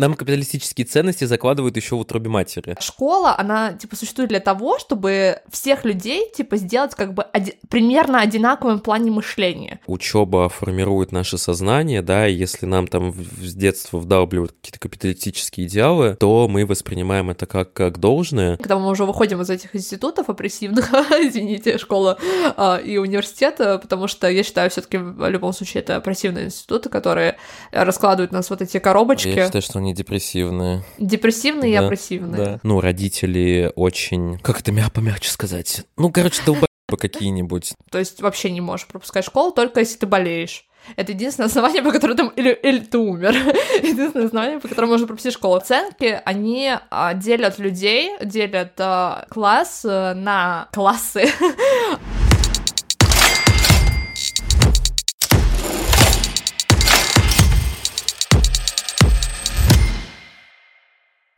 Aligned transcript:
нам 0.00 0.14
капиталистические 0.14 0.86
ценности 0.86 1.24
закладывают 1.24 1.76
еще 1.76 1.94
в 1.94 2.00
утробе 2.00 2.28
матери. 2.30 2.76
Школа, 2.80 3.34
она, 3.38 3.74
типа, 3.74 3.96
существует 3.96 4.30
для 4.30 4.40
того, 4.40 4.78
чтобы 4.78 5.38
всех 5.50 5.84
людей, 5.84 6.24
типа, 6.34 6.56
сделать 6.56 6.94
как 6.94 7.12
бы 7.14 7.22
оди- 7.32 7.56
примерно 7.68 8.20
одинаковым 8.20 8.78
в 8.78 8.82
плане 8.82 9.10
мышления. 9.10 9.80
Учеба 9.86 10.48
формирует 10.48 11.12
наше 11.12 11.36
сознание, 11.38 12.00
да, 12.02 12.26
и 12.26 12.32
если 12.34 12.66
нам 12.66 12.86
там 12.86 13.10
в- 13.12 13.44
с 13.46 13.54
детства 13.54 13.98
вдалбливают 13.98 14.52
какие-то 14.52 14.78
капиталистические 14.78 15.66
идеалы, 15.66 16.16
то 16.18 16.48
мы 16.48 16.64
воспринимаем 16.64 17.30
это 17.30 17.44
как, 17.46 17.72
как 17.74 17.98
должное. 17.98 18.56
Когда 18.56 18.78
мы 18.78 18.88
уже 18.88 19.04
выходим 19.04 19.40
из 19.42 19.50
этих 19.50 19.76
институтов 19.76 20.30
опрессивных, 20.30 20.90
извините, 21.20 21.76
школа 21.78 22.18
а, 22.56 22.78
и 22.78 22.96
университета, 22.96 23.78
потому 23.78 24.08
что 24.08 24.28
я 24.30 24.42
считаю, 24.42 24.70
все 24.70 24.80
таки 24.80 24.96
в 24.96 25.28
любом 25.28 25.52
случае 25.52 25.82
это 25.82 25.96
опрессивные 25.96 26.46
институты, 26.46 26.88
которые 26.88 27.36
раскладывают 27.70 28.32
нас 28.32 28.48
вот 28.50 28.62
эти 28.62 28.78
коробочки. 28.78 29.28
Я 29.28 29.44
считаю, 29.46 29.62
что 29.62 29.78
они 29.78 29.89
депрессивные. 29.94 30.82
Депрессивные 30.98 31.72
и 31.72 31.76
Да, 31.78 31.86
опрессивные. 31.86 32.44
Да. 32.44 32.60
Ну, 32.62 32.80
родители 32.80 33.72
очень... 33.76 34.38
Как 34.38 34.60
это 34.60 34.72
мя- 34.72 34.90
помягче 34.92 35.30
сказать? 35.30 35.84
Ну, 35.96 36.10
короче, 36.10 36.42
долбоебы 36.44 36.66
какие-нибудь. 36.98 37.74
То 37.90 37.98
есть 37.98 38.20
вообще 38.20 38.50
не 38.50 38.60
можешь 38.60 38.86
пропускать 38.86 39.24
школу, 39.24 39.50
только 39.52 39.80
если 39.80 39.98
ты 39.98 40.06
болеешь. 40.06 40.66
Это 40.96 41.12
единственное 41.12 41.48
основание, 41.48 41.82
по 41.82 41.92
которому 41.92 42.16
ты... 42.16 42.40
Или, 42.40 42.52
или 42.52 42.78
ты 42.78 42.98
умер. 42.98 43.34
Единственное 43.82 44.26
основание, 44.26 44.58
по 44.60 44.68
которому 44.68 44.92
можно 44.92 45.06
пропустить 45.06 45.34
школу. 45.34 45.56
Оценки, 45.56 46.20
они 46.24 46.72
а, 46.90 47.14
делят 47.14 47.58
людей, 47.58 48.12
делят 48.24 48.72
а, 48.78 49.26
класс 49.28 49.84
э, 49.84 50.14
на 50.14 50.68
классы. 50.72 51.28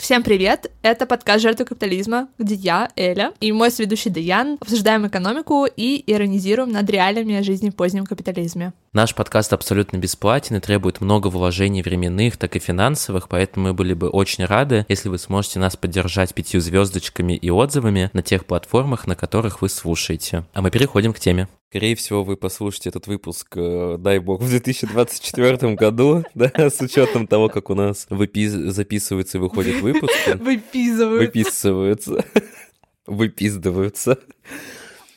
Всем 0.02 0.24
привет! 0.24 0.68
Это 0.82 1.06
подкаст 1.06 1.42
«Жертвы 1.42 1.64
капитализма», 1.64 2.26
где 2.36 2.56
я, 2.56 2.90
Эля, 2.96 3.32
и 3.38 3.52
мой 3.52 3.70
сведущий 3.70 4.10
Даян 4.10 4.58
обсуждаем 4.60 5.06
экономику 5.06 5.64
и 5.64 6.02
иронизируем 6.12 6.72
над 6.72 6.90
реалиями 6.90 7.40
жизни 7.42 7.70
в 7.70 7.76
позднем 7.76 8.04
капитализме. 8.04 8.72
Наш 8.94 9.14
подкаст 9.14 9.54
абсолютно 9.54 9.96
бесплатен 9.96 10.56
и 10.56 10.60
требует 10.60 11.00
много 11.00 11.28
вложений 11.28 11.80
временных, 11.80 12.36
так 12.36 12.56
и 12.56 12.58
финансовых, 12.58 13.30
поэтому 13.30 13.68
мы 13.68 13.72
были 13.72 13.94
бы 13.94 14.10
очень 14.10 14.44
рады, 14.44 14.84
если 14.86 15.08
вы 15.08 15.16
сможете 15.16 15.60
нас 15.60 15.78
поддержать 15.78 16.34
пятью 16.34 16.60
звездочками 16.60 17.32
и 17.32 17.48
отзывами 17.48 18.10
на 18.12 18.20
тех 18.22 18.44
платформах, 18.44 19.06
на 19.06 19.16
которых 19.16 19.62
вы 19.62 19.70
слушаете. 19.70 20.44
А 20.52 20.60
мы 20.60 20.70
переходим 20.70 21.14
к 21.14 21.20
теме. 21.20 21.48
Скорее 21.70 21.96
всего, 21.96 22.22
вы 22.22 22.36
послушаете 22.36 22.90
этот 22.90 23.06
выпуск, 23.06 23.56
э, 23.56 23.96
дай 23.98 24.18
бог, 24.18 24.42
в 24.42 24.48
2024 24.50 25.74
году, 25.74 26.24
да, 26.34 26.50
с 26.54 26.78
учетом 26.82 27.26
того, 27.26 27.48
как 27.48 27.70
у 27.70 27.74
нас 27.74 28.06
выпис- 28.10 28.72
записываются 28.72 29.38
и 29.38 29.40
выходят 29.40 29.80
выпуски. 29.80 30.32
Выпизывают. 30.36 31.34
Выписываются. 31.34 32.26
Выпиздываются. 33.06 34.18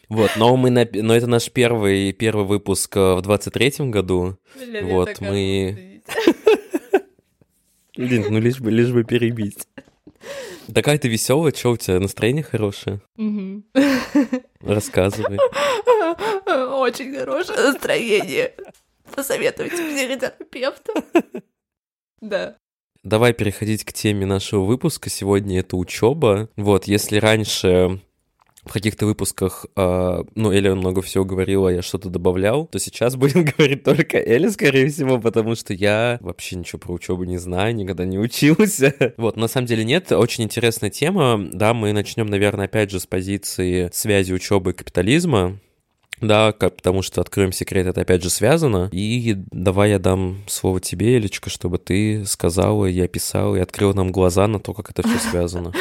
Вот, 0.09 0.31
но 0.38 0.56
мы 0.56 0.70
на... 0.70 0.88
но 0.94 1.16
это 1.16 1.28
наш 1.28 1.50
первый 1.52 2.11
первый 2.14 2.45
выпуск 2.45 2.95
э, 2.98 3.16
в 3.16 3.22
23 3.22 3.89
году. 3.89 4.38
Блин, 4.56 4.88
я 4.88 4.94
Вот, 4.94 5.20
мы- 5.22 6.02
Блин, 7.97 8.25
ну 8.30 8.39
лишь 8.39 8.59
бы, 8.59 8.72
лишь 8.72 8.92
бы 8.92 9.03
перебить. 9.03 9.67
Такая 10.73 10.97
ты 10.97 11.08
веселая, 11.08 11.53
что 11.53 11.72
у 11.72 11.78
тебя 11.78 12.00
настроение 12.00 12.44
хорошее? 12.44 13.00
Рассказывай. 14.62 15.38
Очень 16.80 17.16
хорошее 17.16 17.59
настроение. 17.72 18.53
Посоветуйте 19.16 19.75
психотерапевта. 19.78 20.94
Да. 22.22 22.58
Давай 23.03 23.34
переходить 23.34 23.84
к 23.86 23.94
теме 23.94 24.25
нашего 24.25 24.64
выпуска. 24.66 25.09
Сегодня 25.12 25.59
это 25.59 25.78
учеба. 25.78 26.50
Вот, 26.56 26.86
если 26.86 27.17
раньше 27.17 28.02
в 28.66 28.73
каких-то 28.73 29.05
выпусках, 29.05 29.66
э, 29.75 30.23
ну, 30.35 30.52
Эля 30.52 30.73
много 30.75 31.02
всего 31.02 31.23
говорила, 31.23 31.69
я 31.69 31.81
что-то 31.81 32.09
добавлял, 32.09 32.66
то 32.66 32.79
сейчас 32.79 33.16
будем 33.16 33.45
говорить 33.57 33.84
только 33.84 34.17
Эля, 34.17 34.50
скорее 34.51 34.90
всего, 34.90 35.19
потому 35.19 35.56
что 35.56 35.73
я 35.73 36.17
вообще 36.22 36.56
ничего 36.56 36.79
про 36.79 36.94
учебу 36.94 37.23
не 37.23 37.38
знаю, 37.38 37.75
никогда 37.75 38.06
не 38.06 38.17
учился. 38.19 38.94
Вот, 39.17 39.38
на 39.38 39.47
самом 39.47 39.67
деле 39.67 39.84
нет, 39.84 40.12
очень 40.12 40.44
интересная 40.44 40.90
тема. 40.90 41.40
Да, 41.53 41.73
мы 41.73 41.94
начнем, 41.94 42.25
наверное, 42.28 42.66
опять 42.66 42.91
же 42.91 43.00
с 43.00 43.06
позиции 43.06 43.90
связи 43.94 44.34
учебы 44.34 44.72
и 44.72 44.73
капитализма. 44.73 45.59
Да, 46.22 46.53
как- 46.53 46.78
потому 46.78 47.01
что, 47.01 47.22
откроем 47.22 47.51
секрет, 47.51 47.88
это 47.88 48.01
опять 48.01 48.23
же 48.23 48.29
связано. 48.29 48.90
И 48.91 49.35
давай 49.51 49.91
я 49.91 50.00
дам 50.00 50.44
слово 50.47 50.79
тебе, 50.79 51.17
Элечка, 51.17 51.50
чтобы 51.50 51.78
ты 51.78 52.25
сказала 52.25 52.85
и 52.85 53.00
описала, 53.01 53.56
и 53.56 53.59
открыла 53.59 53.94
нам 53.94 54.11
глаза 54.11 54.47
на 54.47 54.59
то, 54.59 54.73
как 54.73 54.90
это 54.91 55.03
все 55.07 55.19
связано. 55.31 55.73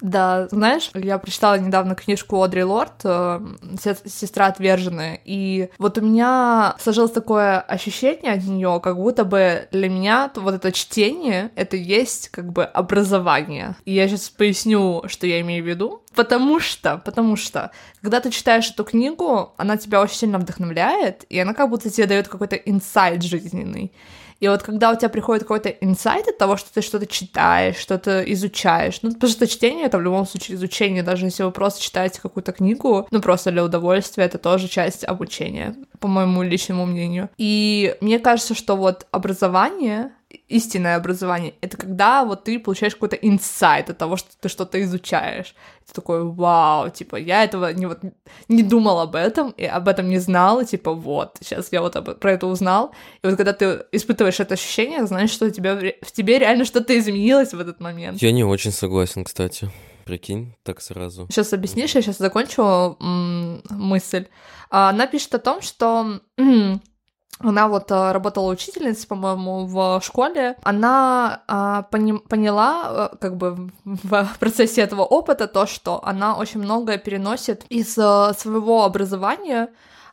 Да, 0.00 0.48
знаешь, 0.48 0.90
я 0.94 1.18
прочитала 1.18 1.58
недавно 1.58 1.94
книжку 1.94 2.42
Одри 2.42 2.64
Лорд 2.64 3.00
э, 3.04 3.40
«Се- 3.80 3.96
«Сестра 4.04 4.46
отверженная», 4.46 5.18
и 5.24 5.70
вот 5.78 5.96
у 5.96 6.02
меня 6.02 6.76
сложилось 6.78 7.12
такое 7.12 7.60
ощущение 7.60 8.32
от 8.34 8.44
нее, 8.44 8.78
как 8.82 8.96
будто 8.96 9.24
бы 9.24 9.68
для 9.72 9.88
меня 9.88 10.30
вот 10.36 10.54
это 10.54 10.70
чтение— 10.72 11.50
это 11.56 11.76
есть 11.76 12.28
как 12.28 12.52
бы 12.52 12.64
образование. 12.64 13.76
И 13.86 13.94
я 13.94 14.06
сейчас 14.08 14.28
поясню, 14.28 15.04
что 15.06 15.26
я 15.26 15.40
имею 15.40 15.64
в 15.64 15.66
виду. 15.66 16.02
Потому 16.14 16.60
что, 16.60 16.98
потому 17.04 17.36
что, 17.36 17.70
когда 18.00 18.20
ты 18.20 18.30
читаешь 18.30 18.70
эту 18.70 18.84
книгу, 18.84 19.52
она 19.58 19.76
тебя 19.76 20.00
очень 20.00 20.16
сильно 20.16 20.38
вдохновляет, 20.38 21.24
и 21.28 21.38
она 21.38 21.52
как 21.52 21.68
будто 21.68 21.90
тебе 21.90 22.06
дает 22.06 22.28
какой-то 22.28 22.56
инсайт 22.56 23.22
жизненный. 23.22 23.92
И 24.40 24.48
вот 24.48 24.62
когда 24.62 24.90
у 24.90 24.96
тебя 24.96 25.08
приходит 25.08 25.42
какой-то 25.44 25.68
инсайт 25.68 26.28
от 26.28 26.38
того, 26.38 26.56
что 26.56 26.72
ты 26.72 26.82
что-то 26.82 27.06
читаешь, 27.06 27.76
что-то 27.76 28.22
изучаешь, 28.32 29.00
ну, 29.02 29.12
потому 29.12 29.30
что 29.30 29.46
чтение— 29.46 29.84
это 29.86 29.98
в 29.98 30.02
любом 30.02 30.26
случае 30.26 30.56
изучение, 30.56 31.02
даже 31.02 31.26
если 31.26 31.42
вы 31.42 31.50
просто 31.50 31.82
читаете 31.82 32.20
какую-то 32.20 32.52
книгу, 32.52 33.06
ну, 33.10 33.20
просто 33.20 33.50
для 33.50 33.64
удовольствия, 33.64 34.24
это 34.24 34.38
тоже 34.38 34.68
часть 34.68 35.04
обучения, 35.04 35.74
по 36.00 36.08
моему 36.08 36.42
личному 36.42 36.86
мнению. 36.86 37.30
И 37.38 37.96
мне 38.00 38.18
кажется, 38.18 38.54
что 38.54 38.76
вот 38.76 39.06
образование 39.10 40.12
истинное 40.48 40.96
образование— 40.96 41.54
это 41.60 41.76
когда 41.76 42.24
вот 42.24 42.44
ты 42.44 42.58
получаешь 42.58 42.94
какой-то 42.94 43.16
инсайт 43.16 43.90
от 43.90 43.98
того, 43.98 44.16
что 44.16 44.30
ты 44.40 44.48
что-то 44.48 44.82
изучаешь. 44.82 45.54
Такой, 45.96 46.22
вау, 46.24 46.90
типа, 46.90 47.16
я 47.16 47.42
этого 47.44 47.72
не, 47.72 47.86
вот, 47.86 48.00
не 48.48 48.62
думал 48.62 49.00
об 49.00 49.14
этом, 49.14 49.50
и 49.56 49.64
об 49.64 49.88
этом 49.88 50.08
не 50.08 50.18
знал, 50.18 50.60
и 50.60 50.64
типа, 50.66 50.92
вот, 50.92 51.38
сейчас 51.40 51.68
я 51.72 51.80
вот 51.80 51.96
об- 51.96 52.18
про 52.20 52.32
это 52.32 52.46
узнал. 52.46 52.92
И 53.22 53.26
вот 53.26 53.36
когда 53.36 53.52
ты 53.52 53.84
испытываешь 53.92 54.38
это 54.40 54.54
ощущение, 54.54 55.06
знаешь, 55.06 55.30
что 55.30 55.46
у 55.46 55.50
тебя, 55.50 55.74
в 56.02 56.12
тебе 56.12 56.38
реально 56.38 56.64
что-то 56.64 56.98
изменилось 56.98 57.54
в 57.54 57.60
этот 57.60 57.80
момент. 57.80 58.22
Я 58.22 58.30
не 58.32 58.44
очень 58.44 58.72
согласен, 58.72 59.24
кстати. 59.24 59.70
Прикинь, 60.04 60.54
так 60.62 60.80
сразу. 60.82 61.26
Сейчас 61.30 61.52
объяснишь, 61.52 61.94
я 61.96 62.02
сейчас 62.02 62.18
закончу 62.18 62.96
м, 63.00 63.62
мысль. 63.70 64.26
А, 64.70 64.90
Она 64.90 65.06
пишет 65.08 65.34
о 65.34 65.38
том, 65.38 65.62
что 65.62 66.20
она 67.38 67.68
вот 67.68 67.92
а, 67.92 68.12
работала 68.12 68.50
учительницей, 68.50 69.06
по-моему, 69.06 69.66
в 69.66 70.00
школе. 70.02 70.56
Она 70.62 71.42
а, 71.46 71.82
пони- 71.90 72.18
поняла, 72.18 72.82
а, 72.86 73.16
как 73.20 73.36
бы 73.36 73.70
в 73.84 74.36
процессе 74.40 74.80
этого 74.80 75.02
опыта, 75.02 75.46
то, 75.46 75.66
что 75.66 76.02
она 76.04 76.36
очень 76.36 76.60
многое 76.60 76.96
переносит 76.98 77.64
из 77.68 77.96
а, 77.98 78.32
своего 78.32 78.84
образования. 78.84 79.68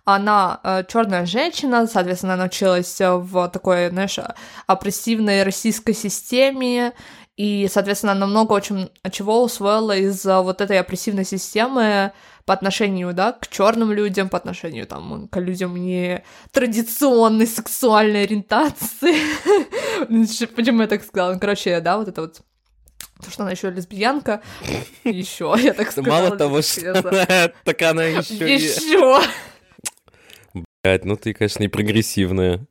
Она 0.06 0.84
черная 0.90 1.26
женщина, 1.26 1.88
соответственно, 1.88 2.34
она 2.34 2.44
училась 2.46 3.00
в 3.00 3.48
такой, 3.48 3.88
знаешь, 3.88 4.20
опрессивной 4.68 5.44
российской 5.44 5.94
системе, 5.94 6.92
и, 7.38 7.70
соответственно, 7.72 8.12
она 8.12 8.28
много 8.28 8.52
очень 8.52 8.92
чего 9.14 9.42
усвоила 9.42 9.96
из 9.96 10.26
вот 10.26 10.60
этой 10.60 10.78
опрессивной 10.78 11.24
системы 11.24 12.12
по 12.46 12.54
отношению, 12.54 13.14
да, 13.14 13.32
к 13.32 13.48
черным 13.48 13.92
людям, 13.92 14.30
по 14.30 14.38
отношению, 14.38 14.86
там, 14.86 15.28
к 15.30 15.40
людям 15.40 15.76
не 15.76 16.24
традиционной 16.52 17.48
сексуальной 17.48 18.24
ориентации. 18.24 19.16
Почему 20.56 20.82
я 20.82 20.88
так 20.88 21.04
сказала? 21.04 21.34
Ну, 21.34 21.40
Короче, 21.40 21.80
да, 21.80 21.98
вот 21.98 22.08
это 22.08 22.22
вот 22.22 22.42
то, 23.24 23.32
что 23.32 23.44
она 23.44 23.52
еще 23.52 23.70
лесбиянка, 23.70 24.42
еще, 25.04 25.56
я 25.58 25.74
так 25.74 25.92
сказала. 25.92 26.24
Мало 26.24 26.38
того, 26.38 26.62
что 26.62 27.02
так 27.64 27.82
она 27.82 28.04
еще. 28.04 28.54
Еще. 28.54 29.22
Блядь, 30.84 31.06
ну 31.06 31.16
ты, 31.16 31.34
конечно, 31.34 31.64
и 31.64 31.68
прогрессивная. 31.70 32.66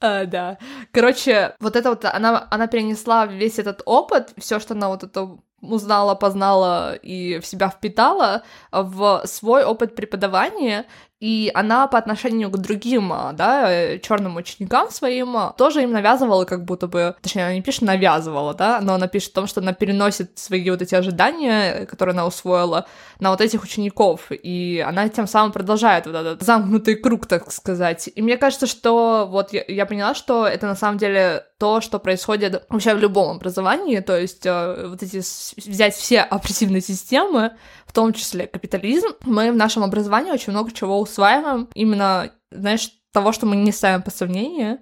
А, 0.00 0.24
да. 0.24 0.58
Короче, 0.92 1.54
вот 1.60 1.76
это 1.76 1.90
вот, 1.90 2.04
она, 2.06 2.48
она 2.50 2.66
перенесла 2.66 3.26
весь 3.26 3.58
этот 3.58 3.82
опыт, 3.84 4.32
все, 4.38 4.58
что 4.58 4.74
она 4.74 4.88
вот 4.88 5.04
это 5.04 5.38
узнала, 5.60 6.14
познала 6.14 6.94
и 6.94 7.38
в 7.38 7.46
себя 7.46 7.68
впитала 7.68 8.42
в 8.72 9.22
свой 9.26 9.64
опыт 9.64 9.94
преподавания, 9.94 10.86
И 11.20 11.50
она 11.54 11.86
по 11.86 11.98
отношению 11.98 12.50
к 12.50 12.56
другим, 12.56 13.12
а, 13.12 13.32
да, 13.34 13.98
черным 13.98 14.36
ученикам 14.36 14.90
своим 14.90 15.36
тоже 15.58 15.82
им 15.82 15.92
навязывала 15.92 16.46
как 16.46 16.64
будто 16.64 16.86
бы, 16.86 17.14
точнее, 17.20 17.44
она 17.44 17.54
не 17.54 17.62
пишет 17.62 17.82
навязывала, 17.82 18.54
да, 18.54 18.80
но 18.80 18.94
она 18.94 19.06
пишет 19.06 19.32
о 19.32 19.34
том, 19.34 19.46
что 19.46 19.60
она 19.60 19.74
переносит 19.74 20.38
свои 20.38 20.68
вот 20.70 20.80
эти 20.80 20.94
ожидания, 20.94 21.84
которые 21.84 22.14
она 22.14 22.26
усвоила, 22.26 22.86
на 23.20 23.30
вот 23.30 23.42
этих 23.42 23.62
учеников, 23.62 24.28
и 24.30 24.82
она 24.86 25.10
тем 25.10 25.26
самым 25.26 25.52
продолжает 25.52 26.06
вот 26.06 26.14
этот 26.14 26.42
замкнутый 26.42 26.94
круг, 26.96 27.26
так 27.26 27.52
сказать. 27.52 28.08
И 28.14 28.22
мне 28.22 28.38
кажется, 28.38 28.66
что 28.66 29.28
вот 29.30 29.52
я, 29.52 29.62
я 29.68 29.84
поняла, 29.84 30.14
что 30.14 30.46
это 30.46 30.66
на 30.66 30.74
самом 30.74 30.96
деле 30.96 31.44
то, 31.58 31.82
что 31.82 31.98
происходит 31.98 32.64
вообще 32.70 32.94
в 32.94 32.98
любом 32.98 33.36
образовании, 33.36 34.00
то 34.00 34.18
есть 34.18 34.46
э, 34.46 34.86
вот 34.88 35.02
эти 35.02 35.18
взять 35.18 35.94
все 35.94 36.20
опрессивные 36.30 36.80
системы, 36.80 37.52
в 37.86 37.92
том 37.92 38.14
числе 38.14 38.46
капитализм, 38.46 39.08
мы 39.24 39.52
в 39.52 39.56
нашем 39.56 39.82
образовании 39.82 40.32
очень 40.32 40.52
много 40.52 40.72
чего 40.72 40.98
усваиваем, 41.10 41.68
именно, 41.74 42.32
знаешь, 42.50 42.90
того, 43.12 43.32
что 43.32 43.46
мы 43.46 43.56
не 43.56 43.72
ставим 43.72 44.02
по 44.02 44.10
сомнению, 44.10 44.78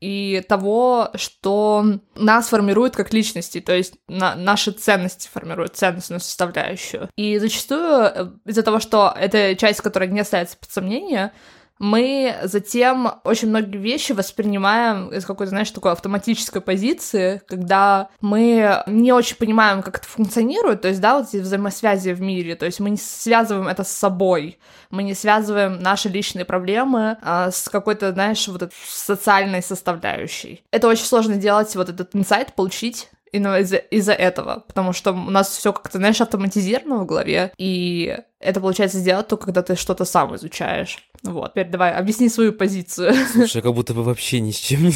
и 0.00 0.42
того, 0.48 1.10
что 1.14 1.84
нас 2.14 2.48
формирует 2.48 2.96
как 2.96 3.12
личности, 3.12 3.60
то 3.60 3.74
есть 3.74 3.94
на, 4.08 4.34
наши 4.34 4.72
ценности 4.72 5.28
формируют 5.28 5.76
ценностную 5.76 6.20
составляющую. 6.20 7.10
И 7.16 7.38
зачастую 7.38 8.04
э, 8.04 8.30
из-за 8.46 8.62
того, 8.62 8.80
что 8.80 9.14
эта 9.14 9.54
часть, 9.56 9.82
которая 9.82 10.08
не 10.08 10.24
ставится 10.24 10.56
под 10.56 10.70
сомнение, 10.70 11.32
мы 11.80 12.36
затем 12.42 13.10
очень 13.24 13.48
многие 13.48 13.78
вещи 13.78 14.12
воспринимаем 14.12 15.08
из 15.08 15.24
какой-то, 15.24 15.50
знаешь, 15.50 15.70
такой 15.70 15.92
автоматической 15.92 16.60
позиции, 16.60 17.40
когда 17.48 18.10
мы 18.20 18.82
не 18.86 19.12
очень 19.12 19.36
понимаем, 19.36 19.82
как 19.82 19.98
это 19.98 20.06
функционирует, 20.06 20.82
то 20.82 20.88
есть, 20.88 21.00
да, 21.00 21.18
вот 21.18 21.28
эти 21.28 21.38
взаимосвязи 21.38 22.10
в 22.10 22.20
мире, 22.20 22.54
то 22.54 22.66
есть 22.66 22.80
мы 22.80 22.90
не 22.90 22.98
связываем 22.98 23.66
это 23.66 23.82
с 23.82 23.90
собой, 23.90 24.58
мы 24.90 25.02
не 25.02 25.14
связываем 25.14 25.80
наши 25.80 26.10
личные 26.10 26.44
проблемы 26.44 27.16
а, 27.22 27.50
с 27.50 27.68
какой-то, 27.70 28.12
знаешь, 28.12 28.46
вот 28.46 28.60
этой 28.60 28.74
социальной 28.86 29.62
составляющей. 29.62 30.62
Это 30.70 30.86
очень 30.86 31.06
сложно 31.06 31.36
делать, 31.36 31.74
вот 31.76 31.88
этот 31.88 32.14
инсайт 32.14 32.54
получить, 32.54 33.08
из-за 33.32 33.76
из 33.76 34.08
этого, 34.08 34.64
потому 34.66 34.92
что 34.92 35.12
у 35.12 35.30
нас 35.30 35.48
все 35.48 35.72
как-то, 35.72 35.98
знаешь, 35.98 36.20
автоматизировано 36.20 36.98
в 36.98 37.06
голове, 37.06 37.52
и 37.58 38.18
это 38.40 38.60
получается 38.60 38.98
сделать 38.98 39.28
только 39.28 39.46
когда 39.46 39.62
ты 39.62 39.76
что-то 39.76 40.04
сам 40.04 40.34
изучаешь. 40.36 40.98
Вот, 41.22 41.52
теперь 41.52 41.68
давай, 41.68 41.92
объясни 41.92 42.28
свою 42.28 42.52
позицию. 42.52 43.14
Слушай, 43.32 43.56
я 43.56 43.62
как 43.62 43.74
будто 43.74 43.92
бы 43.94 44.02
вообще 44.02 44.40
ни 44.40 44.52
с 44.52 44.56
чем 44.56 44.84
не, 44.84 44.92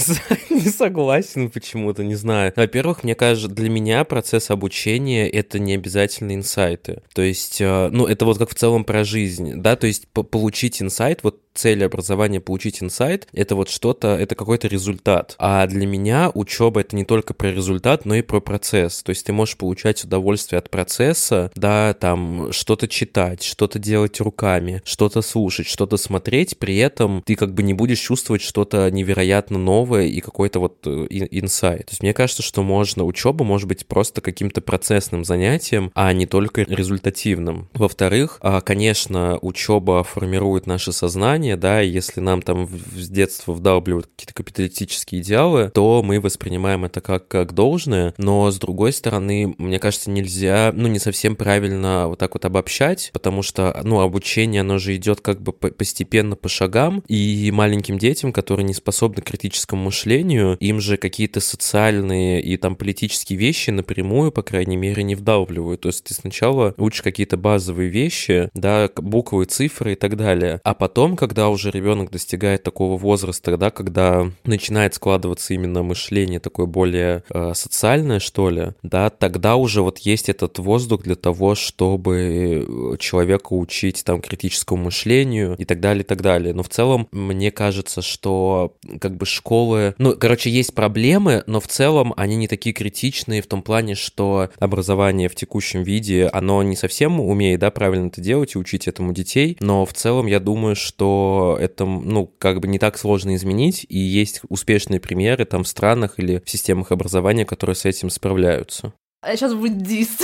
не 0.51 0.69
согласен 0.71 1.51
почему-то, 1.51 2.03
не 2.03 2.15
знаю. 2.15 2.53
Во-первых, 2.57 3.05
мне 3.05 3.15
кажется, 3.15 3.49
для 3.49 3.69
меня 3.69 4.05
процесс 4.05 4.51
обучения— 4.51 5.29
это 5.31 5.59
не 5.59 5.75
обязательно 5.75 6.35
инсайты. 6.35 7.03
То 7.15 7.23
есть, 7.23 7.61
э, 7.61 7.89
ну, 7.91 8.07
это 8.07 8.25
вот 8.25 8.39
как 8.39 8.51
в 8.51 8.55
целом 8.55 8.85
про 8.85 9.05
жизнь, 9.05 9.55
да, 9.57 9.77
то 9.77 9.87
есть 9.87 10.09
получить 10.09 10.81
инсайт, 10.81 11.21
вот 11.23 11.41
цель 11.55 11.85
образования 11.85 12.41
получить 12.41 12.83
инсайт, 12.83 13.29
это 13.33 13.55
вот 13.55 13.71
что-то, 13.71 14.09
это 14.09 14.35
какой-то 14.35 14.69
результат. 14.69 15.37
А 15.39 15.67
для 15.67 15.87
меня 15.87 16.31
учеба 16.35 16.81
это 16.81 16.97
не 16.97 17.05
только 17.05 17.33
про 17.33 17.49
результат, 17.49 18.05
но 18.05 18.17
и 18.17 18.23
про 18.23 18.41
процесс. 18.41 19.03
То 19.03 19.11
есть 19.11 19.25
ты 19.27 19.33
можешь 19.33 19.57
получать 19.57 20.05
удовольствие 20.05 20.59
от 20.59 20.69
процесса, 20.69 21.51
да, 21.55 21.95
там 21.95 22.53
что-то 22.53 22.89
читать, 22.89 23.43
что-то 23.43 23.79
делать 23.79 24.21
руками, 24.21 24.83
что-то 24.85 25.23
слушать, 25.23 25.67
что-то 25.67 25.97
смотреть, 25.97 26.14
при 26.57 26.77
этом 26.79 27.23
ты 27.25 27.35
как 27.35 27.55
бы 27.55 27.63
не 27.63 27.75
будешь 27.75 27.99
чувствовать 27.99 28.43
что-то 28.43 28.91
невероятно 28.91 29.59
новое 29.59 30.07
и 30.07 30.21
какой-то 30.21 30.61
вот 30.61 30.79
э, 30.87 31.07
инсайт. 31.11 31.87
То 31.87 31.93
есть 31.93 32.03
мне 32.03 32.15
кажется, 32.15 32.43
что 32.43 32.63
можно, 32.63 33.05
учеба 33.05 33.45
может 33.45 33.69
быть 33.69 33.87
просто 33.87 34.21
каким-то 34.21 34.61
процессным 34.61 35.25
занятием, 35.25 35.91
а 35.95 36.13
не 36.13 36.27
только 36.27 36.63
результативным. 36.63 37.69
Во-вторых, 37.75 38.39
а, 38.41 38.61
конечно, 38.61 39.39
учеба 39.41 40.03
формирует 40.05 40.67
наше 40.67 40.93
сознание, 40.93 41.57
да, 41.57 41.83
и 41.83 41.89
если 41.89 42.21
нам 42.21 42.43
там 42.43 42.69
с 42.97 43.09
детства 43.09 43.53
вдалбливают 43.53 44.07
какие-то 44.07 44.35
капиталистические 44.35 45.21
идеалы, 45.21 45.71
то 45.75 46.03
мы 46.03 46.21
воспринимаем 46.21 46.85
это 46.85 47.01
как, 47.01 47.29
как 47.29 47.55
должное, 47.55 48.15
но 48.19 48.51
с 48.51 48.59
другой 48.59 48.93
стороны, 48.93 49.55
мне 49.59 49.79
кажется, 49.79 50.11
нельзя, 50.11 50.73
ну, 50.75 50.89
не 50.89 50.99
совсем 50.99 51.37
правильно 51.37 52.09
вот 52.09 52.19
так 52.19 52.35
вот 52.35 52.45
обобщать, 52.45 53.11
потому 53.13 53.43
что, 53.43 53.81
ну, 53.85 54.01
обучение, 54.01 54.61
оно 54.61 54.79
же 54.79 54.95
идет 54.97 55.21
как 55.21 55.41
бы 55.41 55.53
постепенно 55.53 56.04
по 56.05 56.49
шагам, 56.49 57.03
и 57.09 57.51
маленьким 57.53 57.99
детям, 57.99 58.33
которые 58.33 58.65
не 58.65 58.75
способны 58.75 59.23
к 59.23 59.27
критическому 59.27 59.85
мышлению, 59.85 60.57
им 60.61 60.81
же 60.81 60.97
какие-то 60.97 61.41
социальные 61.41 62.43
и 62.43 62.57
там 62.57 62.77
политические 62.77 63.39
вещи 63.39 63.71
напрямую, 63.71 64.33
по 64.33 64.43
крайней 64.43 64.77
мере, 64.77 65.03
не 65.03 65.15
вдалбливают. 65.15 65.83
То 65.83 65.89
есть 65.89 66.05
ты 66.05 66.15
сначала 66.15 66.75
учишь 66.77 67.03
какие-то 67.03 67.37
базовые 67.37 67.89
вещи, 67.91 68.51
да, 68.55 68.91
буквы, 68.97 69.45
цифры 69.45 69.93
и 69.93 69.97
так 69.97 70.17
далее, 70.17 70.61
а 70.65 70.75
потом, 70.75 71.17
когда 71.17 71.49
уже 71.49 71.71
ребенок 71.71 72.11
достигает 72.11 72.63
такого 72.63 72.97
возраста, 72.97 73.57
да, 73.57 73.71
когда 73.71 74.31
начинает 74.45 74.95
складываться 74.95 75.55
именно 75.55 75.83
мышление 75.83 76.41
такое 76.41 76.67
более 76.67 77.23
э, 77.31 77.53
социальное, 77.55 78.21
что 78.21 78.51
ли, 78.51 78.73
да, 78.83 79.11
тогда 79.11 79.57
уже 79.57 79.83
вот 79.83 79.99
есть 79.99 80.29
этот 80.29 80.59
воздух 80.59 81.03
для 81.03 81.17
того, 81.17 81.55
чтобы 81.55 82.97
человека 82.99 83.53
учить 83.53 84.05
там 84.05 84.21
критическому 84.21 84.85
мышлению 84.85 85.55
и 85.59 85.65
так 85.65 85.81
далее, 85.81 85.94
и 86.01 86.05
так 86.05 86.23
далее. 86.23 86.55
Но 86.55 86.63
в 86.63 86.69
целом, 86.69 87.09
мне 87.13 87.51
кажется, 87.51 88.03
что 88.03 88.77
как 89.01 89.17
бы 89.17 89.27
школы, 89.27 89.95
ну, 89.99 90.17
короче, 90.17 90.51
есть 90.51 90.75
проблемы, 90.75 91.43
но 91.47 91.61
в 91.61 91.69
целом 91.69 92.15
они 92.17 92.37
не 92.37 92.49
такие 92.49 92.75
критичные 92.75 93.43
в 93.43 93.47
том 93.47 93.63
плане, 93.63 93.95
что 93.95 94.51
образование 94.59 95.29
в 95.29 95.35
текущем 95.35 95.83
виде, 95.83 96.27
оно 96.33 96.63
не 96.63 96.77
совсем 96.77 97.21
умеет, 97.21 97.61
да, 97.61 97.71
правильно 97.71 98.09
это 98.09 98.21
делать 98.21 98.55
и 98.55 98.59
учить 98.59 98.89
этому 98.89 99.13
детей, 99.13 99.57
но 99.61 99.85
в 99.85 99.93
целом 99.93 100.27
я 100.27 100.41
думаю, 100.41 100.77
что 100.77 101.57
это, 101.61 101.85
ну, 101.85 102.27
как 102.39 102.61
бы 102.61 102.69
не 102.69 102.79
так 102.79 102.99
сложно 102.99 103.35
изменить, 103.35 103.87
и 103.89 103.99
есть 103.99 104.41
успешные 104.49 105.01
примеры 105.01 105.45
там 105.45 105.65
в 105.65 105.69
странах 105.69 106.19
или 106.19 106.43
в 106.45 106.51
системах 106.51 106.93
образования, 106.93 107.45
которые 107.45 107.77
с 107.77 107.85
этим 107.85 108.11
справляются 108.11 108.93
сейчас 109.33 109.55
будет 109.55 109.79
дис. 109.83 110.19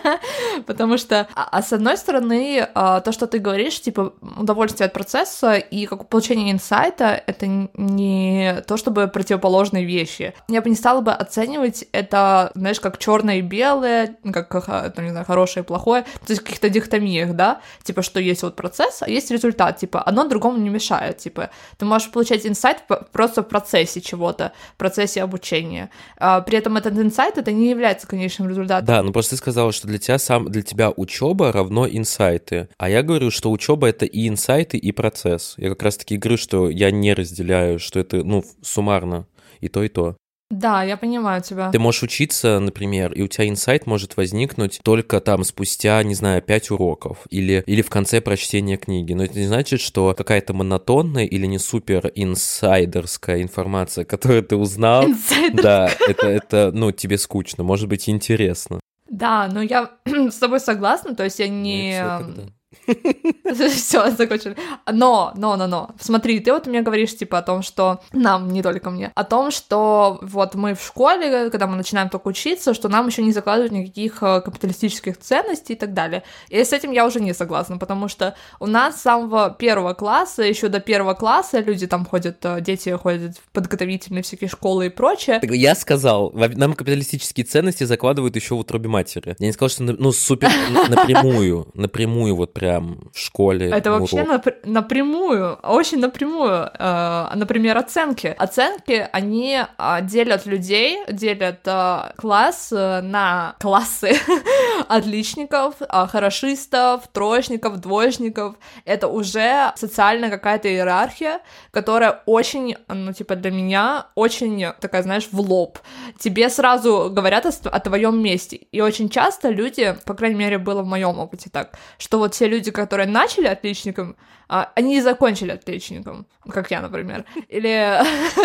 Потому 0.66 0.98
что, 0.98 1.28
а, 1.34 1.48
а 1.50 1.62
с 1.62 1.72
одной 1.72 1.96
стороны, 1.96 2.68
а, 2.74 3.00
то, 3.00 3.12
что 3.12 3.26
ты 3.26 3.38
говоришь, 3.38 3.80
типа, 3.80 4.14
удовольствие 4.36 4.86
от 4.86 4.92
процесса 4.92 5.54
и 5.54 5.86
как 5.86 6.08
получение 6.08 6.52
инсайта, 6.52 7.22
это 7.26 7.46
не 7.46 8.62
то, 8.66 8.76
чтобы 8.76 9.08
противоположные 9.08 9.84
вещи. 9.84 10.34
Я 10.48 10.62
бы 10.62 10.70
не 10.70 10.76
стала 10.76 11.00
бы 11.00 11.12
оценивать 11.12 11.84
это, 11.92 12.50
знаешь, 12.54 12.80
как 12.80 12.98
черное 12.98 13.36
и 13.36 13.42
белое, 13.42 14.16
как, 14.32 14.48
как 14.48 14.98
не 14.98 15.10
знаю, 15.10 15.26
хорошее 15.26 15.64
и 15.64 15.66
плохое, 15.66 16.02
то 16.02 16.32
есть 16.32 16.42
каких-то 16.42 16.68
дихотомиях, 16.68 17.34
да, 17.34 17.60
типа, 17.82 18.02
что 18.02 18.20
есть 18.20 18.42
вот 18.42 18.56
процесс, 18.56 19.02
а 19.02 19.08
есть 19.08 19.30
результат, 19.30 19.78
типа, 19.78 20.00
одно 20.02 20.24
другому 20.24 20.58
не 20.58 20.68
мешает, 20.68 21.18
типа, 21.18 21.50
ты 21.78 21.84
можешь 21.84 22.10
получать 22.10 22.46
инсайт 22.46 22.84
просто 23.12 23.42
в 23.42 23.48
процессе 23.48 24.00
чего-то, 24.00 24.52
в 24.74 24.76
процессе 24.76 25.22
обучения. 25.22 25.90
А, 26.18 26.40
при 26.40 26.58
этом 26.58 26.76
этот 26.76 26.98
инсайт, 26.98 27.38
это 27.38 27.52
не 27.52 27.70
является, 27.70 28.06
конечно, 28.06 28.35
конечным 28.36 28.48
результатом. 28.48 28.86
Да, 28.86 29.02
ну 29.02 29.12
просто 29.12 29.32
ты 29.32 29.36
сказала, 29.38 29.72
что 29.72 29.88
для 29.88 29.98
тебя 29.98 30.18
сам 30.18 30.50
для 30.50 30.62
тебя 30.62 30.90
учеба 30.90 31.52
равно 31.52 31.86
инсайты. 31.88 32.68
А 32.78 32.88
я 32.88 33.02
говорю, 33.02 33.30
что 33.30 33.50
учеба 33.50 33.88
это 33.88 34.04
и 34.04 34.28
инсайты, 34.28 34.76
и 34.76 34.92
процесс. 34.92 35.54
Я 35.56 35.70
как 35.70 35.82
раз 35.82 35.96
таки 35.96 36.16
говорю, 36.16 36.36
что 36.36 36.68
я 36.68 36.90
не 36.90 37.14
разделяю, 37.14 37.78
что 37.78 37.98
это, 37.98 38.22
ну, 38.22 38.44
суммарно 38.62 39.26
и 39.60 39.68
то, 39.68 39.82
и 39.82 39.88
то. 39.88 40.16
Да, 40.50 40.84
я 40.84 40.96
понимаю 40.96 41.42
тебя. 41.42 41.70
Ты 41.72 41.78
можешь 41.78 42.04
учиться, 42.04 42.60
например, 42.60 43.12
и 43.12 43.22
у 43.22 43.26
тебя 43.26 43.48
инсайт 43.48 43.86
может 43.86 44.16
возникнуть 44.16 44.80
только 44.84 45.20
там 45.20 45.42
спустя, 45.42 46.00
не 46.04 46.14
знаю, 46.14 46.40
пять 46.40 46.70
уроков 46.70 47.18
или, 47.30 47.64
или 47.66 47.82
в 47.82 47.90
конце 47.90 48.20
прочтения 48.20 48.76
книги. 48.76 49.12
Но 49.12 49.24
это 49.24 49.38
не 49.38 49.46
значит, 49.46 49.80
что 49.80 50.14
какая-то 50.14 50.54
монотонная 50.54 51.24
или 51.24 51.46
не 51.46 51.58
супер 51.58 52.12
инсайдерская 52.14 53.42
информация, 53.42 54.04
которую 54.04 54.44
ты 54.44 54.56
узнал, 54.56 55.06
да, 55.52 55.90
это, 56.08 56.28
это, 56.28 56.70
ну, 56.72 56.92
тебе 56.92 57.18
скучно, 57.18 57.64
может 57.64 57.88
быть, 57.88 58.08
интересно. 58.08 58.78
Да, 59.10 59.48
но 59.52 59.62
я 59.62 59.90
с 60.04 60.36
тобой 60.36 60.60
согласна, 60.60 61.14
то 61.16 61.24
есть 61.24 61.40
я 61.40 61.48
не... 61.48 62.00
Ну, 62.20 62.50
Все, 63.54 64.10
закончили. 64.10 64.56
Но, 64.90 65.32
но, 65.36 65.56
но, 65.56 65.66
но. 65.66 65.90
Смотри, 66.00 66.40
ты 66.40 66.52
вот 66.52 66.66
мне 66.66 66.82
говоришь, 66.82 67.16
типа, 67.16 67.38
о 67.38 67.42
том, 67.42 67.62
что 67.62 68.00
нам, 68.12 68.48
не 68.48 68.62
только 68.62 68.90
мне, 68.90 69.12
о 69.14 69.24
том, 69.24 69.50
что 69.50 70.18
вот 70.22 70.54
мы 70.54 70.74
в 70.74 70.82
школе, 70.82 71.50
когда 71.50 71.66
мы 71.66 71.76
начинаем 71.76 72.08
только 72.08 72.28
учиться, 72.28 72.74
что 72.74 72.88
нам 72.88 73.06
еще 73.06 73.22
не 73.22 73.32
закладывают 73.32 73.72
никаких 73.72 74.22
э, 74.22 74.40
капиталистических 74.40 75.18
ценностей 75.18 75.72
и 75.72 75.76
так 75.76 75.94
далее. 75.94 76.22
И 76.48 76.62
с 76.62 76.72
этим 76.72 76.92
я 76.92 77.06
уже 77.06 77.20
не 77.20 77.34
согласна, 77.34 77.78
потому 77.78 78.08
что 78.08 78.34
у 78.60 78.66
нас 78.66 78.98
с 78.98 79.02
самого 79.02 79.50
первого 79.50 79.94
класса, 79.94 80.42
еще 80.42 80.68
до 80.68 80.80
первого 80.80 81.14
класса 81.14 81.60
люди 81.60 81.86
там 81.86 82.04
ходят, 82.04 82.44
э, 82.44 82.60
дети 82.60 82.90
ходят 82.90 83.36
в 83.36 83.52
подготовительные 83.52 84.22
всякие 84.22 84.48
школы 84.48 84.86
и 84.86 84.90
прочее. 84.90 85.40
Я 85.42 85.74
сказал, 85.74 86.32
нам 86.32 86.74
капиталистические 86.74 87.44
ценности 87.44 87.84
закладывают 87.84 88.36
еще 88.36 88.54
в 88.54 88.58
утробе 88.58 88.88
матери. 88.88 89.34
Я 89.38 89.46
не 89.46 89.52
сказал, 89.52 89.70
что, 89.70 89.82
ну, 89.82 90.12
супер 90.12 90.50
напрямую, 90.88 91.68
напрямую 91.74 92.36
вот 92.36 92.52
прям 92.52 92.65
прям 92.66 92.98
в 93.12 93.18
школе. 93.18 93.70
Это 93.70 93.90
вообще 93.90 94.22
напр- 94.22 94.56
напрямую, 94.64 95.58
очень 95.62 96.00
напрямую. 96.00 96.70
Э, 96.78 97.28
например, 97.34 97.78
оценки. 97.78 98.34
Оценки, 98.38 99.08
они 99.12 99.60
э, 99.78 99.98
делят 100.02 100.46
людей, 100.46 100.98
делят 101.08 101.60
э, 101.64 102.12
класс 102.16 102.72
э, 102.72 103.00
на 103.02 103.54
классы 103.60 104.16
отличников, 104.88 105.74
э, 105.80 106.06
хорошистов, 106.08 107.06
троечников, 107.12 107.80
двоечников. 107.80 108.56
Это 108.84 109.08
уже 109.08 109.72
социальная 109.76 110.30
какая-то 110.30 110.68
иерархия, 110.68 111.40
которая 111.70 112.22
очень, 112.26 112.76
ну, 112.88 113.12
типа, 113.12 113.36
для 113.36 113.50
меня 113.50 114.06
очень 114.14 114.66
такая, 114.80 115.02
знаешь, 115.02 115.28
в 115.30 115.40
лоб. 115.40 115.78
Тебе 116.18 116.48
сразу 116.48 117.10
говорят 117.12 117.46
о, 117.46 117.50
о 117.68 117.80
твоем 117.80 118.20
месте. 118.20 118.56
И 118.56 118.80
очень 118.80 119.08
часто 119.08 119.50
люди, 119.50 119.96
по 120.04 120.14
крайней 120.14 120.38
мере, 120.38 120.58
было 120.58 120.82
в 120.82 120.86
моем 120.86 121.18
опыте 121.18 121.48
так, 121.50 121.78
что 121.98 122.18
вот 122.18 122.34
все 122.34 122.45
люди, 122.48 122.70
которые 122.70 123.06
начали 123.06 123.46
отличником, 123.46 124.16
а, 124.48 124.70
они 124.76 124.98
и 124.98 125.00
закончили 125.00 125.50
отличником, 125.50 126.24
как 126.48 126.70
я, 126.70 126.80
например. 126.80 127.24
Или 127.48 127.98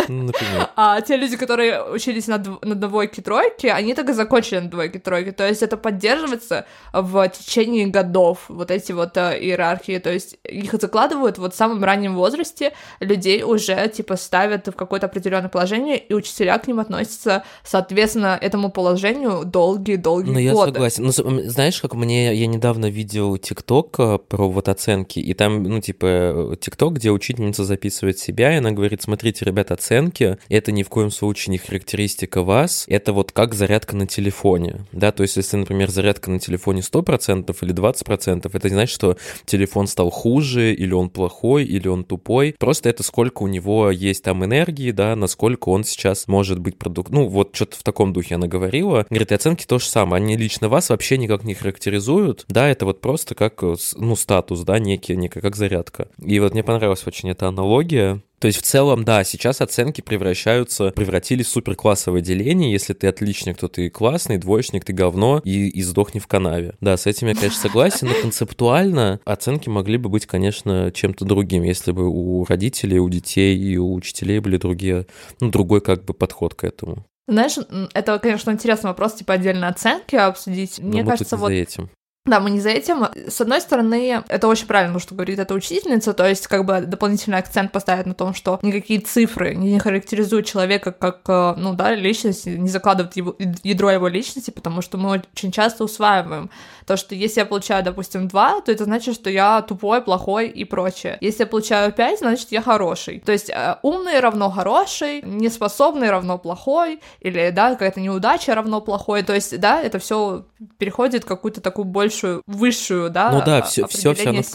Ну, 0.07 0.23
например. 0.23 0.69
а 0.75 0.99
те 1.01 1.15
люди, 1.15 1.37
которые 1.37 1.83
учились 1.93 2.25
на, 2.27 2.37
дв- 2.37 2.65
на 2.65 2.73
двойке 2.73 3.21
тройке, 3.21 3.71
они 3.71 3.93
так 3.93 4.09
и 4.09 4.13
закончили 4.13 4.59
на 4.59 4.69
двойке 4.69 4.97
тройке. 4.97 5.31
То 5.31 5.47
есть 5.47 5.61
это 5.61 5.77
поддерживается 5.77 6.65
в 6.91 7.29
течение 7.29 7.85
годов, 7.85 8.45
вот 8.49 8.71
эти 8.71 8.93
вот 8.93 9.15
э, 9.15 9.37
иерархии. 9.41 9.99
То 9.99 10.11
есть 10.11 10.39
их 10.43 10.73
закладывают 10.73 11.37
вот 11.37 11.53
в 11.53 11.57
самом 11.57 11.83
раннем 11.83 12.15
возрасте, 12.15 12.73
людей 12.99 13.43
уже 13.43 13.87
типа 13.89 14.15
ставят 14.15 14.67
в 14.67 14.71
какое-то 14.71 15.05
определенное 15.05 15.49
положение, 15.49 15.99
и 15.99 16.15
учителя 16.15 16.57
к 16.57 16.67
ним 16.67 16.79
относятся, 16.79 17.43
соответственно, 17.63 18.39
этому 18.41 18.71
положению 18.71 19.45
долгие-долгие 19.45 20.31
Ну, 20.31 20.39
я 20.39 20.53
годы. 20.53 20.71
согласен. 20.73 21.03
Ну, 21.05 21.11
знаешь, 21.47 21.79
как 21.79 21.93
мне... 21.93 22.33
Я 22.33 22.47
недавно 22.47 22.89
видел 22.89 23.37
ТикТок 23.37 23.90
э, 23.99 24.19
про 24.27 24.49
вот 24.49 24.69
оценки, 24.69 25.19
и 25.19 25.33
там, 25.33 25.63
ну, 25.63 25.79
типа, 25.79 26.05
э, 26.05 26.55
ТикТок, 26.59 26.93
где 26.93 27.11
учительница 27.11 27.65
записывает 27.65 28.19
себя, 28.19 28.53
и 28.53 28.57
она 28.57 28.71
говорит, 28.71 29.01
смотрите, 29.01 29.45
ребят, 29.45 29.71
оценки, 29.71 30.37
это 30.49 30.71
ни 30.71 30.83
в 30.83 30.89
коем 30.89 31.11
случае 31.11 31.51
не 31.51 31.57
характеристика 31.57 32.43
вас, 32.43 32.85
это 32.87 33.13
вот 33.13 33.31
как 33.31 33.53
зарядка 33.53 33.95
на 33.95 34.07
телефоне, 34.07 34.85
да, 34.91 35.11
то 35.11 35.23
есть, 35.23 35.37
если, 35.37 35.57
например, 35.57 35.89
зарядка 35.89 36.31
на 36.31 36.39
телефоне 36.39 36.81
100% 36.81 37.55
или 37.61 37.73
20%, 37.73 38.49
это 38.51 38.69
не 38.69 38.75
значит, 38.75 38.93
что 38.93 39.17
телефон 39.45 39.87
стал 39.87 40.09
хуже, 40.09 40.73
или 40.73 40.93
он 40.93 41.09
плохой, 41.09 41.65
или 41.65 41.87
он 41.87 42.03
тупой, 42.03 42.55
просто 42.57 42.89
это 42.89 43.03
сколько 43.03 43.43
у 43.43 43.47
него 43.47 43.91
есть 43.91 44.23
там 44.23 44.43
энергии, 44.45 44.91
да, 44.91 45.15
насколько 45.15 45.69
он 45.69 45.83
сейчас 45.83 46.27
может 46.27 46.59
быть 46.59 46.77
продукт... 46.77 47.11
Ну, 47.11 47.27
вот 47.27 47.55
что-то 47.55 47.77
в 47.77 47.83
таком 47.83 48.13
духе 48.13 48.35
она 48.35 48.47
говорила. 48.47 49.05
Говорит, 49.09 49.31
и 49.31 49.35
оценки 49.35 49.65
то 49.65 49.79
же 49.79 49.85
самое, 49.85 50.23
они 50.23 50.37
лично 50.37 50.69
вас 50.69 50.89
вообще 50.89 51.17
никак 51.17 51.43
не 51.43 51.53
характеризуют, 51.53 52.45
да, 52.47 52.69
это 52.69 52.85
вот 52.85 53.01
просто 53.01 53.35
как, 53.35 53.61
э, 53.63 53.75
ну, 53.95 54.15
статус, 54.15 54.61
да, 54.61 54.79
некий, 54.79 55.15
некая, 55.15 55.41
как 55.41 55.55
зарядка. 55.55 56.07
И 56.19 56.39
вот 56.39 56.53
мне 56.53 56.63
понравилась 56.63 57.05
очень 57.05 57.29
эта 57.29 57.47
аналогия, 57.47 58.21
то 58.41 58.47
есть 58.47 58.59
в 58.59 58.63
целом, 58.63 59.05
да, 59.05 59.23
сейчас 59.23 59.61
оценки 59.61 60.01
превращаются, 60.01 60.89
превратились 60.89 61.45
в 61.45 61.51
суперклассовое 61.51 62.21
деление. 62.21 62.71
Если 62.71 62.93
ты 62.93 63.05
отличник, 63.05 63.59
то 63.59 63.67
ты 63.67 63.91
классный, 63.91 64.39
двоечник, 64.39 64.83
ты 64.83 64.93
говно 64.93 65.41
и, 65.43 65.67
и 65.67 65.83
сдохни 65.83 66.19
в 66.19 66.25
канаве. 66.25 66.73
Да, 66.81 66.97
с 66.97 67.05
этим 67.05 67.27
я, 67.27 67.35
конечно, 67.35 67.59
согласен, 67.59 68.07
но 68.07 68.15
концептуально 68.19 69.19
оценки 69.25 69.69
могли 69.69 69.97
бы 69.97 70.09
быть, 70.09 70.25
конечно, 70.25 70.91
чем-то 70.91 71.23
другим, 71.23 71.61
если 71.61 71.91
бы 71.91 72.09
у 72.09 72.43
родителей, 72.45 72.97
у 72.97 73.07
детей 73.09 73.55
и 73.55 73.77
у 73.77 73.93
учителей 73.93 74.39
были 74.39 74.57
другие, 74.57 75.05
ну, 75.39 75.51
другой 75.51 75.81
как 75.81 76.03
бы 76.03 76.15
подход 76.15 76.55
к 76.55 76.63
этому. 76.63 77.05
Знаешь, 77.27 77.57
это, 77.93 78.17
конечно, 78.17 78.49
интересный 78.49 78.89
вопрос, 78.89 79.13
типа 79.13 79.35
отдельно 79.35 79.67
оценки 79.67 80.15
обсудить. 80.15 80.79
Но 80.79 80.87
Мне 80.87 81.03
кажется, 81.03 81.37
вот 81.37 81.49
за 81.49 81.53
этим. 81.53 81.89
Да, 82.25 82.39
мы 82.39 82.51
не 82.51 82.59
за 82.59 82.69
этим. 82.69 83.07
С 83.27 83.41
одной 83.41 83.61
стороны, 83.61 84.23
это 84.27 84.47
очень 84.47 84.67
правильно, 84.67 84.99
что 84.99 85.15
говорит 85.15 85.39
эта 85.39 85.55
учительница, 85.55 86.13
то 86.13 86.29
есть 86.29 86.45
как 86.45 86.65
бы 86.65 86.81
дополнительный 86.81 87.39
акцент 87.39 87.71
поставить 87.71 88.05
на 88.05 88.13
том, 88.13 88.35
что 88.35 88.59
никакие 88.61 88.99
цифры 88.99 89.55
не 89.55 89.79
характеризуют 89.79 90.45
человека 90.45 90.91
как, 90.91 91.21
э, 91.27 91.55
ну 91.57 91.73
да, 91.73 91.95
личность, 91.95 92.45
не 92.45 92.69
закладывают 92.69 93.15
его, 93.15 93.35
ядро 93.63 93.89
его 93.89 94.07
личности, 94.07 94.51
потому 94.51 94.83
что 94.83 94.99
мы 94.99 95.23
очень 95.33 95.51
часто 95.51 95.83
усваиваем 95.83 96.51
то, 96.85 96.97
что 96.97 97.15
если 97.15 97.39
я 97.39 97.45
получаю, 97.45 97.83
допустим, 97.83 98.27
2, 98.27 98.61
то 98.61 98.71
это 98.71 98.83
значит, 98.83 99.15
что 99.15 99.29
я 99.29 99.61
тупой, 99.63 100.01
плохой 100.01 100.47
и 100.49 100.63
прочее. 100.63 101.17
Если 101.21 101.43
я 101.43 101.47
получаю 101.47 101.91
5, 101.91 102.19
значит, 102.19 102.51
я 102.51 102.61
хороший. 102.61 103.19
То 103.19 103.31
есть 103.31 103.49
э, 103.49 103.77
умный 103.81 104.19
равно 104.19 104.51
хороший, 104.51 105.21
неспособный 105.23 106.11
равно 106.11 106.37
плохой, 106.37 106.99
или, 107.19 107.49
да, 107.49 107.71
какая-то 107.71 107.99
неудача 107.99 108.53
равно 108.53 108.79
плохой. 108.81 109.23
То 109.23 109.33
есть, 109.33 109.59
да, 109.59 109.81
это 109.81 109.97
все 109.99 110.45
переходит 110.77 111.23
в 111.23 111.27
какую-то 111.27 111.61
такую 111.61 111.85
большую, 112.11 112.43
высшую, 112.47 113.09
да, 113.09 113.31
Ну 113.31 113.43
да, 113.45 113.61
все, 113.61 113.87
все, 113.87 114.13
все 114.13 114.25
равно 114.25 114.41
в 114.43 114.45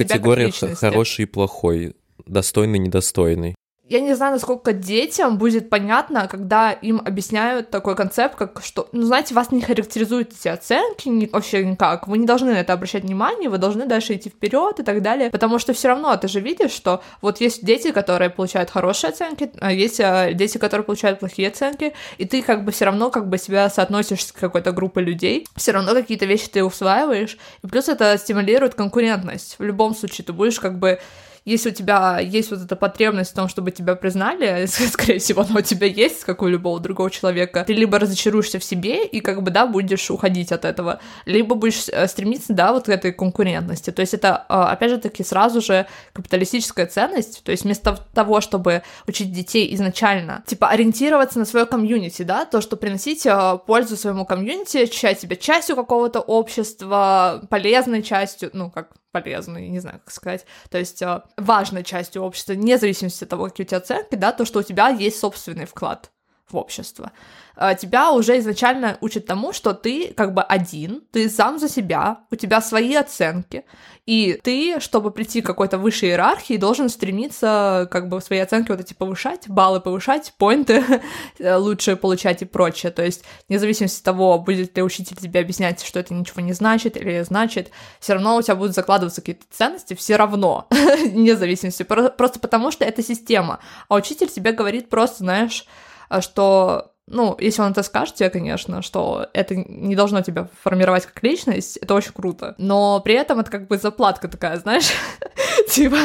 личности. 0.47 0.77
хороший 0.79 1.23
и 1.23 1.27
плохой, 1.27 1.97
достойный, 2.27 2.79
недостойный. 2.79 3.55
Я 3.89 4.01
не 4.01 4.15
знаю, 4.15 4.33
насколько 4.33 4.73
детям 4.73 5.39
будет 5.39 5.71
понятно, 5.71 6.27
когда 6.27 6.73
им 6.73 7.01
объясняют 7.05 7.71
такой 7.71 7.95
концепт, 7.95 8.35
как 8.35 8.61
что, 8.65 8.89
ну, 8.91 9.03
знаете, 9.03 9.33
вас 9.33 9.53
не 9.53 9.61
характеризуют 9.61 10.33
эти 10.33 10.49
оценки 10.49 11.09
ни- 11.09 11.27
вообще 11.27 11.65
никак, 11.65 12.09
вы 12.09 12.19
не 12.19 12.27
должны 12.27 12.53
на 12.53 12.57
это 12.57 12.73
обращать 12.73 13.05
внимание, 13.05 13.49
вы 13.49 13.59
должны 13.59 13.87
дальше 13.87 14.15
идти 14.15 14.29
вперед 14.29 14.81
и 14.81 14.83
так 14.83 15.03
далее, 15.03 15.31
потому 15.31 15.61
что 15.61 15.73
все 15.73 15.87
равно 15.87 16.17
ты 16.17 16.27
же 16.27 16.41
видишь, 16.41 16.73
что 16.73 17.01
вот 17.23 17.41
есть 17.41 17.65
дети, 17.65 17.93
которые 17.93 18.29
получают 18.29 18.71
хорошие 18.71 19.11
оценки, 19.11 19.53
а 19.61 19.73
есть 19.73 20.01
а, 20.01 20.33
дети, 20.33 20.59
которые 20.59 20.85
получают 20.85 21.21
плохие 21.21 21.47
оценки, 21.47 21.93
и 22.19 22.25
ты 22.25 22.43
как 22.43 22.65
бы 22.65 22.73
все 22.73 22.87
равно 22.87 23.11
как 23.11 23.29
бы 23.29 23.39
себя 23.39 23.71
соотносишь 23.71 24.25
с 24.25 24.33
какой-то 24.33 24.73
группой 24.73 25.05
людей, 25.05 25.47
все 25.55 25.71
равно 25.71 25.93
какие-то 25.95 26.27
вещи 26.27 26.49
ты 26.49 26.65
усваиваешь, 26.65 27.39
и 27.63 27.67
плюс 27.69 27.89
это 27.89 28.19
стимулирует 28.19 28.75
конкурентность. 28.75 29.61
В 29.61 29.63
любом 29.63 29.95
случае 29.95 30.25
ты 30.25 30.33
будешь 30.33 30.59
как 30.59 30.77
бы 30.77 30.99
если 31.47 31.71
у 31.71 31.73
тебя 31.73 32.19
есть 32.19 32.51
вот 32.51 32.61
эта 32.61 32.75
потребность 32.75 33.31
в 33.31 33.35
том, 33.35 33.49
чтобы 33.49 33.71
тебя 33.71 33.95
признали, 33.95 34.67
скорее 34.91 35.21
всего, 35.21 35.43
она 35.43 35.61
у 35.61 35.63
тебя 35.63 35.87
есть, 35.87 36.25
как 36.25 36.43
у 36.43 36.49
любого 36.49 36.81
другого 36.81 37.09
человека, 37.09 37.65
ты 37.65 37.73
либо 37.73 37.99
разочаруешься 38.01 38.59
в 38.59 38.65
себе 38.65 39.07
и 39.07 39.21
как 39.21 39.43
бы, 39.43 39.53
да, 39.53 39.67
будешь 39.67 40.11
уходить 40.11 40.51
от 40.51 40.65
этого, 40.65 41.01
либо 41.25 41.55
будешь 41.55 41.89
э, 41.89 42.09
стремиться, 42.09 42.53
да, 42.53 42.73
вот 42.73 42.87
к 42.87 42.89
этой 42.89 43.13
конкурентности. 43.13 43.93
То 43.93 44.01
есть 44.01 44.13
это, 44.13 44.45
э, 44.49 44.55
опять 44.55 44.91
же 44.91 44.99
таки, 44.99 45.23
сразу 45.23 45.61
же 45.61 45.87
капиталистическая 46.13 46.87
ценность, 46.87 47.45
то 47.45 47.53
есть 47.53 47.63
вместо 47.63 47.97
того, 48.13 48.41
чтобы 48.41 48.83
учить 49.07 49.33
детей 49.33 49.73
изначально, 49.77 50.43
типа, 50.47 50.69
ориентироваться 50.69 51.39
на 51.39 51.45
свое 51.45 51.65
комьюнити, 51.65 52.23
да, 52.23 52.45
то, 52.45 52.61
что 52.61 52.77
приносить 52.77 53.25
э, 53.25 53.59
пользу 53.65 53.97
своему 53.97 54.27
комьюнити, 54.27 54.79
ощущать 54.79 55.21
себя 55.21 55.37
частью 55.37 55.77
какого-то 55.77 56.19
общества, 56.19 57.47
полезной 57.49 58.03
частью, 58.03 58.51
ну, 58.53 58.69
как 58.69 58.91
полезной, 59.23 59.69
не 59.69 59.81
знаю, 59.81 60.01
как 60.05 60.13
сказать, 60.13 60.47
то 60.71 60.79
есть 60.79 61.03
э, 61.03 61.23
важной 61.37 61.85
частью 61.85 62.23
общества, 62.23 62.53
вне 62.53 62.79
от 63.23 63.31
того, 63.31 63.45
какие 63.45 63.65
у 63.65 63.69
тебя 63.69 63.79
оценки, 63.79 64.15
да, 64.15 64.33
то, 64.33 64.45
что 64.45 64.61
у 64.61 64.63
тебя 64.63 64.89
есть 64.89 65.19
собственный 65.19 65.67
вклад 65.67 66.11
в 66.49 66.57
общество. 66.57 67.13
Э, 67.57 67.75
Тебя 67.79 68.13
уже 68.13 68.39
изначально 68.39 68.99
учат 69.01 69.27
тому, 69.27 69.53
что 69.53 69.73
ты 69.73 70.13
как 70.15 70.35
бы 70.35 70.43
один, 70.43 71.03
ты 71.13 71.29
сам 71.29 71.59
за 71.59 71.69
себя, 71.69 72.21
у 72.31 72.37
тебя 72.37 72.61
свои 72.61 72.95
оценки, 72.95 73.65
и 74.05 74.39
ты, 74.43 74.79
чтобы 74.79 75.11
прийти 75.11 75.43
к 75.43 75.47
какой-то 75.47 75.79
высшей 75.79 76.11
иерархии, 76.11 76.57
должен 76.57 76.89
стремиться 76.89 77.89
как 77.91 78.09
бы 78.09 78.21
свои 78.21 78.39
оценки 78.39 78.71
вот 78.71 78.81
эти 78.81 78.95
повышать, 78.95 79.49
баллы 79.49 79.81
повышать, 79.81 80.33
поинты 80.39 80.85
лучше 81.41 81.97
получать 81.97 82.43
и 82.43 82.45
прочее. 82.45 82.93
То 82.93 83.05
есть, 83.05 83.25
вне 83.49 83.59
зависимости 83.59 83.99
от 83.99 84.05
того, 84.05 84.39
будет 84.39 84.77
ли 84.77 84.83
учитель 84.83 85.17
тебе 85.17 85.41
объяснять, 85.41 85.83
что 85.83 85.99
это 85.99 86.15
ничего 86.15 86.41
не 86.41 86.53
значит 86.53 86.97
или 86.97 87.23
значит, 87.23 87.71
все 87.99 88.13
равно 88.13 88.37
у 88.37 88.43
тебя 88.43 88.55
будут 88.55 88.77
закладываться 88.77 89.21
какие-то 89.21 89.45
ценности, 89.51 89.95
все 89.95 90.15
равно, 90.17 90.69
вне 90.71 91.35
зависимости, 91.35 91.83
Про- 91.83 92.11
просто 92.11 92.39
потому 92.39 92.71
что 92.71 92.85
это 92.85 93.03
система. 93.03 93.59
А 93.89 93.97
учитель 93.97 94.29
тебе 94.29 94.53
говорит 94.53 94.89
просто, 94.89 95.19
знаешь, 95.19 95.67
а, 95.67 95.86
что 96.21 96.93
ну, 97.09 97.37
если 97.39 97.63
он 97.63 97.71
это 97.71 97.85
скажет 97.85 98.17
тебе, 98.17 98.31
конечно, 98.31 98.83
что 98.83 99.29
это 99.33 99.55
не 99.55 99.95
должно 99.95 100.23
тебя 100.23 100.49
формировать 100.63 101.07
как 101.07 101.23
личность, 101.23 101.77
это 101.77 101.95
очень 101.95 102.13
круто. 102.13 102.57
Но 102.59 103.01
при 103.01 103.15
этом 103.15 103.39
это 103.39 103.51
как 103.51 103.69
бы 103.69 103.79
заплатка 103.79 104.27
такая, 104.29 104.57
знаешь, 104.57 104.91
типа... 105.71 105.97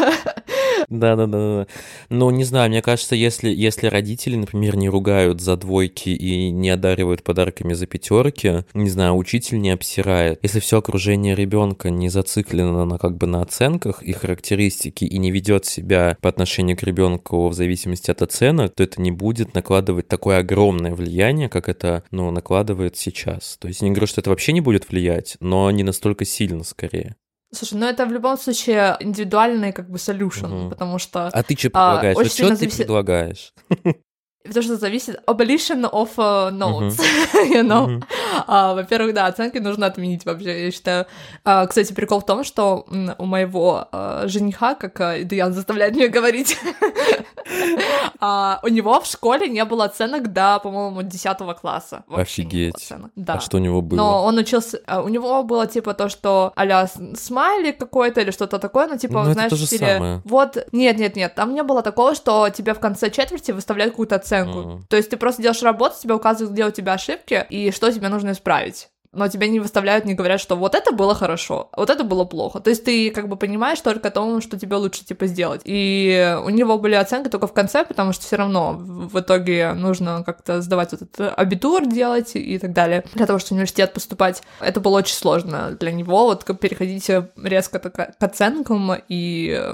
Да-да-да. 0.89 1.67
Ну, 2.09 2.29
не 2.29 2.43
знаю, 2.43 2.69
мне 2.69 2.81
кажется, 2.81 3.15
если, 3.15 3.49
если 3.49 3.87
родители, 3.87 4.35
например, 4.35 4.75
не 4.75 4.89
ругают 4.89 5.41
за 5.41 5.57
двойки 5.57 6.09
и 6.09 6.49
не 6.49 6.69
одаривают 6.69 7.23
подарками 7.23 7.73
за 7.73 7.85
пятерки, 7.85 8.63
не 8.73 8.89
знаю, 8.89 9.15
учитель 9.15 9.59
не 9.59 9.71
обсирает. 9.71 10.39
Если 10.41 10.59
все 10.59 10.79
окружение 10.79 11.35
ребенка 11.35 11.89
не 11.89 12.09
зациклено 12.09 12.85
на 12.85 12.97
как 12.97 13.17
бы 13.17 13.27
на 13.27 13.41
оценках 13.41 14.03
и 14.03 14.13
характеристики 14.13 15.05
и 15.05 15.17
не 15.17 15.31
ведет 15.31 15.65
себя 15.65 16.17
по 16.21 16.29
отношению 16.29 16.77
к 16.77 16.83
ребенку 16.83 17.47
в 17.47 17.53
зависимости 17.53 18.11
от 18.11 18.21
оценок, 18.21 18.73
то 18.75 18.83
это 18.83 19.01
не 19.01 19.11
будет 19.11 19.53
накладывать 19.53 20.07
такое 20.07 20.39
огромное 20.39 20.93
влияние, 20.93 21.49
как 21.49 21.69
это, 21.69 22.03
ну, 22.11 22.31
накладывает 22.31 22.97
сейчас. 22.97 23.57
То 23.59 23.67
есть 23.67 23.81
я 23.81 23.87
не 23.87 23.93
говорю, 23.93 24.07
что 24.07 24.21
это 24.21 24.29
вообще 24.29 24.53
не 24.53 24.61
будет 24.61 24.89
влиять, 24.89 25.37
но 25.39 25.69
не 25.71 25.83
настолько 25.83 26.25
сильно 26.25 26.63
скорее. 26.63 27.15
Слушай, 27.53 27.79
ну 27.79 27.85
это 27.85 28.05
в 28.05 28.11
любом 28.11 28.37
случае 28.37 28.95
индивидуальный 29.01 29.73
как 29.73 29.89
бы 29.89 29.97
solution, 29.97 30.47
Мгм. 30.47 30.69
потому 30.69 30.97
что... 30.99 31.27
А 31.27 31.43
ты 31.43 31.57
что 31.57 31.69
А, 31.73 31.89
предлагаешь? 31.97 32.17
очень 32.17 32.45
Вот 32.45 32.53
что 32.55 32.57
ты 32.65 32.69
предлагаешь? 32.77 33.53
Потому 34.43 34.63
что 34.63 34.77
зависит 34.77 35.21
abolition 35.27 35.89
of 35.91 36.15
uh, 36.17 36.51
notes, 36.51 36.99
you 37.53 37.61
know. 37.61 37.87
Мгм. 37.87 38.03
А, 38.47 38.73
во-первых, 38.73 39.13
да, 39.13 39.27
оценки 39.27 39.59
нужно 39.59 39.85
отменить 39.85 40.25
вообще, 40.25 40.65
я 40.65 40.71
считаю. 40.71 41.05
А, 41.43 41.67
кстати, 41.67 41.93
прикол 41.93 42.21
в 42.21 42.25
том, 42.25 42.43
что 42.43 42.85
у 43.17 43.25
моего 43.25 43.87
а, 43.91 44.23
жениха, 44.27 44.75
как 44.75 45.27
Дуян 45.27 45.53
заставляет 45.53 45.95
меня 45.95 46.07
говорить, 46.07 46.57
у 48.21 48.67
него 48.67 48.99
в 48.99 49.05
школе 49.05 49.47
не 49.47 49.63
было 49.65 49.85
оценок 49.85 50.33
до, 50.33 50.59
по-моему, 50.59 51.03
10 51.03 51.37
класса. 51.59 52.03
Офигеть. 52.09 52.91
Да. 53.15 53.33
А 53.33 53.39
что 53.39 53.57
у 53.57 53.59
него 53.59 53.81
было? 53.81 53.97
Но 53.97 54.23
он 54.23 54.37
учился... 54.37 54.81
У 55.03 55.07
него 55.07 55.43
было 55.43 55.67
типа 55.67 55.93
то, 55.93 56.09
что 56.09 56.51
а 56.55 56.87
смайлик 57.15 57.77
какой-то 57.77 58.21
или 58.21 58.31
что-то 58.31 58.59
такое, 58.59 58.87
ну 58.87 58.97
типа, 58.97 59.23
ну, 59.23 59.33
знаешь, 59.33 59.51
это 59.51 59.55
то 59.55 59.55
же 59.55 59.67
стиле... 59.67 59.93
самое. 59.93 60.21
Вот, 60.25 60.57
нет-нет-нет, 60.71 61.35
там 61.35 61.53
не 61.53 61.63
было 61.63 61.83
такого, 61.83 62.15
что 62.15 62.49
тебе 62.49 62.73
в 62.73 62.79
конце 62.79 63.09
четверти 63.11 63.51
выставляют 63.51 63.93
какую-то 63.93 64.15
оценку. 64.15 64.30
Mm. 64.35 64.81
То 64.89 64.97
есть 64.97 65.09
ты 65.09 65.17
просто 65.17 65.41
делаешь 65.41 65.63
работу, 65.63 65.95
тебе 65.99 66.13
указывают, 66.13 66.53
где 66.53 66.65
у 66.65 66.71
тебя 66.71 66.93
ошибки 66.93 67.45
и 67.49 67.71
что 67.71 67.91
тебе 67.91 68.09
нужно 68.09 68.31
исправить 68.31 68.90
но 69.13 69.27
тебя 69.27 69.47
не 69.47 69.59
выставляют, 69.59 70.05
не 70.05 70.13
говорят, 70.13 70.39
что 70.39 70.55
вот 70.55 70.73
это 70.73 70.93
было 70.93 71.13
хорошо, 71.15 71.69
а 71.71 71.81
вот 71.81 71.89
это 71.89 72.03
было 72.03 72.23
плохо. 72.23 72.59
То 72.59 72.69
есть 72.69 72.85
ты 72.85 73.11
как 73.11 73.27
бы 73.27 73.35
понимаешь 73.35 73.81
только 73.81 74.07
о 74.07 74.11
том, 74.11 74.41
что 74.41 74.57
тебе 74.57 74.77
лучше 74.77 75.03
типа 75.03 75.27
сделать. 75.27 75.61
И 75.65 76.37
у 76.43 76.49
него 76.49 76.77
были 76.77 76.95
оценки 76.95 77.29
только 77.29 77.47
в 77.47 77.53
конце, 77.53 77.83
потому 77.83 78.13
что 78.13 78.25
все 78.25 78.37
равно 78.37 78.73
в 78.73 79.19
итоге 79.19 79.73
нужно 79.73 80.23
как-то 80.25 80.61
сдавать 80.61 80.93
вот 80.93 81.01
этот 81.01 81.37
абитур 81.37 81.85
делать 81.85 82.31
и 82.35 82.57
так 82.57 82.73
далее. 82.73 83.03
Для 83.13 83.25
того, 83.25 83.39
чтобы 83.39 83.49
в 83.49 83.51
университет 83.53 83.93
поступать, 83.93 84.43
это 84.59 84.79
было 84.79 84.99
очень 84.99 85.15
сложно 85.15 85.71
для 85.71 85.91
него, 85.91 86.25
вот 86.25 86.45
переходить 86.59 87.09
резко 87.43 87.79
к 87.79 88.15
оценкам, 88.19 88.93
и 89.07 89.73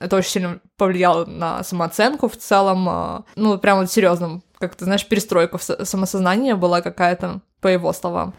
это 0.00 0.16
очень 0.16 0.30
сильно 0.30 0.60
повлияло 0.76 1.24
на 1.24 1.62
самооценку 1.62 2.28
в 2.28 2.36
целом, 2.36 3.24
ну, 3.36 3.58
прям 3.58 3.80
вот 3.80 3.90
серьезным 3.90 4.42
как 4.58 4.74
ты 4.74 4.84
знаешь, 4.84 5.06
перестройка 5.06 5.56
в 5.58 5.62
самосознание 5.62 6.56
была 6.56 6.80
какая-то, 6.80 7.40
по 7.60 7.68
его 7.68 7.92
словам. 7.92 8.34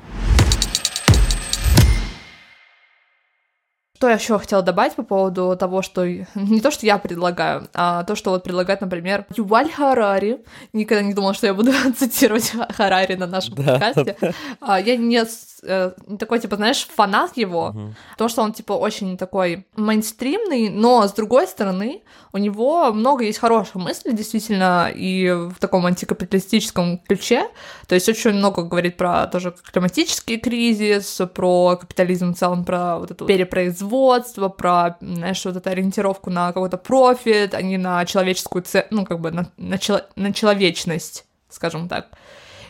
Что 3.99 4.07
я 4.07 4.13
еще 4.13 4.39
хотела 4.39 4.61
добавить 4.61 4.95
по 4.95 5.03
поводу 5.03 5.57
того, 5.59 5.81
что 5.81 6.07
не 6.35 6.61
то, 6.61 6.71
что 6.71 6.85
я 6.85 6.97
предлагаю, 6.97 7.67
а 7.73 8.05
то, 8.05 8.15
что 8.15 8.29
вот 8.29 8.45
предлагает, 8.45 8.79
например, 8.79 9.25
Юваль 9.35 9.69
Харари. 9.69 10.39
Никогда 10.71 11.03
не 11.03 11.13
думала, 11.13 11.33
что 11.33 11.47
я 11.47 11.53
буду 11.53 11.73
цитировать 11.97 12.53
Харари 12.69 13.15
на 13.15 13.27
нашем 13.27 13.55
да. 13.55 13.73
подкасте. 13.73 14.15
А, 14.61 14.79
я 14.79 14.95
не 14.95 15.25
Э, 15.63 15.91
такой, 16.17 16.39
типа, 16.39 16.55
знаешь, 16.55 16.87
фанат 16.95 17.37
его, 17.37 17.73
uh-huh. 17.75 17.93
потому 18.11 18.29
что 18.29 18.41
он, 18.41 18.53
типа, 18.53 18.73
очень 18.73 19.17
такой 19.17 19.65
мейнстримный, 19.75 20.69
но, 20.69 21.07
с 21.07 21.13
другой 21.13 21.47
стороны, 21.47 22.01
у 22.33 22.37
него 22.37 22.93
много 22.93 23.23
есть 23.23 23.39
хороших 23.39 23.75
мыслей, 23.75 24.13
действительно, 24.13 24.91
и 24.93 25.29
в 25.31 25.55
таком 25.59 25.85
антикапиталистическом 25.85 26.99
ключе, 26.99 27.47
то 27.87 27.95
есть 27.95 28.09
очень 28.09 28.31
много 28.31 28.63
говорит 28.63 28.97
про 28.97 29.27
тоже 29.27 29.53
климатический 29.71 30.37
кризис, 30.37 31.21
про 31.33 31.77
капитализм 31.77 32.33
в 32.33 32.37
целом, 32.37 32.65
про 32.65 32.99
вот 32.99 33.11
это 33.11 33.25
перепроизводство, 33.25 34.49
про, 34.49 34.97
знаешь, 35.01 35.43
вот 35.45 35.55
эту 35.55 35.69
ориентировку 35.69 36.29
на 36.29 36.53
какой-то 36.53 36.77
профит, 36.77 37.53
а 37.53 37.61
не 37.61 37.77
на 37.77 38.05
человеческую, 38.05 38.63
це... 38.63 38.87
ну, 38.91 39.05
как 39.05 39.19
бы 39.19 39.31
на, 39.31 39.47
на, 39.57 39.77
чело... 39.77 40.01
на 40.15 40.33
человечность, 40.33 41.25
скажем 41.49 41.87
так. 41.87 42.07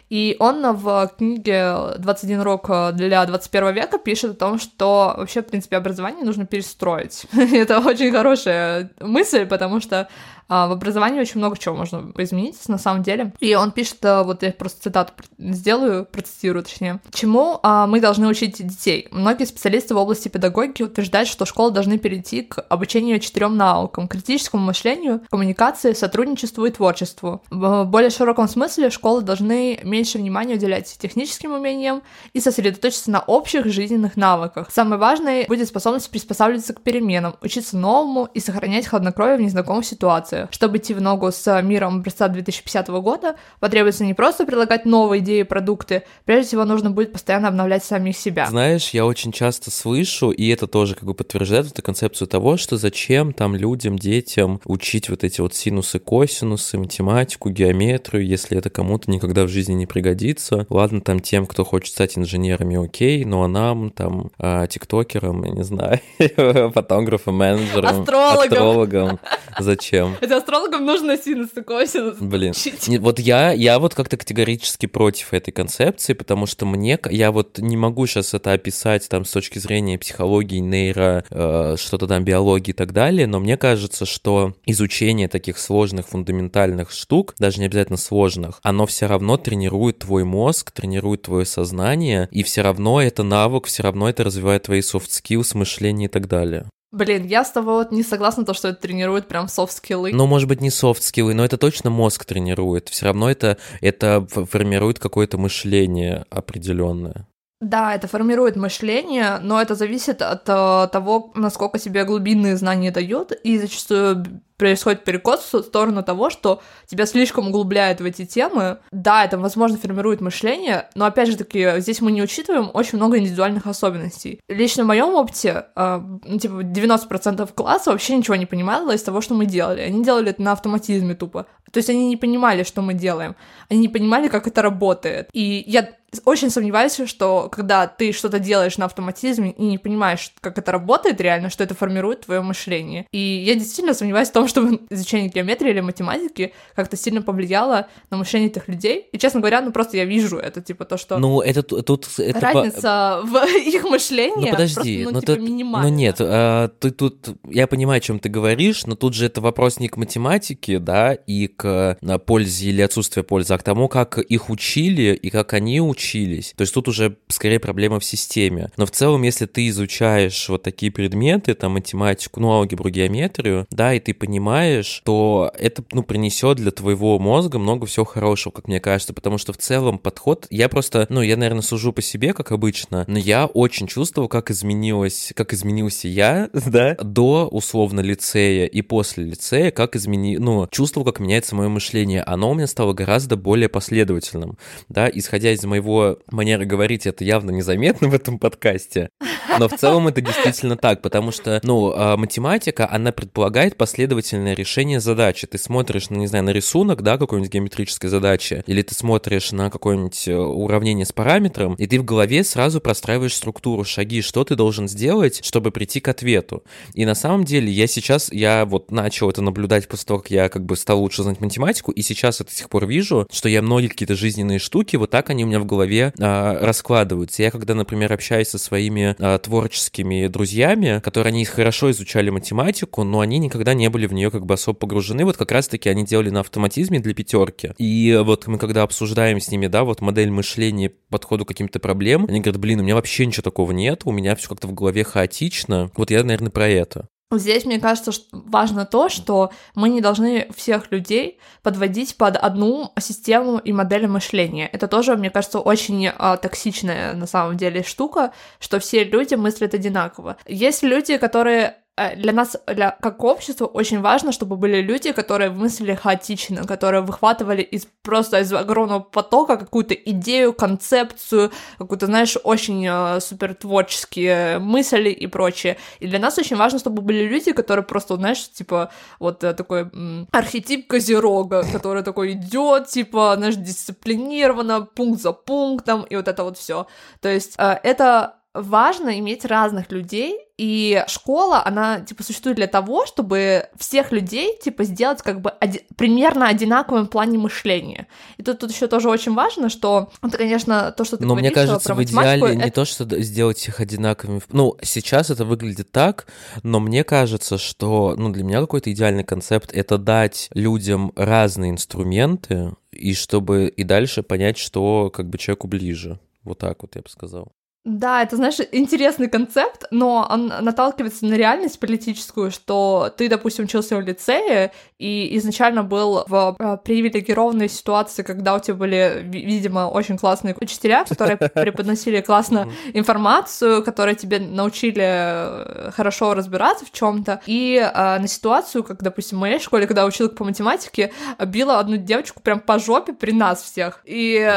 И 0.09 0.35
он 0.39 0.75
в 0.75 1.11
книге 1.17 1.53
«21 1.99 2.39
урок 2.41 2.95
для 2.95 3.25
21 3.25 3.73
века» 3.73 3.99
пишет 3.99 4.31
о 4.31 4.33
том, 4.35 4.59
что 4.59 5.13
вообще, 5.17 5.41
в 5.41 5.45
принципе, 5.45 5.77
образование 5.77 6.25
нужно 6.25 6.47
перестроить. 6.47 7.25
Это 7.33 7.79
очень 7.79 8.11
хорошая 8.11 8.89
мысль, 8.99 9.45
потому 9.45 9.79
что 9.79 10.09
в 10.49 10.71
образовании 10.71 11.21
очень 11.21 11.37
много 11.37 11.57
чего 11.57 11.75
можно 11.75 12.11
изменить, 12.17 12.57
на 12.67 12.77
самом 12.77 13.03
деле. 13.03 13.33
И 13.39 13.53
он 13.55 13.71
пишет, 13.71 14.03
э, 14.03 14.23
вот 14.23 14.41
я 14.41 14.51
просто 14.51 14.81
цитату 14.81 15.13
сделаю, 15.37 16.05
процитирую 16.05 16.63
точнее. 16.63 16.99
Чему 17.13 17.59
а, 17.61 17.85
мы 17.85 18.01
должны 18.01 18.27
учить 18.27 18.57
детей? 18.57 19.07
Многие 19.11 19.45
специалисты 19.45 19.93
в 19.93 19.97
области 19.97 20.27
педагогики 20.27 20.83
утверждают, 20.83 21.29
что 21.29 21.45
школы 21.45 21.71
должны 21.71 21.99
перейти 21.99 22.41
к 22.41 22.61
обучению 22.61 23.19
четырем 23.19 23.57
наукам— 23.57 24.07
критическому 24.09 24.63
мышлению, 24.63 25.21
коммуникации, 25.29 25.93
сотрудничеству 25.93 26.65
и 26.65 26.71
творчеству. 26.71 27.43
В 27.51 27.83
более 27.85 28.09
широком 28.09 28.47
смысле 28.47 28.89
школы 28.89 29.21
должны 29.21 29.79
меньше 29.83 30.17
внимания 30.17 30.55
уделять 30.55 30.97
техническим 30.99 31.51
умениям 31.51 32.01
и 32.33 32.39
сосредоточиться 32.39 33.11
на 33.11 33.19
общих 33.19 33.65
жизненных 33.65 34.17
навыках. 34.17 34.69
Самое 34.71 34.99
важное 34.99 35.45
будет 35.47 35.67
способность 35.67 36.09
приспосабливаться 36.09 36.73
к 36.73 36.81
переменам, 36.81 37.35
учиться 37.41 37.77
новому 37.77 38.27
и 38.33 38.39
сохранять 38.39 38.87
хладнокровие 38.87 39.37
в 39.37 39.41
незнакомых 39.41 39.85
ситуациях 39.85 40.38
инновации. 40.39 40.55
Чтобы 40.55 40.77
идти 40.77 40.93
в 40.93 41.01
ногу 41.01 41.31
с 41.31 41.61
миром 41.61 41.97
образца 41.97 42.27
2050 42.27 42.87
года, 42.89 43.35
потребуется 43.59 44.03
не 44.05 44.13
просто 44.13 44.45
предлагать 44.45 44.85
новые 44.85 45.21
идеи 45.21 45.41
и 45.41 45.43
продукты, 45.43 46.03
прежде 46.25 46.49
всего 46.49 46.65
нужно 46.65 46.91
будет 46.91 47.11
постоянно 47.11 47.47
обновлять 47.47 47.83
самих 47.83 48.17
себя. 48.17 48.47
Знаешь, 48.47 48.89
я 48.89 49.05
очень 49.05 49.31
часто 49.31 49.71
слышу, 49.71 50.31
и 50.31 50.47
это 50.49 50.67
тоже 50.67 50.95
как 50.95 51.05
бы 51.05 51.13
подтверждает 51.13 51.67
эту 51.67 51.81
концепцию 51.81 52.27
того, 52.27 52.57
что 52.57 52.77
зачем 52.77 53.33
там 53.33 53.55
людям, 53.55 53.97
детям 53.97 54.61
учить 54.65 55.09
вот 55.09 55.23
эти 55.23 55.41
вот 55.41 55.53
синусы, 55.53 55.99
косинусы, 55.99 56.77
математику, 56.77 57.49
геометрию, 57.49 58.25
если 58.25 58.57
это 58.57 58.69
кому-то 58.69 59.09
никогда 59.11 59.43
в 59.43 59.47
жизни 59.47 59.73
не 59.73 59.85
пригодится. 59.85 60.65
Ладно, 60.69 61.01
там 61.01 61.19
тем, 61.19 61.45
кто 61.45 61.63
хочет 61.63 61.93
стать 61.93 62.17
инженерами, 62.17 62.83
окей, 62.83 63.25
но 63.25 63.43
а 63.43 63.47
нам, 63.47 63.89
там, 63.89 64.31
а, 64.37 64.67
тиктокерам, 64.67 65.43
я 65.43 65.51
не 65.51 65.63
знаю, 65.63 65.99
фотографам, 66.73 67.35
менеджерам, 67.35 68.01
астрологам, 68.01 68.43
астрологам. 68.43 69.19
зачем? 69.59 70.15
Это 70.29 70.37
астрологам 70.37 70.85
нужно 70.85 71.17
синус 71.17 71.49
и 71.55 71.63
косинус. 71.63 72.17
Блин, 72.19 72.53
вот 72.99 73.17
я, 73.17 73.51
я 73.51 73.79
вот 73.79 73.95
как-то 73.95 74.15
категорически 74.15 74.85
против 74.85 75.33
этой 75.33 75.49
концепции, 75.49 76.13
потому 76.13 76.45
что 76.45 76.67
мне, 76.67 76.99
я 77.09 77.31
вот 77.31 77.57
не 77.57 77.75
могу 77.75 78.05
сейчас 78.05 78.35
это 78.35 78.51
описать 78.51 79.09
там 79.09 79.25
с 79.25 79.31
точки 79.31 79.57
зрения 79.57 79.97
психологии, 79.97 80.59
нейро, 80.59 81.25
э, 81.31 81.77
что-то 81.79 82.05
там 82.05 82.23
биологии 82.23 82.69
и 82.69 82.73
так 82.73 82.93
далее, 82.93 83.25
но 83.25 83.39
мне 83.39 83.57
кажется, 83.57 84.05
что 84.05 84.53
изучение 84.67 85.27
таких 85.29 85.57
сложных 85.57 86.09
фундаментальных 86.09 86.91
штук, 86.91 87.33
даже 87.39 87.59
не 87.59 87.65
обязательно 87.65 87.97
сложных, 87.97 88.59
оно 88.61 88.85
все 88.85 89.07
равно 89.07 89.37
тренирует 89.37 89.97
твой 89.97 90.25
мозг, 90.25 90.69
тренирует 90.69 91.23
твое 91.23 91.47
сознание, 91.47 92.29
и 92.29 92.43
все 92.43 92.61
равно 92.61 93.01
это 93.01 93.23
навык, 93.23 93.65
все 93.65 93.81
равно 93.81 94.07
это 94.07 94.23
развивает 94.23 94.61
твои 94.61 94.81
soft 94.81 95.07
skills, 95.09 95.57
мышление 95.57 96.05
и 96.05 96.11
так 96.11 96.27
далее. 96.27 96.67
Блин, 96.91 97.25
я 97.25 97.43
с 97.45 97.51
тобой 97.51 97.75
вот 97.75 97.91
не 97.91 98.01
согласна, 98.01 98.45
то, 98.45 98.53
что 98.53 98.69
это 98.69 98.81
тренирует 98.81 99.27
прям 99.27 99.47
софт-скиллы. 99.47 100.11
Ну, 100.11 100.25
может 100.25 100.49
быть, 100.49 100.59
не 100.59 100.71
софт-скиллы, 100.71 101.35
но 101.35 101.45
это 101.45 101.57
точно 101.57 101.91
мозг 101.91 102.25
тренирует. 102.25 102.89
Все 102.89 103.05
равно 103.05 103.29
это, 103.29 103.57
это 103.79 104.25
формирует 104.25 104.97
какое-то 104.97 105.37
мышление 105.37 106.25
определенное. 106.31 107.27
Да, 107.61 107.93
это 107.93 108.07
формирует 108.07 108.55
мышление, 108.55 109.37
но 109.41 109.61
это 109.61 109.75
зависит 109.75 110.21
от 110.21 110.47
uh, 110.47 110.87
того, 110.87 111.31
насколько 111.35 111.77
себе 111.77 112.05
глубинные 112.05 112.55
знания 112.55 112.89
дают, 112.89 113.33
и 113.33 113.59
зачастую 113.59 114.41
происходит 114.59 115.03
перекос 115.03 115.53
в 115.53 115.63
сторону 115.63 116.03
того, 116.03 116.29
что 116.29 116.61
тебя 116.85 117.05
слишком 117.05 117.47
углубляет 117.47 118.01
в 118.01 118.05
эти 118.05 118.25
темы. 118.25 118.77
Да, 118.91 119.25
это, 119.25 119.37
возможно, 119.37 119.77
формирует 119.77 120.21
мышление, 120.21 120.89
но, 120.93 121.05
опять 121.05 121.29
же 121.29 121.37
таки, 121.37 121.79
здесь 121.79 122.01
мы 122.01 122.11
не 122.11 122.21
учитываем 122.21 122.69
очень 122.73 122.97
много 122.97 123.17
индивидуальных 123.17 123.65
особенностей. 123.65 124.41
Лично 124.49 124.83
в 124.83 124.87
моем 124.87 125.15
опыте, 125.15 125.65
э, 125.75 126.01
типа, 126.39 126.61
90% 126.61 127.53
класса 127.55 127.91
вообще 127.91 128.15
ничего 128.15 128.35
не 128.35 128.45
понимало 128.45 128.91
из 128.91 129.01
того, 129.01 129.21
что 129.21 129.33
мы 129.33 129.45
делали. 129.45 129.81
Они 129.81 130.03
делали 130.03 130.29
это 130.29 130.41
на 130.41 130.51
автоматизме 130.51 131.15
тупо. 131.15 131.47
То 131.71 131.77
есть 131.77 131.89
они 131.89 132.07
не 132.07 132.17
понимали, 132.17 132.63
что 132.63 132.81
мы 132.81 132.93
делаем. 132.93 133.35
Они 133.69 133.79
не 133.79 133.89
понимали, 133.89 134.27
как 134.27 134.47
это 134.47 134.61
работает. 134.61 135.29
И 135.33 135.63
я 135.67 135.89
очень 136.25 136.49
сомневаюсь, 136.49 136.99
что 137.05 137.49
когда 137.51 137.87
ты 137.87 138.11
что-то 138.11 138.39
делаешь 138.39 138.77
на 138.77 138.85
автоматизме 138.85 139.51
и 139.51 139.63
не 139.63 139.77
понимаешь, 139.77 140.31
как 140.41 140.57
это 140.57 140.71
работает 140.71 141.21
реально, 141.21 141.49
что 141.49 141.63
это 141.63 141.75
формирует 141.75 142.21
твое 142.21 142.41
мышление. 142.41 143.05
И 143.11 143.19
я 143.19 143.53
действительно 143.53 143.93
сомневаюсь 143.93 144.29
в 144.29 144.33
том, 144.33 144.47
что 144.49 144.79
изучение 144.89 145.29
геометрии 145.29 145.69
или 145.69 145.79
математики 145.81 146.53
как-то 146.75 146.97
сильно 146.97 147.21
повлияло 147.21 147.87
на 148.09 148.17
мышление 148.17 148.49
этих 148.49 148.67
людей. 148.67 149.07
И, 149.11 149.17
честно 149.17 149.39
говоря, 149.39 149.61
ну 149.61 149.71
просто 149.71 149.97
я 149.97 150.05
вижу 150.05 150.37
это, 150.37 150.61
типа, 150.61 150.85
то, 150.85 150.97
что... 150.97 151.17
Ну, 151.17 151.41
это 151.41 151.63
тут... 151.63 152.07
Это 152.17 152.39
разница 152.39 153.21
по... 153.21 153.27
в 153.27 153.45
их 153.67 153.83
мышлении 153.83 154.45
ну, 154.45 154.51
подожди, 154.51 155.03
просто, 155.03 155.03
ну, 155.03 155.11
ну, 155.11 155.21
типа, 155.21 155.33
ты... 155.33 155.39
минимальная. 155.39 155.91
Ну, 155.91 155.95
нет, 155.95 156.15
а, 156.19 156.67
ты 156.67 156.91
тут... 156.91 157.29
Я 157.49 157.67
понимаю, 157.67 157.97
о 157.97 158.01
чем 158.01 158.19
ты 158.19 158.29
говоришь, 158.29 158.85
но 158.85 158.95
тут 158.95 159.13
же 159.13 159.25
это 159.25 159.41
вопрос 159.41 159.79
не 159.79 159.87
к 159.87 159.97
математике, 159.97 160.79
да, 160.79 161.13
и 161.13 161.47
к 161.47 161.97
пользе 162.25 162.69
или 162.69 162.81
отсутствию 162.81 163.23
пользы, 163.23 163.53
а 163.53 163.57
к 163.57 163.63
тому, 163.63 163.87
как 163.87 164.17
их 164.17 164.49
учили 164.49 165.13
и 165.13 165.29
как 165.29 165.53
они 165.53 165.81
учились. 165.81 166.53
То 166.55 166.61
есть 166.61 166.73
тут 166.73 166.87
уже 166.87 167.17
скорее 167.27 167.59
проблема 167.59 167.99
в 167.99 168.05
системе. 168.05 168.71
Но 168.77 168.85
в 168.85 168.91
целом, 168.91 169.23
если 169.23 169.45
ты 169.45 169.67
изучаешь 169.69 170.49
вот 170.49 170.63
такие 170.63 170.91
предметы, 170.91 171.53
там, 171.53 171.73
математику, 171.73 172.39
ну, 172.39 172.51
алгебру, 172.51 172.89
геометрию, 172.89 173.67
да, 173.71 173.93
и 173.93 173.99
ты 173.99 174.13
понимаешь, 174.13 174.38
понимаешь, 174.39 175.01
то 175.03 175.51
это, 175.59 175.83
ну, 175.91 176.01
принесет 176.01 176.55
для 176.55 176.71
твоего 176.71 177.19
мозга 177.19 177.59
много 177.59 177.85
всего 177.85 178.05
хорошего, 178.05 178.53
как 178.53 178.69
мне 178.69 178.79
кажется, 178.79 179.13
потому 179.13 179.37
что 179.37 179.51
в 179.51 179.57
целом 179.57 179.99
подход, 179.99 180.47
я 180.49 180.69
просто, 180.69 181.05
ну, 181.09 181.21
я, 181.21 181.35
наверное, 181.35 181.61
сужу 181.61 181.91
по 181.91 182.01
себе, 182.01 182.33
как 182.33 182.53
обычно, 182.53 183.03
но 183.07 183.19
я 183.19 183.47
очень 183.47 183.85
чувствовал, 183.85 184.29
как 184.29 184.49
изменилось, 184.49 185.33
как 185.35 185.53
изменился 185.53 186.07
я, 186.07 186.49
да, 186.53 186.95
до, 186.95 187.49
условно, 187.51 187.99
лицея 187.99 188.65
и 188.65 188.81
после 188.81 189.25
лицея, 189.25 189.71
как 189.71 189.97
измени, 189.97 190.37
ну, 190.37 190.65
чувствовал, 190.71 191.05
как 191.05 191.19
меняется 191.19 191.53
мое 191.53 191.67
мышление. 191.67 192.23
Оно 192.23 192.51
у 192.51 192.53
меня 192.53 192.67
стало 192.67 192.93
гораздо 192.93 193.35
более 193.35 193.67
последовательным, 193.67 194.57
да, 194.87 195.09
исходя 195.11 195.51
из 195.51 195.65
моего 195.65 196.17
манеры 196.31 196.63
говорить, 196.63 197.05
это 197.05 197.25
явно 197.25 197.51
незаметно 197.51 198.07
в 198.07 198.13
этом 198.13 198.39
подкасте, 198.39 199.09
но 199.57 199.67
в 199.67 199.75
целом 199.75 200.07
это 200.07 200.21
действительно 200.21 200.77
так, 200.77 201.01
потому 201.01 201.31
что, 201.31 201.59
ну, 201.63 201.91
а, 201.95 202.17
математика, 202.17 202.87
она 202.89 203.11
предполагает 203.11 203.77
последовательное 203.77 204.53
решение 204.53 204.99
задачи. 204.99 205.47
Ты 205.47 205.57
смотришь, 205.57 206.09
ну, 206.09 206.17
не 206.17 206.27
знаю, 206.27 206.45
на 206.45 206.51
рисунок, 206.51 207.01
да, 207.01 207.17
какой-нибудь 207.17 207.51
геометрической 207.51 208.09
задачи, 208.09 208.63
или 208.67 208.81
ты 208.81 208.93
смотришь 208.93 209.51
на 209.51 209.69
какое-нибудь 209.69 210.27
э, 210.27 210.35
уравнение 210.35 211.05
с 211.05 211.11
параметром, 211.11 211.75
и 211.75 211.87
ты 211.87 211.99
в 211.99 212.05
голове 212.05 212.43
сразу 212.43 212.81
простраиваешь 212.81 213.35
структуру, 213.35 213.83
шаги, 213.83 214.21
что 214.21 214.43
ты 214.43 214.55
должен 214.55 214.87
сделать, 214.87 215.43
чтобы 215.43 215.71
прийти 215.71 215.99
к 215.99 216.07
ответу. 216.07 216.63
И 216.93 217.05
на 217.05 217.15
самом 217.15 217.43
деле 217.43 217.71
я 217.71 217.87
сейчас, 217.87 218.31
я 218.31 218.65
вот 218.65 218.91
начал 218.91 219.29
это 219.29 219.41
наблюдать 219.41 219.87
после 219.87 220.05
того, 220.05 220.19
как 220.19 220.31
я 220.31 220.49
как 220.49 220.65
бы 220.65 220.75
стал 220.75 220.99
лучше 220.99 221.23
знать 221.23 221.39
математику, 221.39 221.91
и 221.91 222.01
сейчас 222.01 222.41
это 222.41 222.49
до 222.49 222.55
сих 222.55 222.69
пор 222.69 222.85
вижу, 222.85 223.27
что 223.31 223.49
я 223.49 223.61
многие 223.61 223.87
какие-то 223.87 224.15
жизненные 224.15 224.59
штуки, 224.59 224.95
вот 224.95 225.09
так 225.09 225.29
они 225.29 225.43
у 225.43 225.47
меня 225.47 225.59
в 225.59 225.65
голове 225.65 226.13
а, 226.19 226.57
раскладываются. 226.59 227.41
Я 227.41 227.51
когда, 227.51 227.73
например, 227.73 228.11
общаюсь 228.13 228.49
со 228.49 228.57
своими 228.57 229.15
а, 229.19 229.38
творческими 229.39 230.27
друзьями, 230.27 230.99
которые 231.03 231.31
они 231.31 231.45
хорошо 231.45 231.91
изучали 231.91 232.29
математику, 232.29 233.03
но 233.03 233.19
они 233.19 233.39
никогда 233.39 233.73
не 233.73 233.89
были 233.89 234.05
в 234.07 234.13
нее 234.13 234.31
как 234.31 234.45
бы 234.45 234.53
особо 234.53 234.77
погружены. 234.77 235.25
Вот 235.25 235.37
как 235.37 235.51
раз-таки 235.51 235.89
они 235.89 236.05
делали 236.05 236.29
на 236.29 236.41
автоматизме 236.41 236.99
для 236.99 237.13
пятерки. 237.13 237.71
И 237.77 238.19
вот 238.23 238.47
мы 238.47 238.57
когда 238.57 238.83
обсуждаем 238.83 239.39
с 239.39 239.49
ними, 239.51 239.67
да, 239.67 239.83
вот 239.83 240.01
модель 240.01 240.29
мышления, 240.29 240.91
подходу 241.09 241.45
к 241.45 241.49
каким-то 241.49 241.79
проблемам, 241.79 242.27
они 242.29 242.41
говорят, 242.41 242.59
блин, 242.59 242.79
у 242.79 242.83
меня 242.83 242.95
вообще 242.95 243.25
ничего 243.25 243.43
такого 243.43 243.71
нет, 243.71 244.01
у 244.05 244.11
меня 244.11 244.35
все 244.35 244.49
как-то 244.49 244.67
в 244.67 244.73
голове 244.73 245.03
хаотично. 245.03 245.91
Вот 245.95 246.11
я, 246.11 246.23
наверное, 246.23 246.51
про 246.51 246.67
это. 246.67 247.07
Здесь, 247.31 247.63
мне 247.63 247.79
кажется, 247.79 248.11
важно 248.31 248.87
то, 248.87 249.07
что 249.07 249.51
мы 249.75 249.89
не 249.89 250.01
должны 250.01 250.49
всех 250.55 250.91
людей 250.91 251.39
подводить 251.61 252.17
под 252.17 252.35
одну 252.35 252.91
систему 252.99 253.59
и 253.59 253.71
модель 253.71 254.07
мышления. 254.07 254.67
Это 254.67 254.87
тоже, 254.87 255.15
мне 255.15 255.29
кажется, 255.29 255.59
очень 255.59 256.07
а, 256.07 256.37
токсичная 256.37 257.13
на 257.13 257.27
самом 257.27 257.55
деле 257.55 257.83
штука, 257.83 258.33
что 258.59 258.79
все 258.79 259.03
люди 259.03 259.35
мыслят 259.35 259.75
одинаково. 259.75 260.37
Есть 260.47 260.81
люди, 260.81 261.17
которые 261.17 261.75
для 262.15 262.33
нас, 262.33 262.55
для, 262.67 262.91
как 262.91 263.23
общество, 263.23 263.65
очень 263.65 264.01
важно, 264.01 264.31
чтобы 264.31 264.55
были 264.55 264.81
люди, 264.81 265.11
которые 265.11 265.49
мыслили 265.51 265.95
хаотично, 265.95 266.65
которые 266.65 267.01
выхватывали 267.01 267.61
из 267.61 267.87
просто 268.03 268.39
из 268.39 268.53
огромного 268.53 269.01
потока 269.01 269.57
какую-то 269.57 269.93
идею, 269.93 270.53
концепцию, 270.53 271.51
какую-то, 271.77 272.05
знаешь, 272.05 272.37
очень 272.43 272.85
э, 272.87 273.19
супер 273.19 273.53
творческие 273.53 274.59
мысли 274.59 275.09
и 275.09 275.27
прочее. 275.27 275.77
И 275.99 276.07
для 276.07 276.19
нас 276.19 276.37
очень 276.37 276.55
важно, 276.55 276.79
чтобы 276.79 277.01
были 277.01 277.27
люди, 277.27 277.51
которые 277.51 277.85
просто, 277.85 278.15
знаешь, 278.15 278.49
типа, 278.49 278.91
вот 279.19 279.43
э, 279.43 279.53
такой 279.53 279.81
м, 279.81 280.27
архетип 280.31 280.87
Козерога, 280.87 281.63
который 281.71 282.03
такой 282.03 282.33
идет, 282.33 282.87
типа, 282.87 283.35
знаешь, 283.37 283.55
дисциплинированно, 283.55 284.81
пункт 284.81 285.21
за 285.21 285.33
пунктом, 285.33 286.03
и 286.03 286.15
вот 286.15 286.27
это 286.27 286.43
вот 286.43 286.57
все. 286.57 286.87
То 287.21 287.29
есть 287.29 287.55
э, 287.57 287.79
это 287.83 288.39
важно 288.53 289.19
иметь 289.19 289.45
разных 289.45 289.91
людей, 289.91 290.48
и 290.59 291.05
школа, 291.07 291.65
она, 291.65 292.01
типа, 292.01 292.21
существует 292.21 292.57
для 292.57 292.67
того, 292.67 293.05
чтобы 293.05 293.69
всех 293.77 294.11
людей, 294.11 294.57
типа, 294.61 294.83
сделать 294.83 295.21
как 295.21 295.39
бы 295.39 295.51
оди- 295.51 295.85
примерно 295.95 296.49
одинаковым 296.49 297.05
в 297.05 297.09
плане 297.09 297.37
мышления. 297.37 298.07
И 298.35 298.43
тут, 298.43 298.59
тут 298.59 298.69
еще 298.69 298.87
тоже 298.87 299.09
очень 299.09 299.33
важно, 299.33 299.69
что 299.69 300.11
это, 300.21 300.37
конечно, 300.37 300.91
то, 300.91 301.05
что 301.05 301.15
ты 301.15 301.23
Но 301.23 301.35
говоришь, 301.35 301.51
мне 301.51 301.55
кажется, 301.55 301.87
про 301.87 301.95
в 301.95 302.03
идеале 302.03 302.43
это... 302.43 302.65
не 302.65 302.71
то, 302.71 302.83
что 302.83 303.21
сделать 303.21 303.57
всех 303.57 303.79
одинаковыми. 303.79 304.41
Ну, 304.49 304.75
сейчас 304.81 305.29
это 305.29 305.45
выглядит 305.45 305.93
так, 305.93 306.27
но 306.61 306.81
мне 306.81 307.05
кажется, 307.05 307.57
что, 307.57 308.15
ну, 308.17 308.27
для 308.29 308.43
меня 308.43 308.59
какой-то 308.59 308.91
идеальный 308.91 309.23
концепт— 309.23 309.71
это 309.73 309.97
дать 309.97 310.49
людям 310.53 311.13
разные 311.15 311.71
инструменты, 311.71 312.73
и 312.91 313.13
чтобы 313.13 313.69
и 313.69 313.83
дальше 313.85 314.23
понять, 314.23 314.57
что 314.57 315.09
как 315.09 315.29
бы 315.29 315.37
человеку 315.37 315.67
ближе. 315.67 316.19
Вот 316.43 316.57
так 316.57 316.81
вот 316.81 316.95
я 316.95 317.01
бы 317.01 317.07
сказал. 317.07 317.53
Да, 317.91 318.21
это, 318.21 318.35
знаешь, 318.35 318.57
интересный 318.71 319.27
концепт, 319.27 319.85
но 319.89 320.27
он 320.29 320.53
наталкивается 320.61 321.25
на 321.25 321.33
реальность 321.33 321.79
политическую, 321.79 322.51
что 322.51 323.11
ты, 323.17 323.27
допустим, 323.27 323.65
учился 323.65 323.97
в 323.97 324.01
лицее 324.01 324.71
и 324.99 325.35
изначально 325.37 325.81
был 325.81 326.23
в 326.27 326.55
э, 326.59 326.77
привилегированной 326.83 327.67
ситуации, 327.67 328.21
когда 328.21 328.53
у 328.53 328.59
тебя 328.59 328.75
были, 328.75 329.21
видимо, 329.23 329.87
очень 329.89 330.19
классные 330.19 330.55
учителя, 330.61 331.03
которые 331.03 331.37
преподносили 331.55 332.21
классно 332.21 332.71
информацию, 332.93 333.83
которые 333.83 334.13
тебе 334.13 334.37
научили 334.37 335.01
э, 335.03 335.89
хорошо 335.89 336.35
разбираться 336.35 336.85
в 336.85 336.91
чем 336.91 337.23
то 337.23 337.41
и 337.47 337.75
э, 337.77 338.19
на 338.19 338.27
ситуацию, 338.27 338.83
как, 338.83 339.01
допустим, 339.01 339.39
в 339.39 339.41
моей 339.41 339.59
школе, 339.59 339.87
когда 339.87 340.05
училка 340.05 340.35
по 340.35 340.43
математике, 340.43 341.11
била 341.43 341.79
одну 341.79 341.97
девочку 341.97 342.39
прям 342.39 342.59
по 342.59 342.77
жопе 342.77 343.13
при 343.13 343.31
нас 343.31 343.63
всех. 343.63 344.01
И, 344.05 344.47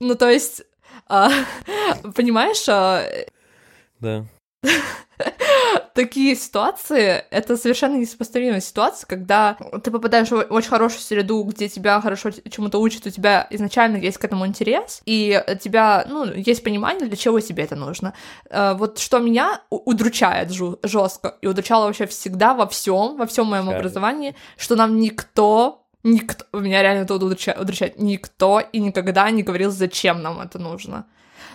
ну, 0.00 0.14
то 0.14 0.30
есть 0.30 0.62
понимаешь? 1.06 2.68
А... 2.68 3.04
Да. 4.00 4.24
Такие 5.94 6.34
ситуации— 6.36 7.22
это 7.30 7.56
совершенно 7.56 7.96
несопоставимая 7.96 8.60
ситуация, 8.60 9.06
когда 9.06 9.58
ты 9.82 9.90
попадаешь 9.90 10.30
в 10.30 10.36
очень 10.36 10.70
хорошую 10.70 11.02
среду, 11.02 11.42
где 11.44 11.68
тебя 11.68 12.00
хорошо 12.00 12.30
чему-то 12.30 12.78
учат, 12.78 13.06
у 13.06 13.10
тебя 13.10 13.46
изначально 13.50 13.98
есть 13.98 14.16
к 14.16 14.24
этому 14.24 14.46
интерес, 14.46 15.02
и 15.04 15.42
у 15.46 15.54
тебя, 15.56 16.06
ну, 16.08 16.24
есть 16.32 16.64
понимание, 16.64 17.06
для 17.06 17.16
чего 17.16 17.40
тебе 17.40 17.64
это 17.64 17.76
нужно. 17.76 18.14
А, 18.48 18.74
вот 18.74 18.98
что 18.98 19.18
меня 19.18 19.60
удручает 19.68 20.50
жестко 20.50 21.36
и 21.42 21.46
удручало 21.46 21.86
вообще 21.86 22.06
всегда 22.06 22.54
во 22.54 22.66
всем, 22.66 23.16
во 23.18 23.26
всем 23.26 23.46
моем 23.46 23.68
образовании, 23.68 24.34
что 24.56 24.76
нам 24.76 24.98
никто 24.98 25.81
Никто, 26.04 26.44
меня 26.58 26.82
реально 26.82 27.02
это 27.02 27.14
удручает. 27.14 28.00
Никто 28.00 28.60
и 28.60 28.80
никогда 28.80 29.30
не 29.30 29.42
говорил, 29.42 29.70
зачем 29.70 30.22
нам 30.22 30.40
это 30.40 30.58
нужно. 30.58 31.06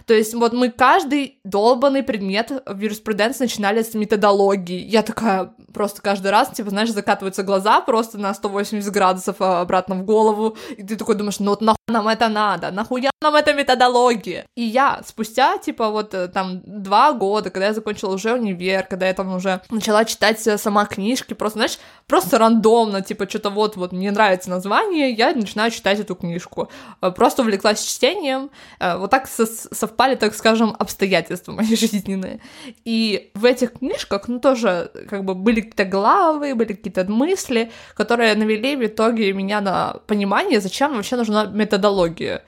То 0.06 0.14
есть 0.14 0.34
вот 0.34 0.54
мы 0.54 0.70
каждый 0.70 1.40
долбанный 1.44 2.02
предмет 2.02 2.64
в 2.66 2.80
юриспруденции 2.80 3.44
начинали 3.44 3.84
с 3.84 3.94
методологии. 3.94 4.80
Я 4.80 5.04
такая 5.04 5.52
просто 5.74 6.02
каждый 6.02 6.32
раз, 6.32 6.50
типа, 6.52 6.70
знаешь, 6.70 6.92
закатываются 6.92 7.44
глаза 7.44 7.82
просто 7.82 8.18
на 8.18 8.34
180 8.34 8.90
градусов 8.92 9.36
а, 9.40 9.60
обратно 9.60 9.96
в 9.96 10.06
голову, 10.06 10.56
и 10.78 10.84
ты 10.84 10.96
такой 10.96 11.16
думаешь, 11.16 11.40
ну 11.40 11.50
вот 11.50 11.62
нахуй 11.62 11.77
нам 11.90 12.08
это 12.10 12.28
надо, 12.28 12.72
нахуя 12.72 13.10
нам 13.22 13.36
эта 13.36 13.54
методология? 13.54 14.46
И 14.56 14.62
я 14.62 15.02
спустя, 15.06 15.58
типа, 15.58 15.90
вот 15.90 16.14
э, 16.14 16.28
там 16.28 16.62
два 16.66 17.14
года, 17.14 17.50
когда 17.50 17.68
я 17.68 17.74
закончила 17.74 18.14
уже 18.14 18.34
универ, 18.34 18.84
когда 18.84 19.08
я 19.08 19.14
там 19.14 19.34
уже 19.34 19.62
начала 19.70 20.04
читать 20.04 20.46
э, 20.48 20.58
сама 20.58 20.86
книжки, 20.86 21.34
просто, 21.34 21.60
знаешь, 21.60 21.80
просто 22.08 22.38
рандомно, 22.38 23.02
типа, 23.02 23.30
что-то 23.30 23.50
вот, 23.50 23.78
вот 23.78 23.94
мне 23.94 24.12
нравится 24.12 24.50
название, 24.50 25.12
я 25.12 25.34
начинаю 25.34 25.72
читать 25.72 26.00
эту 26.00 26.16
книжку. 26.16 26.70
Э, 27.02 27.12
просто 27.12 27.42
увлеклась 27.42 27.82
чтением, 27.84 28.50
вот 28.80 29.10
так 29.10 29.28
совпало 29.28 29.48
совпали, 29.72 30.16
так 30.16 30.36
скажем, 30.36 30.76
обстоятельства 30.78 31.54
мои 31.54 31.76
жизненные. 31.76 32.42
И 32.84 33.32
в 33.34 33.46
этих 33.46 33.74
книжках, 33.74 34.28
ну, 34.28 34.40
тоже 34.40 34.92
как 35.10 35.24
бы 35.24 35.36
были 35.36 35.62
какие-то 35.62 35.86
главы, 35.86 36.54
были 36.54 36.74
какие-то 36.74 37.06
мысли, 37.06 37.72
которые 37.96 38.36
навели 38.36 38.76
в 38.76 38.86
итоге 38.86 39.32
меня 39.34 39.62
на 39.62 40.02
понимание, 40.06 40.60
зачем 40.60 40.96
вообще 40.96 41.16
нужна 41.16 41.46
методология. 41.46 41.77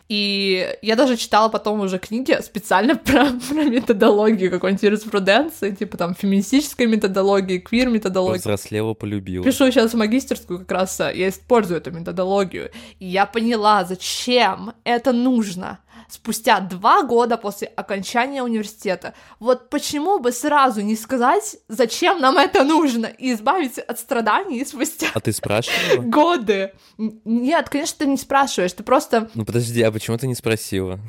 И 0.09 0.75
я 0.81 0.95
даже 0.95 1.17
читала 1.17 1.49
потом 1.49 1.81
уже 1.81 1.99
книги 1.99 2.37
специально 2.41 2.95
про, 2.95 3.25
про 3.25 3.63
методологию 3.63 4.51
какой-нибудь 4.51 4.83
юриспруденции, 4.83 5.71
типа 5.71 5.97
там 5.97 6.15
феминистической 6.15 6.85
методологии, 6.85 7.59
квир-методологии. 7.59 8.39
Взрослела, 8.39 8.93
полюбила. 8.93 9.43
Пишу 9.43 9.71
сейчас 9.71 9.93
магистерскую 9.93 10.59
как 10.59 10.71
раз, 10.71 10.99
я 10.99 11.29
использую 11.29 11.79
эту 11.79 11.91
методологию. 11.91 12.71
И 12.99 13.05
я 13.05 13.25
поняла, 13.25 13.83
зачем 13.83 14.73
это 14.83 15.11
нужно 15.11 15.79
спустя 16.09 16.59
два 16.59 17.03
года 17.03 17.37
после 17.37 17.67
окончания 17.67 18.43
университета. 18.43 19.13
Вот 19.39 19.69
почему 19.69 20.19
бы 20.19 20.31
сразу 20.31 20.81
не 20.81 20.95
сказать, 20.95 21.57
зачем 21.67 22.19
нам 22.19 22.37
это 22.37 22.63
нужно, 22.63 23.05
и 23.05 23.33
избавиться 23.33 23.81
от 23.81 23.99
страданий 23.99 24.65
спустя... 24.65 25.07
А 25.13 25.19
ты 25.19 25.31
спрашивала? 25.31 26.01
Годы. 26.03 26.73
Нет, 26.97 27.69
конечно, 27.69 27.97
ты 27.99 28.05
не 28.07 28.17
спрашиваешь, 28.17 28.73
ты 28.73 28.83
просто... 28.83 29.29
Ну 29.33 29.45
подожди, 29.45 29.81
а 29.83 29.91
почему 29.91 30.17
ты 30.17 30.27
не 30.27 30.35
спросила? 30.35 30.99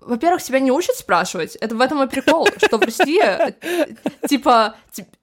Во-первых, 0.00 0.42
тебя 0.42 0.60
не 0.60 0.70
учат 0.70 0.96
спрашивать. 0.96 1.56
Это 1.56 1.74
в 1.74 1.80
этом 1.80 2.02
и 2.02 2.06
прикол, 2.08 2.48
что 2.56 2.78
в 2.78 2.82
России, 2.82 3.22
типа, 4.28 4.76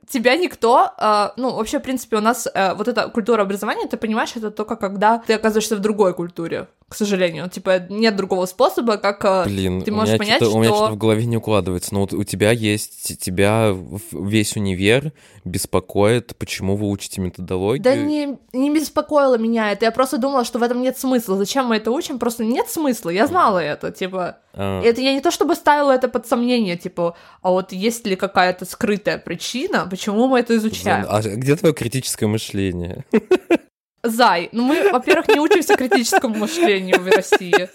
тебя 0.08 0.36
никто, 0.38 0.94
э, 0.98 1.30
ну, 1.38 1.56
вообще, 1.56 1.80
в 1.80 1.84
принципе, 1.84 2.18
у 2.18 2.22
нас 2.22 2.48
э, 2.54 2.74
вот 2.76 2.88
эта 2.88 3.10
культура 3.10 3.42
образования, 3.42 3.88
ты 3.88 3.98
понимаешь, 3.98 4.36
это 4.36 4.52
только 4.52 4.76
когда 4.76 5.20
ты 5.20 5.34
оказываешься 5.34 5.76
в 5.76 5.80
другой 5.80 6.14
культуре. 6.14 6.68
К 6.90 6.96
сожалению. 6.96 7.50
Типа, 7.50 7.86
нет 7.90 8.16
другого 8.16 8.46
способа, 8.46 8.98
как 8.98 9.26
э, 9.26 9.44
Блин, 9.46 9.82
ты 9.82 9.92
у 9.92 9.96
можешь 9.96 10.14
меня 10.14 10.18
понять, 10.20 10.42
что... 10.42 10.56
у 10.56 10.60
меня 10.60 10.70
что-то 10.70 10.94
в 10.94 10.98
голове 10.98 11.26
не 11.26 11.36
укладывается. 11.36 11.94
Но 11.94 12.02
вот 12.02 12.14
у 12.14 12.24
тебя 12.24 12.52
есть, 12.52 13.20
тебя 13.20 13.76
весь 14.12 14.56
универ 14.56 15.12
беспокоит, 15.44 16.36
почему 16.38 16.78
вы 16.78 16.88
учите 16.88 17.20
методологию. 17.20 17.84
Да 17.84 17.96
не, 17.96 18.38
не 18.54 18.74
беспокоило 18.74 19.38
меня 19.38 19.72
это, 19.74 19.86
я 19.86 19.92
просто 19.92 20.18
думала, 20.18 20.46
что 20.46 20.60
в 20.60 20.64
этом 20.64 20.82
нет 20.82 20.98
смысла. 20.98 21.36
Зачем 21.38 21.66
мы 21.66 21.76
это 21.76 21.92
учим? 21.92 22.20
Просто 22.20 22.46
нет 22.46 22.70
смысла, 22.70 23.10
я 23.10 23.28
знала 23.28 23.60
это, 23.60 23.92
типа... 23.92 24.38
А, 24.54 24.82
Это 24.82 25.02
я 25.02 25.14
не 25.14 25.22
то 25.22 25.30
чтобы 25.30 25.56
ставила 25.56 25.92
это 25.92 26.08
под 26.08 26.26
сомнение, 26.26 26.78
типа, 26.78 27.16
а 27.42 27.52
вот 27.52 27.74
есть 27.74 28.08
ли 28.08 28.16
какая-то 28.16 28.66
скрытая 28.66 29.18
причина, 29.18 29.88
почему 29.90 30.28
мы 30.28 30.40
это 30.40 30.56
изучаем? 30.56 31.06
а 31.08 31.22
где 31.22 31.56
твое 31.56 31.76
критическое 31.76 32.28
мышление? 32.28 33.06
Зай, 34.10 34.50
ну 34.52 34.64
мы, 34.64 34.92
во-первых, 34.92 35.28
не 35.30 35.40
учимся 35.40 35.76
критическому 35.76 36.36
мышлению 36.36 37.00
в 37.02 37.08
России. 37.08 37.70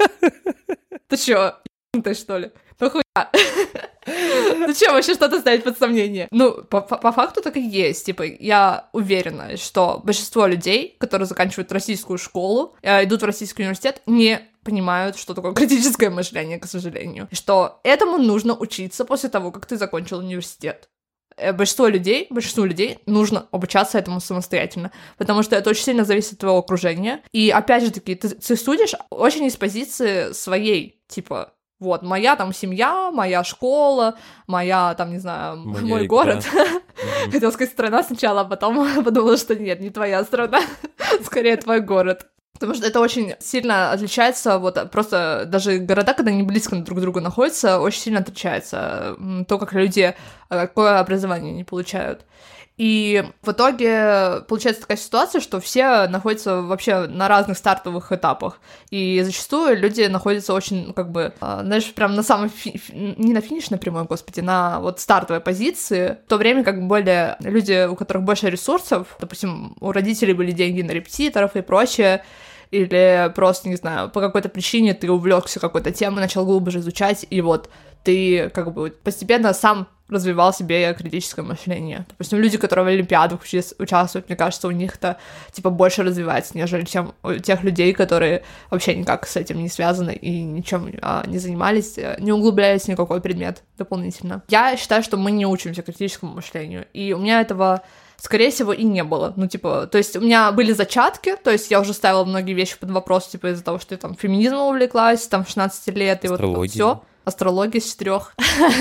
Ты 1.08 1.16
чё, 1.16 1.54
ты 2.02 2.14
что 2.14 2.38
ли? 2.38 2.50
Ну 2.80 2.90
хуя. 2.90 3.30
Зачем 4.66 4.92
вообще 4.92 5.14
что-то 5.14 5.38
ставить 5.38 5.62
под 5.62 5.78
сомнение? 5.78 6.26
Ну, 6.32 6.64
по, 6.64 7.12
факту 7.12 7.40
так 7.40 7.56
и 7.56 7.60
есть. 7.60 8.06
Типа, 8.06 8.22
я 8.22 8.88
уверена, 8.92 9.56
что 9.56 10.00
большинство 10.02 10.46
людей, 10.46 10.96
которые 10.98 11.26
заканчивают 11.26 11.70
российскую 11.70 12.18
школу, 12.18 12.74
э, 12.82 13.04
идут 13.04 13.22
в 13.22 13.26
российский 13.26 13.62
университет, 13.62 14.02
не 14.06 14.40
понимают, 14.64 15.16
что 15.16 15.34
такое 15.34 15.52
критическое 15.54 16.10
мышление, 16.10 16.58
к 16.58 16.66
сожалению. 16.66 17.28
Что 17.30 17.80
этому 17.84 18.18
нужно 18.18 18.56
учиться 18.56 19.04
после 19.04 19.28
того, 19.28 19.52
как 19.52 19.66
ты 19.66 19.76
закончил 19.76 20.18
университет. 20.18 20.88
Э, 21.36 21.52
Большинство 21.52 21.86
людей, 21.88 22.26
большинству 22.30 22.64
людей 22.64 22.98
нужно 23.06 23.46
обучаться 23.50 23.98
этому 23.98 24.20
самостоятельно, 24.20 24.90
потому 25.18 25.42
что 25.42 25.56
это 25.56 25.70
очень 25.70 25.84
сильно 25.84 26.04
зависит 26.04 26.34
от 26.34 26.38
твоего 26.40 26.58
окружения. 26.58 27.20
И 27.32 27.50
опять 27.50 27.84
же 27.84 27.90
таки, 27.90 28.14
ты, 28.14 28.28
ты 28.30 28.56
судишь 28.56 28.92
очень 29.10 29.44
из 29.44 29.56
позиции 29.56 30.32
своей, 30.32 31.00
типа, 31.08 31.52
вот, 31.80 32.02
моя 32.02 32.36
там 32.36 32.52
семья, 32.52 33.10
моя 33.10 33.42
школа, 33.42 34.16
моя 34.46 34.94
там, 34.94 35.10
не 35.10 35.18
знаю, 35.18 35.56
Моя 35.58 35.84
мой 35.84 36.06
игра. 36.06 36.08
город. 36.08 36.46
Хотела 37.32 37.50
сказать 37.50 37.72
страна 37.72 38.02
сначала, 38.04 38.42
а 38.42 38.44
потом 38.44 39.02
подумала, 39.04 39.36
что 39.36 39.56
нет, 39.56 39.80
не 39.80 39.90
твоя 39.90 40.22
страна, 40.24 40.60
скорее 41.24 41.56
твой 41.56 41.80
город. 41.80 42.28
Потому 42.66 42.76
что 42.76 42.86
это 42.86 43.00
очень 43.00 43.34
сильно 43.40 43.90
отличается, 43.90 44.58
вот 44.58 44.90
просто 44.92 45.44
даже 45.46 45.78
города, 45.78 46.14
когда 46.14 46.30
они 46.30 46.44
близко 46.44 46.76
друг 46.76 46.98
к 46.98 47.02
другу 47.02 47.20
находятся, 47.20 47.80
очень 47.80 48.00
сильно 48.00 48.20
отличается 48.20 49.16
то, 49.48 49.58
как 49.58 49.72
люди 49.72 50.14
э, 50.48 50.60
какое 50.60 51.00
образование 51.00 51.52
они 51.52 51.64
получают. 51.64 52.24
И 52.78 53.22
в 53.42 53.50
итоге 53.50 54.44
получается 54.48 54.82
такая 54.82 54.96
ситуация, 54.96 55.40
что 55.40 55.60
все 55.60 56.06
находятся 56.08 56.62
вообще 56.62 57.06
на 57.06 57.28
разных 57.28 57.58
стартовых 57.58 58.12
этапах. 58.12 58.60
И 58.90 59.20
зачастую 59.22 59.78
люди 59.78 60.02
находятся 60.02 60.54
очень, 60.54 60.86
ну, 60.86 60.92
как 60.94 61.10
бы, 61.10 61.34
а, 61.40 61.62
знаешь, 61.62 61.92
прям 61.92 62.14
на 62.14 62.22
самой, 62.22 62.48
фи- 62.48 62.78
фи- 62.78 63.14
не 63.18 63.34
на 63.34 63.40
финишной 63.40 63.78
прямой, 63.78 64.04
господи, 64.04 64.40
на 64.40 64.80
вот 64.80 65.00
стартовой 65.00 65.40
позиции, 65.40 66.16
в 66.26 66.28
то 66.28 66.38
время 66.38 66.64
как 66.64 66.86
более 66.86 67.36
люди, 67.40 67.86
у 67.86 67.94
которых 67.94 68.22
больше 68.22 68.48
ресурсов, 68.48 69.16
допустим, 69.20 69.76
у 69.80 69.92
родителей 69.92 70.32
были 70.32 70.50
деньги 70.52 70.80
на 70.80 70.92
репетиторов 70.92 71.56
и 71.56 71.60
прочее, 71.60 72.24
или 72.72 73.30
просто, 73.34 73.68
не 73.68 73.76
знаю, 73.76 74.08
по 74.10 74.20
какой-то 74.20 74.48
причине 74.48 74.94
ты 74.94 75.10
увлекся 75.10 75.60
какой-то 75.60 75.92
темой, 75.92 76.22
начал 76.22 76.44
глубже 76.44 76.80
изучать, 76.80 77.26
и 77.28 77.40
вот 77.40 77.70
ты 78.02 78.50
как 78.50 78.72
бы 78.72 78.90
постепенно 79.04 79.52
сам 79.52 79.86
развивал 80.08 80.52
себе 80.52 80.92
критическое 80.94 81.42
мышление. 81.42 82.04
Допустим, 82.08 82.38
люди, 82.38 82.58
которые 82.58 82.84
в 82.84 82.88
Олимпиадах 82.88 83.40
уча- 83.42 83.74
участвуют, 83.78 84.28
мне 84.28 84.36
кажется, 84.36 84.68
у 84.68 84.70
них 84.70 84.96
это 84.96 85.18
типа 85.52 85.70
больше 85.70 86.02
развивается, 86.02 86.56
нежели 86.56 86.84
чем 86.84 87.14
у 87.22 87.34
тех 87.34 87.62
людей, 87.62 87.92
которые 87.92 88.42
вообще 88.70 88.94
никак 88.94 89.26
с 89.26 89.36
этим 89.36 89.62
не 89.62 89.68
связаны 89.68 90.12
и 90.12 90.42
ничем 90.42 90.92
а, 91.00 91.24
не 91.26 91.38
занимались, 91.38 91.96
э, 91.96 92.16
не 92.18 92.32
углублялись 92.32 92.82
в 92.82 92.88
никакой 92.88 93.20
предмет 93.20 93.62
дополнительно. 93.78 94.42
Я 94.48 94.76
считаю, 94.76 95.02
что 95.02 95.16
мы 95.16 95.30
не 95.30 95.46
учимся 95.46 95.82
критическому 95.82 96.34
мышлению, 96.34 96.86
и 96.92 97.12
у 97.12 97.18
меня 97.18 97.40
этого 97.40 97.82
скорее 98.22 98.50
всего, 98.50 98.72
и 98.72 98.84
не 98.84 99.02
было. 99.02 99.32
Ну, 99.36 99.48
типа, 99.48 99.88
то 99.90 99.98
есть 99.98 100.14
у 100.16 100.20
меня 100.20 100.52
были 100.52 100.72
зачатки, 100.72 101.34
то 101.42 101.50
есть 101.50 101.72
я 101.72 101.80
уже 101.80 101.92
ставила 101.92 102.24
многие 102.24 102.52
вещи 102.52 102.78
под 102.78 102.92
вопрос, 102.92 103.26
типа, 103.26 103.48
из-за 103.48 103.64
того, 103.64 103.80
что 103.80 103.94
я 103.94 103.98
там 103.98 104.14
феминизмом 104.14 104.68
увлеклась, 104.68 105.26
там, 105.26 105.44
в 105.44 105.48
16 105.48 105.88
лет, 105.96 106.24
и 106.24 106.28
вот 106.28 106.40
все. 106.70 107.02
Астрология 107.24 107.80
с 107.80 107.84
четырех. 107.92 108.34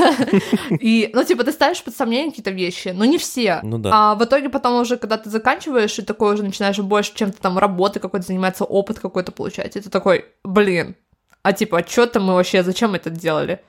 И, 0.71 1.11
ну, 1.13 1.23
типа, 1.23 1.43
ты 1.43 1.51
ставишь 1.51 1.83
под 1.83 1.95
сомнение 1.95 2.31
какие-то 2.31 2.49
вещи, 2.49 2.87
но 2.87 3.05
не 3.05 3.19
все. 3.19 3.59
Ну 3.61 3.77
да. 3.77 3.91
А 3.93 4.15
в 4.15 4.23
итоге 4.23 4.49
потом 4.49 4.81
уже, 4.81 4.97
когда 4.97 5.17
ты 5.17 5.29
заканчиваешь, 5.29 5.99
и 5.99 6.01
такой 6.01 6.33
уже 6.33 6.41
начинаешь 6.41 6.79
больше 6.79 7.13
чем-то 7.13 7.39
там 7.39 7.59
работы 7.59 7.99
какой-то 7.99 8.25
заниматься, 8.25 8.63
опыт 8.63 8.97
какой-то 8.97 9.31
получать, 9.31 9.75
и 9.75 9.79
ты 9.79 9.91
такой, 9.91 10.25
блин, 10.43 10.95
а 11.43 11.53
типа, 11.53 11.79
а 11.79 11.87
что-то 11.87 12.19
мы 12.19 12.33
вообще, 12.33 12.63
зачем 12.63 12.95
это 12.95 13.11
делали? 13.11 13.61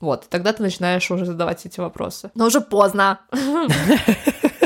Вот, 0.00 0.24
и 0.24 0.28
тогда 0.28 0.52
ты 0.52 0.62
начинаешь 0.62 1.10
уже 1.10 1.24
задавать 1.24 1.64
эти 1.64 1.80
вопросы. 1.80 2.30
Но 2.34 2.46
уже 2.46 2.60
поздно. 2.60 3.20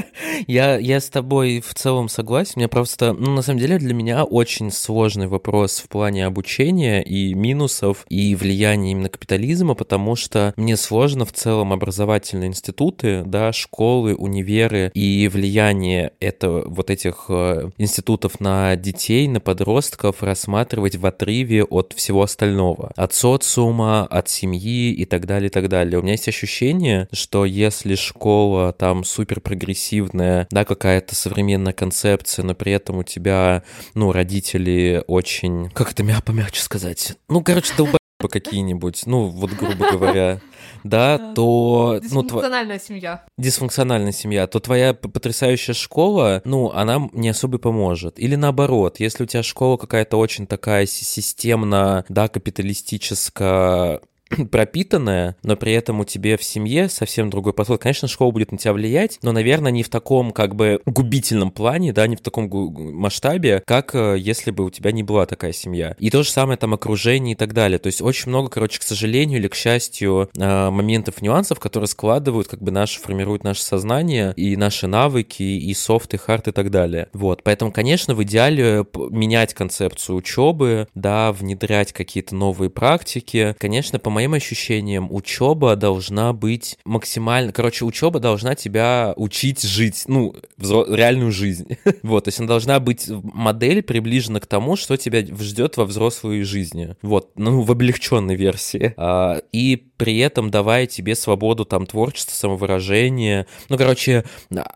Я, 0.46 0.78
я 0.78 1.00
с 1.00 1.08
тобой 1.08 1.60
в 1.60 1.74
целом 1.74 2.08
согласен. 2.08 2.54
Мне 2.56 2.68
просто, 2.68 3.12
ну, 3.12 3.32
на 3.32 3.42
самом 3.42 3.60
деле, 3.60 3.78
для 3.78 3.94
меня 3.94 4.24
очень 4.24 4.70
сложный 4.70 5.26
вопрос 5.26 5.78
в 5.78 5.88
плане 5.88 6.26
обучения 6.26 7.02
и 7.02 7.34
минусов, 7.34 8.04
и 8.08 8.34
влияния 8.34 8.92
именно 8.92 9.08
капитализма, 9.08 9.74
потому 9.74 10.16
что 10.16 10.52
мне 10.56 10.76
сложно 10.76 11.24
в 11.24 11.32
целом 11.32 11.72
образовательные 11.72 12.48
институты, 12.48 13.22
да, 13.24 13.52
школы, 13.52 14.14
универы 14.14 14.90
и 14.94 15.28
влияние 15.28 16.12
это, 16.20 16.50
вот 16.66 16.90
этих 16.90 17.26
э, 17.28 17.70
институтов 17.78 18.40
на 18.40 18.76
детей, 18.76 19.28
на 19.28 19.40
подростков 19.40 20.22
рассматривать 20.22 20.96
в 20.96 21.06
отрыве 21.06 21.64
от 21.64 21.92
всего 21.96 22.22
остального. 22.22 22.92
От 22.96 23.14
социума, 23.14 24.06
от 24.06 24.28
семьи 24.28 24.92
и 24.92 25.04
так 25.04 25.26
далее, 25.26 25.48
и 25.48 25.50
так 25.50 25.68
далее. 25.68 25.98
У 25.98 26.02
меня 26.02 26.12
есть 26.12 26.28
ощущение, 26.28 27.08
что 27.12 27.44
если 27.44 27.94
школа 27.94 28.72
там 28.72 29.04
супер 29.04 29.40
прогрессивная, 29.40 30.01
да, 30.12 30.64
какая-то 30.64 31.14
современная 31.14 31.72
концепция, 31.72 32.44
но 32.44 32.54
при 32.54 32.72
этом 32.72 32.98
у 32.98 33.02
тебя, 33.04 33.62
ну, 33.94 34.12
родители 34.12 35.02
очень, 35.06 35.70
как 35.70 35.92
это 35.92 36.02
мя- 36.02 36.20
помягче 36.24 36.60
сказать, 36.62 37.14
ну, 37.28 37.42
короче, 37.42 37.72
долбоебы 37.76 37.98
какие-нибудь, 38.30 39.02
ну, 39.06 39.26
вот 39.26 39.50
грубо 39.50 39.90
говоря, 39.90 40.40
да, 40.84 41.18
то, 41.34 41.94
ну, 41.94 42.22
Дисфункциональная 42.22 42.78
семья. 42.78 43.24
дисфункциональная 43.36 44.12
семья, 44.12 44.46
то 44.46 44.60
твоя 44.60 44.94
потрясающая 44.94 45.74
школа, 45.74 46.40
ну, 46.44 46.70
она 46.70 47.08
не 47.12 47.28
особо 47.30 47.58
поможет. 47.58 48.18
Или 48.20 48.36
наоборот, 48.36 49.00
если 49.00 49.24
у 49.24 49.26
тебя 49.26 49.42
школа 49.42 49.76
какая-то 49.76 50.16
очень 50.18 50.46
такая 50.46 50.86
си- 50.86 51.04
системно, 51.04 52.04
да, 52.08 52.28
капиталистическая 52.28 54.00
пропитанная, 54.50 55.36
но 55.42 55.56
при 55.56 55.72
этом 55.72 56.00
у 56.00 56.04
тебя 56.04 56.36
в 56.36 56.44
семье 56.44 56.88
совсем 56.88 57.30
другой 57.30 57.52
подход. 57.52 57.80
Конечно, 57.80 58.08
школа 58.08 58.30
будет 58.30 58.52
на 58.52 58.58
тебя 58.58 58.72
влиять, 58.72 59.18
но, 59.22 59.32
наверное, 59.32 59.72
не 59.72 59.82
в 59.82 59.88
таком 59.88 60.32
как 60.32 60.54
бы 60.54 60.80
губительном 60.86 61.50
плане, 61.50 61.92
да, 61.92 62.06
не 62.06 62.16
в 62.16 62.20
таком 62.20 62.48
масштабе, 62.94 63.62
как 63.66 63.94
э, 63.94 64.16
если 64.18 64.50
бы 64.50 64.64
у 64.64 64.70
тебя 64.70 64.92
не 64.92 65.02
была 65.02 65.26
такая 65.26 65.52
семья. 65.52 65.94
И 65.98 66.10
то 66.10 66.22
же 66.22 66.30
самое 66.30 66.58
там 66.58 66.74
окружение 66.74 67.32
и 67.32 67.36
так 67.36 67.52
далее. 67.52 67.78
То 67.78 67.88
есть 67.88 68.02
очень 68.02 68.28
много, 68.28 68.48
короче, 68.48 68.78
к 68.78 68.82
сожалению 68.82 69.38
или 69.38 69.48
к 69.48 69.54
счастью, 69.54 70.30
э, 70.36 70.70
моментов, 70.70 71.22
нюансов, 71.22 71.60
которые 71.60 71.88
складывают, 71.88 72.48
как 72.48 72.62
бы 72.62 72.70
наше, 72.70 73.00
формируют 73.00 73.44
наше 73.44 73.62
сознание 73.62 74.32
и 74.36 74.56
наши 74.56 74.86
навыки, 74.86 75.42
и 75.42 75.74
софт, 75.74 76.14
и 76.14 76.16
хард, 76.16 76.48
и 76.48 76.52
так 76.52 76.70
далее. 76.70 77.08
Вот, 77.12 77.42
поэтому, 77.42 77.72
конечно, 77.72 78.14
в 78.14 78.22
идеале 78.22 78.84
менять 79.10 79.54
концепцию 79.54 80.16
учебы, 80.16 80.88
да, 80.94 81.32
внедрять 81.32 81.92
какие-то 81.92 82.34
новые 82.34 82.70
практики. 82.70 83.54
Конечно, 83.58 83.98
по 83.98 84.10
моим 84.22 84.34
ощущениям, 84.34 85.08
учеба 85.10 85.74
должна 85.74 86.32
быть 86.32 86.78
максимально... 86.84 87.52
Короче, 87.52 87.84
учеба 87.84 88.20
должна 88.20 88.54
тебя 88.54 89.14
учить 89.16 89.62
жить, 89.62 90.04
ну, 90.06 90.34
взро- 90.58 90.94
реальную 90.94 91.32
жизнь. 91.32 91.76
вот, 92.02 92.24
то 92.24 92.28
есть 92.28 92.38
она 92.38 92.48
должна 92.48 92.78
быть 92.78 93.08
модель 93.08 93.82
приближена 93.82 94.38
к 94.38 94.46
тому, 94.46 94.76
что 94.76 94.96
тебя 94.96 95.24
ждет 95.24 95.76
во 95.76 95.84
взрослой 95.84 96.42
жизни. 96.44 96.94
Вот, 97.02 97.30
ну, 97.36 97.62
в 97.62 97.72
облегченной 97.72 98.36
версии. 98.36 98.94
А, 98.96 99.40
и 99.50 99.88
при 100.02 100.18
этом 100.18 100.50
давая 100.50 100.86
тебе 100.86 101.14
свободу 101.14 101.64
там 101.64 101.86
творчества, 101.86 102.34
самовыражения. 102.34 103.46
Ну, 103.68 103.78
короче, 103.78 104.24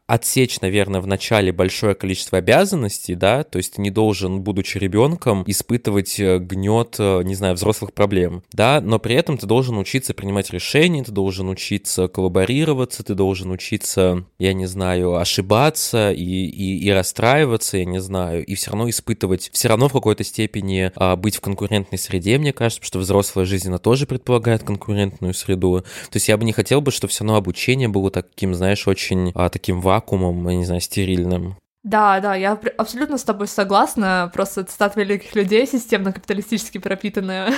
отсечь, 0.06 0.60
наверное, 0.60 1.00
в 1.00 1.06
начале 1.08 1.50
большое 1.52 1.94
количество 1.96 2.38
обязанностей, 2.38 3.14
да, 3.16 3.42
то 3.42 3.58
есть 3.58 3.74
ты 3.74 3.82
не 3.82 3.90
должен, 3.90 4.42
будучи 4.42 4.78
ребенком, 4.78 5.42
испытывать 5.46 6.20
э, 6.20 6.38
гнет, 6.38 6.96
э, 7.00 7.22
не 7.24 7.34
знаю, 7.34 7.54
взрослых 7.54 7.92
проблем, 7.92 8.44
да, 8.52 8.80
но 8.80 9.00
при 9.00 9.16
этом 9.16 9.35
ты 9.36 9.46
должен 9.46 9.78
учиться 9.78 10.14
принимать 10.14 10.50
решения, 10.50 11.02
ты 11.02 11.12
должен 11.12 11.48
учиться 11.48 12.08
коллаборироваться, 12.08 13.02
ты 13.02 13.14
должен 13.14 13.50
учиться, 13.50 14.24
я 14.38 14.52
не 14.52 14.66
знаю, 14.66 15.16
ошибаться 15.16 16.12
и, 16.12 16.22
и, 16.22 16.78
и 16.78 16.90
расстраиваться, 16.90 17.78
я 17.78 17.84
не 17.84 18.00
знаю, 18.00 18.44
и 18.44 18.54
все 18.54 18.70
равно 18.70 18.88
испытывать, 18.88 19.50
все 19.52 19.68
равно 19.68 19.88
в 19.88 19.92
какой-то 19.92 20.24
степени 20.24 20.92
а, 20.96 21.16
быть 21.16 21.36
в 21.36 21.40
конкурентной 21.40 21.98
среде, 21.98 22.38
мне 22.38 22.52
кажется, 22.52 22.80
потому 22.80 22.88
что 22.88 22.98
взрослая 22.98 23.44
жизнь, 23.44 23.68
она 23.68 23.78
тоже 23.78 24.06
предполагает 24.06 24.62
конкурентную 24.62 25.34
среду. 25.34 25.80
То 26.10 26.16
есть 26.16 26.28
я 26.28 26.36
бы 26.36 26.44
не 26.44 26.52
хотел 26.52 26.80
бы, 26.80 26.90
чтобы 26.90 27.10
все 27.10 27.24
равно 27.24 27.36
обучение 27.36 27.88
было 27.88 28.10
таким, 28.10 28.54
знаешь, 28.54 28.86
очень 28.88 29.32
а, 29.34 29.48
таким 29.48 29.80
вакуумом, 29.80 30.48
я 30.48 30.56
не 30.56 30.64
знаю, 30.64 30.80
стерильным. 30.80 31.56
Да, 31.86 32.18
да, 32.18 32.34
я 32.34 32.58
абсолютно 32.78 33.16
с 33.16 33.22
тобой 33.22 33.46
согласна. 33.46 34.28
Просто 34.34 34.64
цитат 34.64 34.96
великих 34.96 35.36
людей, 35.36 35.68
системно-капиталистически 35.68 36.78
пропитанная 36.78 37.52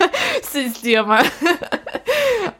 система. 0.42 1.20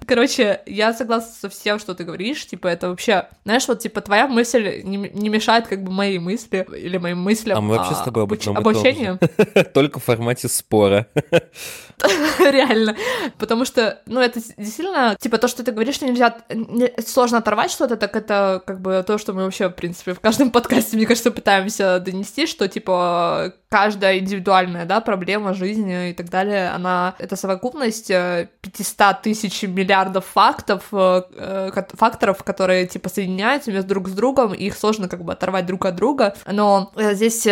Короче, 0.06 0.60
я 0.66 0.92
согласна 0.92 1.32
со 1.40 1.48
всем, 1.48 1.78
что 1.78 1.94
ты 1.94 2.04
говоришь. 2.04 2.46
Типа, 2.46 2.68
это 2.68 2.88
вообще, 2.88 3.28
знаешь, 3.44 3.66
вот 3.68 3.80
типа 3.80 4.00
твоя 4.00 4.26
мысль 4.26 4.82
не, 4.82 4.96
не 4.96 5.28
мешает 5.28 5.66
как 5.66 5.82
бы 5.82 5.92
моей 5.92 6.18
мысли 6.18 6.66
или 6.76 6.98
моим 6.98 7.18
мыслям. 7.18 7.58
А 7.58 7.60
мы 7.60 7.76
вообще 7.76 7.94
с 7.94 8.02
тобой 8.02 8.24
обуч... 8.24 8.46
обучению. 8.46 9.18
Только 9.74 10.00
в 10.00 10.04
формате 10.04 10.48
спора. 10.48 11.06
Реально. 12.38 12.96
Потому 13.38 13.64
что, 13.64 14.00
ну, 14.06 14.20
это 14.20 14.40
действительно, 14.40 15.16
типа, 15.18 15.38
то, 15.38 15.48
что 15.48 15.64
ты 15.64 15.72
говоришь, 15.72 15.96
что 15.96 16.06
нельзя, 16.06 16.36
сложно 17.04 17.38
оторвать 17.38 17.70
что-то, 17.70 17.96
так 17.96 18.16
это 18.16 18.62
как 18.66 18.80
бы 18.80 19.04
то, 19.06 19.18
что 19.18 19.32
мы 19.32 19.44
вообще, 19.44 19.68
в 19.68 19.72
принципе, 19.72 20.14
в 20.14 20.20
каждом 20.20 20.50
подкасте, 20.50 20.96
мне 20.96 21.06
кажется, 21.06 21.30
пытаемся 21.30 22.00
донести, 22.00 22.46
что, 22.46 22.68
типа, 22.68 23.54
каждая 23.74 24.20
индивидуальная, 24.20 24.86
да, 24.86 25.00
проблема 25.00 25.52
жизни 25.52 26.10
и 26.10 26.12
так 26.12 26.30
далее, 26.30 26.70
она, 26.70 27.16
это 27.18 27.34
совокупность 27.34 28.06
500 28.06 29.00
э, 29.00 29.16
тысяч 29.20 29.64
миллиардов 29.64 30.24
фактов, 30.26 30.84
э, 30.92 31.22
э, 31.32 31.84
факторов, 31.94 32.44
которые, 32.44 32.86
типа, 32.86 33.08
соединяются 33.08 33.72
между 33.72 33.88
друг 33.88 34.08
с 34.08 34.12
другом, 34.12 34.54
и 34.54 34.66
их 34.66 34.78
сложно, 34.78 35.08
как 35.08 35.24
бы, 35.24 35.32
оторвать 35.32 35.66
друг 35.66 35.86
от 35.86 35.96
друга, 35.96 36.36
но 36.46 36.92
здесь 36.94 37.48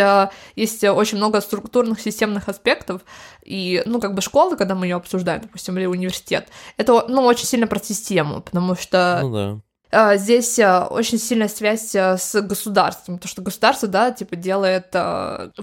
есть 0.55 0.83
очень 0.85 1.17
много 1.17 1.41
структурных 1.41 1.99
системных 1.99 2.47
аспектов, 2.47 3.01
и, 3.43 3.83
ну, 3.85 3.99
как 3.99 4.13
бы 4.13 4.21
школа, 4.21 4.55
когда 4.55 4.75
мы 4.75 4.85
ее 4.85 4.95
обсуждаем, 4.95 5.41
допустим, 5.41 5.77
или 5.77 5.87
университет, 5.87 6.47
это, 6.77 7.05
ну, 7.09 7.23
очень 7.23 7.47
сильно 7.47 7.67
про 7.67 7.83
систему, 7.83 8.39
потому 8.39 8.75
что... 8.75 9.19
Ну 9.21 9.33
да 9.33 9.59
здесь 10.15 10.59
а, 10.59 10.87
очень 10.87 11.17
сильная 11.17 11.47
связь 11.47 11.95
а, 11.95 12.17
с 12.17 12.41
государством, 12.41 13.15
потому 13.17 13.29
что 13.29 13.41
государство, 13.41 13.87
да, 13.87 14.11
типа 14.11 14.35
делает 14.35 14.91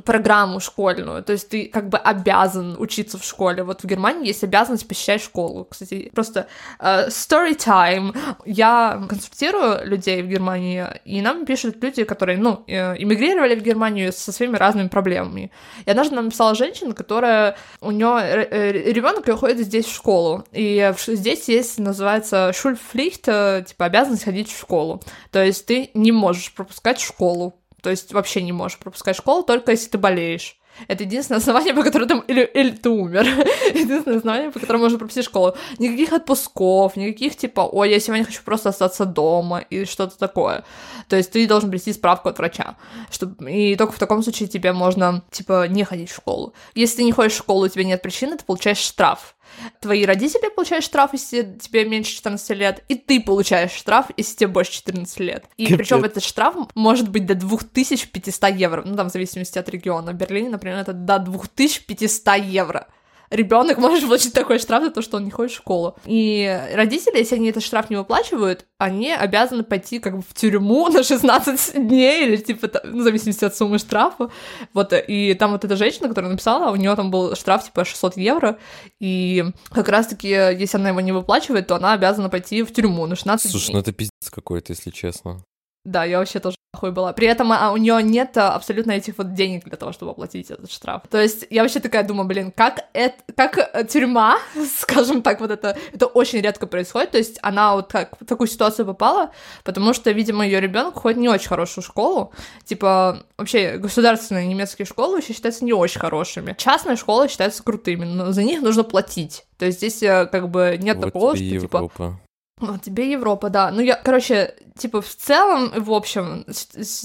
программу 0.05 0.61
школьную, 0.61 1.23
то 1.23 1.33
есть 1.33 1.49
ты 1.49 1.67
как 1.67 1.89
бы 1.89 1.99
обязан 1.99 2.77
учиться 2.79 3.19
в 3.19 3.25
школе. 3.25 3.63
Вот 3.63 3.83
в 3.83 3.87
Германии 3.87 4.29
есть 4.29 4.45
обязанность 4.45 4.87
посещать 4.87 5.23
школу. 5.23 5.67
Кстати, 5.71 6.11
просто 6.15 6.47
story 6.81 7.57
time. 7.57 8.17
Я 8.45 9.03
консультирую 9.09 9.87
людей 9.87 10.23
в 10.23 10.27
Германии, 10.27 10.87
и 11.05 11.21
нам 11.21 11.47
пишут 11.47 11.83
люди, 11.83 12.05
которые, 12.05 12.39
ну, 12.39 12.63
э, 12.67 12.97
иммигрировали 12.99 13.55
в 13.55 13.63
Германию 13.63 14.13
со 14.13 14.33
своими 14.33 14.57
разными 14.57 14.89
проблемами. 14.89 15.51
И 15.85 15.91
однажды 15.91 16.15
нам 16.15 16.27
написала 16.27 16.55
женщина, 16.55 16.95
которая, 16.95 17.57
у 17.81 17.91
нее 17.91 18.47
э, 18.51 18.93
ребенок 18.93 19.29
ходит 19.39 19.59
здесь 19.59 19.87
в 19.87 19.95
школу, 19.95 20.45
и 20.53 20.93
здесь 21.07 21.49
есть, 21.49 21.79
называется, 21.79 22.53
шульфлихт, 22.53 23.29
э, 23.29 23.65
типа 23.67 23.87
обязанность 23.87 24.20
ходить 24.25 24.51
в 24.51 24.59
школу. 24.59 25.03
То 25.31 25.45
есть 25.45 25.67
ты 25.67 25.91
не 25.95 26.13
можешь 26.13 26.53
пропускать 26.55 27.01
школу. 27.01 27.55
То 27.83 27.91
есть 27.91 28.13
вообще 28.13 28.43
не 28.43 28.53
можешь 28.53 28.79
пропускать 28.79 29.17
школу, 29.17 29.43
только 29.43 29.73
если 29.73 29.89
ты 29.89 29.99
болеешь. 29.99 30.61
Это 30.89 31.05
единственное 31.05 31.41
основание, 31.41 31.75
по 31.75 31.83
которому 31.83 32.23
ты... 32.23 32.33
Или, 32.33 32.45
или 32.55 32.71
ты 32.71 32.89
умер. 32.89 33.25
единственное 33.75 34.19
основание, 34.19 34.51
по 34.51 34.61
которому 34.61 34.85
можно 34.85 34.99
пропустить 34.99 35.25
школу. 35.25 35.55
Никаких 35.79 36.13
отпусков, 36.13 36.97
никаких 36.97 37.37
типа, 37.37 37.61
ой, 37.61 37.91
я 37.91 38.01
сегодня 38.01 38.25
хочу 38.25 38.43
просто 38.43 38.71
остаться 38.71 39.05
дома 39.05 39.59
и 39.59 39.85
что-то 39.85 40.19
такое. 40.19 40.65
То 41.09 41.17
есть 41.17 41.33
ты 41.33 41.47
должен 41.47 41.71
прийти 41.71 41.93
справку 41.93 42.29
от 42.29 42.39
врача. 42.39 42.77
Чтобы... 43.11 43.53
И 43.53 43.77
только 43.77 43.93
в 43.93 43.99
таком 43.99 44.23
случае 44.23 44.49
тебе 44.49 44.73
можно, 44.73 45.23
типа, 45.31 45.69
не 45.69 45.85
ходить 45.85 46.11
в 46.11 46.17
школу. 46.17 46.55
Если 46.75 46.99
ты 46.99 47.05
не 47.05 47.13
ходишь 47.13 47.33
в 47.33 47.39
школу, 47.39 47.65
у 47.65 47.69
тебя 47.69 47.85
нет 47.85 48.01
причины, 48.01 48.37
ты 48.37 48.45
получаешь 48.45 48.79
штраф. 48.79 49.37
Твои 49.81 50.05
родители 50.05 50.49
получают 50.55 50.85
штраф, 50.85 51.13
если 51.13 51.59
тебе 51.61 51.85
меньше 51.85 52.15
14 52.17 52.51
лет, 52.57 52.85
и 52.89 52.95
ты 52.95 53.21
получаешь 53.21 53.73
штраф, 53.73 54.07
если 54.17 54.37
тебе 54.37 54.49
больше 54.49 54.73
14 54.73 55.21
лет. 55.21 55.45
И 55.57 55.75
причем 55.75 56.05
этот 56.05 56.23
штраф 56.23 56.55
может 56.75 57.09
быть 57.09 57.27
до 57.27 57.35
2500 57.35 58.51
евро, 58.51 58.83
ну 58.85 58.97
там 58.97 59.09
в 59.09 59.13
зависимости 59.13 59.59
от 59.59 59.69
региона. 59.69 60.13
В 60.13 60.15
Берлине, 60.15 60.51
например, 60.51 60.79
это 60.79 60.93
до 60.93 61.19
2500 61.19 62.37
евро 62.45 62.87
ребенок 63.31 63.79
может 63.79 64.05
получить 64.07 64.33
такой 64.33 64.59
штраф 64.59 64.85
за 64.85 64.91
то, 64.91 65.03
что 65.03 65.17
он 65.17 65.25
не 65.25 65.31
ходит 65.31 65.53
в 65.53 65.57
школу. 65.57 65.97
И 66.05 66.61
родители, 66.75 67.19
если 67.19 67.37
они 67.37 67.51
этот 67.51 67.63
штраф 67.63 67.91
не 67.91 67.97
выплачивают, 67.97 68.67
они 68.79 69.13
обязаны 69.13 69.63
пойти 69.63 69.99
как 69.99 70.17
бы 70.17 70.23
в 70.23 70.35
тюрьму 70.35 70.89
на 70.93 71.03
16 71.03 71.87
дней 71.87 72.27
или 72.27 72.37
типа, 72.37 72.69
ну, 72.85 73.01
в 73.01 73.03
зависимости 73.03 73.45
от 73.45 73.57
суммы 73.57 73.79
штрафа. 73.79 74.31
Вот, 74.75 74.93
и 74.93 75.35
там 75.35 75.53
вот 75.53 75.65
эта 75.65 75.77
женщина, 75.77 76.09
которая 76.09 76.31
написала, 76.31 76.71
у 76.73 76.77
нее 76.77 76.95
там 76.97 77.11
был 77.11 77.35
штраф 77.37 77.65
типа 77.65 77.85
600 77.85 78.17
евро, 78.17 78.59
и 78.99 79.45
как 79.71 79.89
раз-таки, 79.89 80.29
если 80.29 80.79
она 80.79 80.91
его 80.91 81.01
не 81.01 81.13
выплачивает, 81.13 81.67
то 81.67 81.77
она 81.77 81.93
обязана 81.93 82.29
пойти 82.29 82.63
в 82.63 82.73
тюрьму 82.73 83.07
на 83.07 83.17
16 83.17 83.51
Слушай, 83.51 83.67
дней. 83.67 83.75
ну 83.75 83.81
это 83.81 83.93
пиздец 83.93 84.31
какой-то, 84.31 84.73
если 84.73 84.91
честно. 84.91 85.43
Да, 85.85 86.05
я 86.05 86.19
вообще 86.19 86.41
тоже 86.41 86.57
хуй 86.81 86.93
была. 86.93 87.13
При 87.13 87.27
этом 87.27 87.53
а, 87.53 87.73
у 87.73 87.77
нее 87.77 88.03
нет 88.03 88.37
а, 88.37 88.55
абсолютно 88.55 88.93
этих 88.93 89.19
вот 89.19 89.35
денег 89.35 89.65
для 89.65 89.77
того, 89.77 89.93
чтобы 89.93 90.13
оплатить 90.13 90.51
этот 90.51 90.71
штраф. 90.71 91.03
То 91.11 91.21
есть 91.21 91.47
я 91.51 91.63
вообще 91.63 91.81
такая 91.81 92.05
думаю, 92.05 92.27
блин, 92.27 92.53
как 92.55 92.87
это, 92.93 93.17
как 93.37 93.59
э, 93.59 93.85
тюрьма, 93.85 94.39
скажем 94.79 95.23
так, 95.23 95.41
вот 95.41 95.51
это, 95.51 95.77
это 95.93 96.07
очень 96.07 96.41
редко 96.41 96.67
происходит. 96.67 97.11
То 97.11 97.19
есть 97.19 97.39
она 97.43 97.75
вот 97.75 97.91
как 97.91 98.21
в 98.21 98.25
такую 98.25 98.47
ситуацию 98.47 98.87
попала, 98.87 99.33
потому 99.65 99.93
что, 99.93 100.11
видимо, 100.11 100.45
ее 100.45 100.61
ребенок 100.61 100.95
ходит 100.95 101.19
не 101.19 101.29
очень 101.29 101.49
хорошую 101.49 101.85
школу. 101.85 102.33
Типа, 102.65 103.25
вообще, 103.37 103.77
государственные 103.77 104.47
немецкие 104.47 104.87
школы 104.87 105.17
вообще 105.17 105.33
считаются 105.33 105.65
не 105.65 105.73
очень 105.73 106.01
хорошими. 106.01 106.55
Частные 106.57 106.97
школы 106.97 107.29
считаются 107.29 107.63
крутыми, 107.63 108.05
но 108.05 108.33
за 108.33 108.43
них 108.43 108.63
нужно 108.63 108.85
платить. 108.85 109.45
То 109.59 109.67
есть 109.67 109.79
здесь 109.79 110.03
э, 110.03 110.27
как 110.27 110.49
бы 110.49 110.79
нет 110.81 110.97
вот 110.97 111.07
такого, 111.07 111.37
что 111.37 111.45
типа, 111.45 111.77
Европа. 111.77 111.89
типа 111.89 112.21
вот 112.61 112.83
тебе 112.83 113.11
Европа, 113.11 113.51
да. 113.51 113.71
Ну, 113.71 113.81
я, 113.81 113.97
короче, 113.97 114.55
типа, 114.77 115.03
в 115.03 115.15
целом, 115.15 115.73
в 115.77 115.93
общем, 115.93 116.45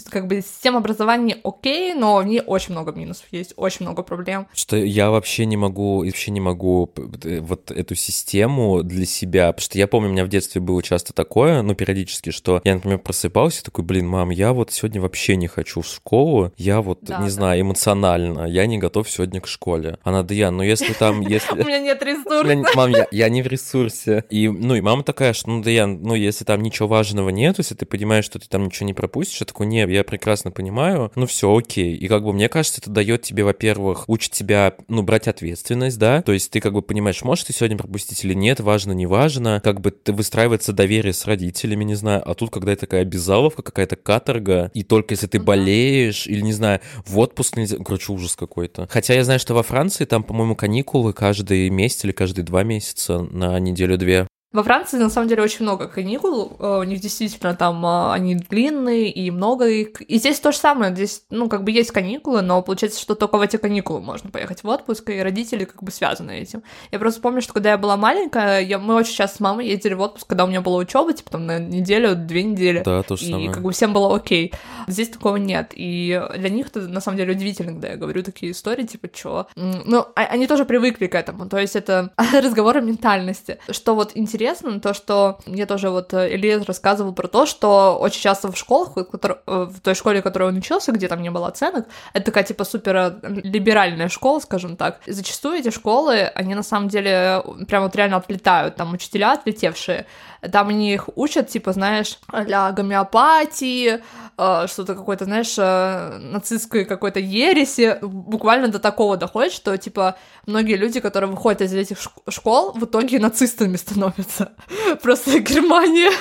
как 0.10 0.28
бы 0.28 0.42
система 0.42 0.80
образования 0.80 1.38
окей, 1.44 1.94
но 1.94 2.18
в 2.18 2.26
ней 2.26 2.42
очень 2.46 2.74
много 2.74 2.92
минусов 2.94 3.26
есть, 3.32 3.54
очень 3.56 3.86
много 3.86 4.04
проблем. 4.04 4.48
Что 4.54 4.78
я 4.78 5.10
вообще 5.10 5.46
не 5.46 5.58
могу, 5.58 6.04
вообще 6.06 6.32
не 6.32 6.42
могу 6.42 6.92
вот 6.96 7.72
эту 7.72 7.96
систему 7.96 8.84
для 8.84 9.06
себя, 9.06 9.52
потому 9.52 9.66
что 9.66 9.78
я 9.78 9.88
помню, 9.88 10.10
у 10.10 10.12
меня 10.14 10.26
в 10.26 10.30
детстве 10.30 10.62
было 10.62 10.82
часто 10.82 11.14
такое, 11.14 11.62
ну, 11.62 11.76
периодически, 11.76 12.32
что 12.32 12.62
я, 12.64 12.76
например, 12.76 13.00
просыпался 13.00 13.64
такой, 13.64 13.84
блин, 13.84 14.08
мам, 14.08 14.30
я 14.30 14.54
вот 14.54 14.72
сегодня 14.72 15.02
вообще 15.02 15.36
не 15.36 15.48
хочу 15.48 15.82
в 15.82 15.88
школу, 15.88 16.54
я 16.58 16.82
вот, 16.82 17.00
да, 17.02 17.18
не 17.18 17.26
да. 17.26 17.32
знаю, 17.32 17.62
эмоционально, 17.62 18.46
я 18.46 18.66
не 18.66 18.78
готов 18.78 19.10
сегодня 19.10 19.42
к 19.42 19.48
школе. 19.48 20.00
Она, 20.04 20.24
да 20.24 20.34
я, 20.34 20.52
ну, 20.52 20.64
если 20.64 20.94
там, 20.94 21.22
если... 21.28 21.62
У 21.62 21.66
меня 21.66 21.80
нет 21.80 22.02
ресурса. 22.04 22.76
Мам, 22.76 22.94
я 23.12 23.30
не 23.30 23.42
в 23.42 23.48
ресурсе. 23.48 24.24
И, 24.30 24.48
ну, 24.48 24.76
и 24.76 24.82
мама 24.82 25.04
такая, 25.04 25.34
что 25.34 25.45
ну 25.48 25.62
да 25.62 25.70
я, 25.70 25.88
ну 25.88 26.16
если 26.16 26.46
там 26.46 26.62
ничего 26.62 26.88
важного 26.88 27.30
нет, 27.30 27.58
если 27.58 27.76
ты 27.76 27.86
понимаешь, 27.86 28.26
что 28.26 28.40
ты 28.40 28.48
там 28.48 28.66
ничего 28.66 28.86
не 28.88 28.94
пропустишь, 28.94 29.40
я 29.40 29.46
такой, 29.46 29.68
нет, 29.68 29.90
я 29.90 30.04
прекрасно 30.04 30.52
понимаю, 30.52 31.12
ну 31.16 31.26
все, 31.26 31.56
окей. 31.56 31.96
И 31.96 32.08
как 32.08 32.24
бы 32.24 32.34
мне 32.34 32.50
кажется, 32.50 32.82
это 32.82 32.92
дает 32.92 33.24
тебе, 33.24 33.44
во-первых, 33.44 34.08
учит 34.08 34.32
тебя, 34.32 34.76
ну, 34.88 35.04
брать 35.04 35.28
ответственность, 35.28 35.98
да, 35.98 36.22
то 36.22 36.32
есть 36.32 36.52
ты 36.52 36.60
как 36.60 36.74
бы 36.74 36.82
понимаешь, 36.82 37.24
можешь 37.24 37.46
ты 37.46 37.54
сегодня 37.54 37.78
пропустить 37.78 38.24
или 38.24 38.34
нет, 38.34 38.60
важно, 38.60 38.92
не 38.92 39.06
важно, 39.06 39.62
как 39.64 39.82
бы 39.82 39.92
ты 39.92 40.14
выстраивается 40.14 40.74
доверие 40.74 41.14
с 41.14 41.26
родителями, 41.26 41.84
не 41.84 41.96
знаю, 41.96 42.22
а 42.30 42.34
тут 42.34 42.52
когда 42.52 42.76
такая 42.76 43.02
обязаловка, 43.02 43.62
какая-то 43.62 43.96
каторга, 43.96 44.72
и 44.74 44.84
только 44.84 45.14
если 45.14 45.28
ты 45.28 45.40
болеешь, 45.40 46.28
или, 46.28 46.42
не 46.42 46.54
знаю, 46.54 46.82
в 47.06 47.18
отпуск 47.20 47.58
нельзя, 47.58 47.78
короче, 47.78 48.12
ужас 48.12 48.36
какой-то. 48.36 48.88
Хотя 48.90 49.14
я 49.14 49.24
знаю, 49.24 49.40
что 49.40 49.54
во 49.54 49.64
Франции 49.64 50.06
там, 50.06 50.24
по-моему, 50.24 50.56
каникулы 50.56 51.14
каждый 51.14 51.70
месяц 51.70 52.06
или 52.06 52.12
каждые 52.12 52.46
два 52.46 52.64
месяца 52.64 53.20
на 53.20 53.60
неделю-две. 53.60 54.28
Во 54.56 54.64
Франции, 54.64 54.98
на 54.98 55.10
самом 55.10 55.28
деле, 55.28 55.44
очень 55.44 55.64
много 55.64 55.90
каникул. 55.90 56.56
Э, 56.60 56.80
у 56.80 56.84
них 56.84 57.02
действительно 57.02 57.56
там 57.56 57.86
э, 57.86 58.14
они 58.14 58.36
длинные 58.36 59.12
и 59.12 59.30
много 59.30 59.68
их. 59.68 60.02
И 60.02 60.18
здесь 60.18 60.40
то 60.40 60.54
же 60.54 60.58
самое. 60.58 60.94
Здесь, 60.94 61.24
ну, 61.30 61.50
как 61.50 61.66
бы 61.66 61.72
есть 61.72 61.92
каникулы, 61.92 62.42
но 62.42 62.62
получается, 62.62 63.02
что 63.02 63.16
только 63.16 63.38
в 63.38 63.42
эти 63.42 63.58
каникулы 63.58 64.00
можно 64.00 64.30
поехать 64.30 64.64
в 64.64 64.68
отпуск, 64.70 65.10
и 65.10 65.20
родители 65.20 65.66
как 65.66 65.84
бы 65.84 65.92
связаны 65.92 66.40
этим. 66.40 66.64
Я 66.92 67.00
просто 67.00 67.20
помню, 67.20 67.42
что 67.42 67.52
когда 67.52 67.72
я 67.72 67.78
была 67.78 67.98
маленькая, 67.98 68.62
я, 68.62 68.80
мы 68.80 68.96
очень 68.96 69.14
часто 69.14 69.38
с 69.38 69.40
мамой 69.42 69.68
ездили 69.68 69.94
в 69.94 70.00
отпуск, 70.00 70.26
когда 70.26 70.46
у 70.46 70.48
меня 70.48 70.62
была 70.62 70.78
учеба, 70.78 71.12
типа 71.12 71.32
там 71.32 71.46
на 71.46 71.60
неделю, 71.60 72.16
две 72.16 72.44
недели. 72.44 72.82
Да, 72.86 73.04
то 73.04 73.18
же 73.18 73.26
и 73.26 73.32
самое. 73.32 73.52
как 73.52 73.62
бы 73.62 73.74
всем 73.74 73.92
было 73.92 74.16
окей. 74.16 74.54
Здесь 74.88 75.10
такого 75.10 75.36
нет. 75.36 75.74
И 75.76 76.22
для 76.38 76.50
них 76.50 76.68
это 76.68 76.80
на 76.88 77.02
самом 77.02 77.18
деле 77.18 77.34
удивительно, 77.34 77.74
когда 77.74 77.90
я 77.90 77.98
говорю 77.98 78.24
такие 78.24 78.54
истории, 78.54 78.86
типа, 78.86 79.10
чё. 79.10 79.48
Ну, 79.58 80.06
а, 80.16 80.22
они 80.22 80.48
тоже 80.48 80.64
привыкли 80.64 81.08
к 81.08 81.16
этому. 81.16 81.50
То 81.50 81.58
есть 81.58 81.76
это 81.76 82.12
разговор 82.34 82.78
о 82.78 82.82
ментальности. 82.82 83.60
Что 83.70 83.96
вот 83.96 84.12
интересно, 84.16 84.45
интересно, 84.46 84.80
то, 84.80 84.94
что 84.94 85.40
мне 85.46 85.66
тоже 85.66 85.90
вот 85.90 86.14
э, 86.14 86.36
Илья 86.36 86.62
рассказывал 86.64 87.14
про 87.14 87.28
то, 87.28 87.46
что 87.46 87.98
очень 88.00 88.22
часто 88.22 88.52
в 88.52 88.58
школах, 88.58 88.96
в 88.96 89.40
э, 89.48 89.68
той 89.82 89.96
школе, 89.96 90.20
в 90.20 90.24
которой 90.24 90.50
он 90.50 90.58
учился, 90.58 90.92
где 90.92 91.08
там 91.08 91.22
не 91.22 91.32
было 91.32 91.48
оценок, 91.48 91.88
это 92.14 92.26
такая 92.26 92.44
типа 92.44 92.64
супер 92.64 92.96
э, 92.96 93.14
либеральная 93.24 94.10
школа, 94.10 94.40
скажем 94.40 94.78
так. 94.78 95.00
И 95.08 95.12
зачастую 95.12 95.60
эти 95.60 95.72
школы, 95.72 96.22
они 96.36 96.54
на 96.56 96.64
самом 96.64 96.90
деле 96.90 97.44
прям 97.68 97.84
вот 97.84 97.96
реально 97.96 98.18
отлетают, 98.18 98.76
там 98.76 98.94
учителя 98.94 99.34
отлетевшие, 99.34 100.06
там 100.42 100.70
они 100.70 100.94
их 100.94 101.10
учат, 101.16 101.50
типа, 101.50 101.74
знаешь, 101.74 102.20
для 102.46 102.72
гомеопатии, 102.72 104.02
что-то 104.36 104.96
какой-то, 104.96 105.26
знаешь, 105.26 105.56
нацистской 105.58 106.86
какой-то 106.86 107.20
ереси, 107.20 107.98
буквально 108.02 108.68
до 108.68 108.80
такого 108.80 109.18
доходит, 109.18 109.54
что, 109.54 109.78
типа, 109.78 110.18
многие 110.46 110.76
люди, 110.76 111.00
которые 111.00 111.30
выходят 111.30 111.62
из 111.62 111.74
этих 111.74 111.98
школ, 112.30 112.74
в 112.74 112.84
итоге 112.86 113.20
нацистами 113.20 113.78
становятся. 113.78 114.52
Просто 115.02 115.40
Германия 115.40 116.12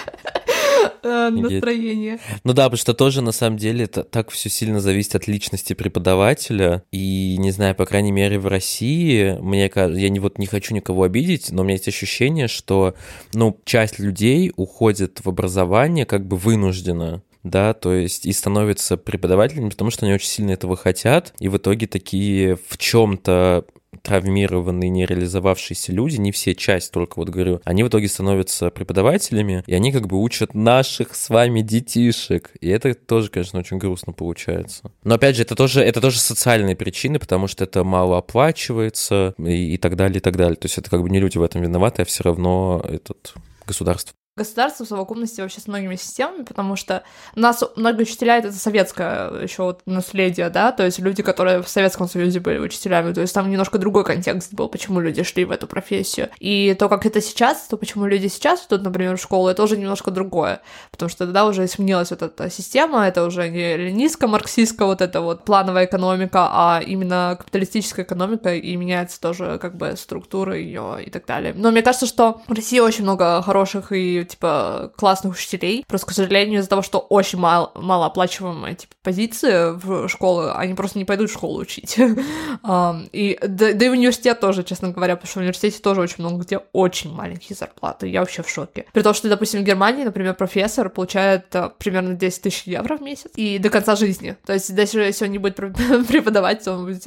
э, 1.03 1.29
настроение. 1.31 2.19
Ну 2.45 2.53
да, 2.53 2.65
потому 2.65 2.79
что 2.79 2.95
тоже 2.95 3.23
на 3.23 3.33
самом 3.33 3.59
деле 3.59 3.85
это 3.85 4.05
так 4.05 4.31
все 4.31 4.49
сильно 4.49 4.81
зависит 4.81 5.15
от 5.15 5.27
личности 5.27 5.73
преподавателя. 5.73 6.85
И 6.91 7.37
не 7.39 7.51
знаю, 7.51 7.75
по 7.75 7.87
крайней 7.87 8.13
мере 8.13 8.39
в 8.39 8.47
России, 8.47 9.37
мне 9.41 9.69
кажется, 9.69 10.01
я 10.01 10.09
не, 10.09 10.21
вот 10.21 10.39
не 10.39 10.47
хочу 10.47 10.75
никого 10.75 11.03
обидеть, 11.03 11.51
но 11.51 11.63
у 11.63 11.65
меня 11.65 11.75
есть 11.75 11.89
ощущение, 11.89 12.49
что 12.49 12.95
ну, 13.33 13.59
часть 13.65 13.99
людей 14.05 14.53
уходит 14.57 15.21
в 15.25 15.29
образование 15.29 16.07
как 16.07 16.27
бы 16.27 16.37
вынужденно 16.37 17.23
да, 17.43 17.75
то 17.75 17.93
есть 17.93 18.25
и 18.25 18.33
становятся 18.33 18.97
преподавателями, 18.97 19.69
потому 19.69 19.91
что 19.91 20.07
они 20.07 20.15
очень 20.15 20.29
сильно 20.29 20.53
этого 20.53 20.77
хотят, 20.77 21.35
и 21.39 21.49
в 21.49 21.59
итоге 21.59 21.87
такие 21.87 22.57
в 22.57 22.79
чем-то 22.79 23.67
травмированные, 24.03 24.91
нереализовавшиеся 24.91 25.93
люди, 25.93 26.17
не 26.17 26.33
все, 26.33 26.55
часть 26.55 26.93
только 26.93 27.19
вот 27.19 27.29
говорю, 27.29 27.61
они 27.65 27.83
в 27.83 27.89
итоге 27.89 28.09
становятся 28.09 28.71
преподавателями, 28.71 29.63
и 29.67 29.75
они 29.75 29.93
как 29.93 30.07
бы 30.07 30.21
учат 30.21 30.55
наших 30.55 31.15
с 31.15 31.29
вами 31.29 31.61
детишек. 31.61 32.51
И 32.61 32.69
это 32.69 32.95
тоже, 32.95 33.31
конечно, 33.31 33.59
очень 33.59 33.79
грустно 33.79 34.13
получается. 34.13 34.91
Но 35.05 35.15
опять 35.15 35.37
же, 35.37 35.43
это 35.43 35.55
тоже, 35.55 35.81
это 35.81 36.01
тоже 36.01 36.19
социальные 36.19 36.77
причины, 36.77 37.19
потому 37.19 37.47
что 37.47 37.65
это 37.65 37.85
мало 37.85 38.19
оплачивается 38.19 39.35
и, 39.39 39.75
и 39.75 39.77
так 39.79 39.97
далее, 39.97 40.19
и 40.19 40.21
так 40.21 40.37
далее. 40.37 40.57
То 40.57 40.67
есть 40.67 40.79
это 40.79 40.91
как 40.91 41.03
бы 41.03 41.11
не 41.11 41.21
люди 41.21 41.39
в 41.39 41.43
этом 41.43 41.63
виноваты, 41.63 42.03
а 42.03 42.05
все 42.05 42.25
равно 42.25 42.85
этот 42.87 43.35
государство 43.67 44.15
государство 44.37 44.85
в 44.85 44.89
совокупности 44.89 45.41
вообще 45.41 45.61
с 45.61 45.69
многими 45.69 45.95
системами, 45.95 46.43
потому 46.43 46.75
что 46.75 47.05
у 47.37 47.41
нас 47.41 47.63
многие 47.77 48.03
учителя 48.03 48.39
это 48.39 48.51
советское 48.51 49.31
еще 49.43 49.63
вот 49.63 49.83
наследие, 49.87 50.51
да, 50.51 50.73
то 50.73 50.85
есть 50.85 50.99
люди, 50.99 51.23
которые 51.23 51.63
в 51.63 51.69
Советском 51.69 52.09
Союзе 52.09 52.41
были 52.41 52.59
учителями, 52.59 53.13
то 53.13 53.21
есть 53.21 53.33
там 53.33 53.49
немножко 53.49 53.79
другой 53.79 54.05
контекст 54.05 54.53
был, 54.53 54.69
почему 54.69 54.99
люди 54.99 55.23
шли 55.23 55.45
в 55.45 55.53
эту 55.53 55.69
профессию. 55.69 56.31
И 56.41 56.75
то, 56.77 56.89
как 56.89 57.07
это 57.07 57.21
сейчас, 57.21 57.63
то 57.69 57.77
почему 57.77 58.07
люди 58.07 58.27
сейчас 58.27 58.67
идут, 58.67 58.83
например, 58.83 59.17
в 59.17 59.21
школу, 59.21 59.49
это 59.49 59.63
уже 59.63 59.77
немножко 59.77 60.11
другое, 60.11 60.63
потому 60.91 61.09
что 61.09 61.27
тогда 61.27 61.47
уже 61.47 61.69
сменилась 61.69 62.11
вот 62.11 62.23
эта 62.23 62.51
система, 62.51 63.07
это 63.07 63.25
уже 63.25 63.49
не 63.49 63.77
ленинско-марксистская 63.77 64.87
вот 64.87 65.01
эта 65.01 65.21
вот 65.21 65.45
плановая 65.45 65.85
экономика, 65.85 66.49
а 66.51 66.83
именно 66.85 67.37
капиталистическая 67.39 68.03
экономика, 68.03 68.53
и 68.53 68.75
меняется 68.75 69.21
тоже 69.21 69.59
как 69.63 69.77
бы 69.77 69.95
структура 69.97 70.57
ее 70.57 70.99
и 71.07 71.11
так 71.11 71.25
далее. 71.25 71.55
Но 71.57 71.71
мне 71.71 71.83
кажется, 71.83 72.07
что 72.07 72.43
в 72.49 72.53
России 72.53 72.81
очень 72.81 73.05
много 73.05 73.41
хороших 73.41 73.93
и 73.93 74.24
типа, 74.25 74.93
классных 74.97 75.35
учителей. 75.35 75.85
Просто, 75.87 76.07
к 76.09 76.13
сожалению, 76.13 76.61
из-за 76.61 76.69
того, 76.69 76.83
что 76.83 76.99
очень 76.99 77.39
мало, 77.39 77.73
малооплачиваемые, 77.75 78.75
типа, 78.75 78.95
позиции 79.03 79.75
в 79.77 80.09
школы, 80.09 80.53
они 80.53 80.75
просто 80.75 80.99
не 80.99 81.05
пойдут 81.05 81.31
в 81.31 81.33
школу 81.33 81.61
учить. 81.61 81.99
И, 83.13 83.39
да, 83.43 83.73
да 83.73 83.87
и 83.87 83.89
университет 83.89 84.41
тоже, 84.41 84.65
честно 84.65 84.91
говоря, 84.91 85.17
потому 85.17 85.29
что 85.29 85.39
в 85.39 85.43
университете 85.43 85.81
тоже 85.81 86.01
очень 86.01 86.17
много 86.19 86.43
где 86.43 86.61
очень 86.73 87.13
маленькие 87.13 87.57
зарплаты. 87.57 88.09
Я 88.09 88.21
вообще 88.21 88.43
в 88.43 88.49
шоке. 88.49 88.87
При 88.93 89.03
том, 89.03 89.15
что, 89.15 89.29
допустим, 89.29 89.61
в 89.61 89.65
Германии, 89.65 90.05
например, 90.05 90.35
профессор 90.35 90.89
получает 90.89 91.55
а, 91.55 91.71
примерно 91.71 92.15
10 92.15 92.43
тысяч 92.43 92.63
евро 92.65 92.97
в 92.97 93.03
месяц 93.03 93.31
и 93.37 93.59
до 93.59 93.71
конца 93.71 93.97
жизни. 93.97 94.37
То 94.47 94.53
есть, 94.53 94.75
даже 94.75 95.01
если 95.01 95.27
он 95.27 95.33
не 95.33 95.39
будет 95.39 95.57
преподавать, 96.09 96.65
то 96.65 96.73
он 96.73 96.87
будет 96.87 97.05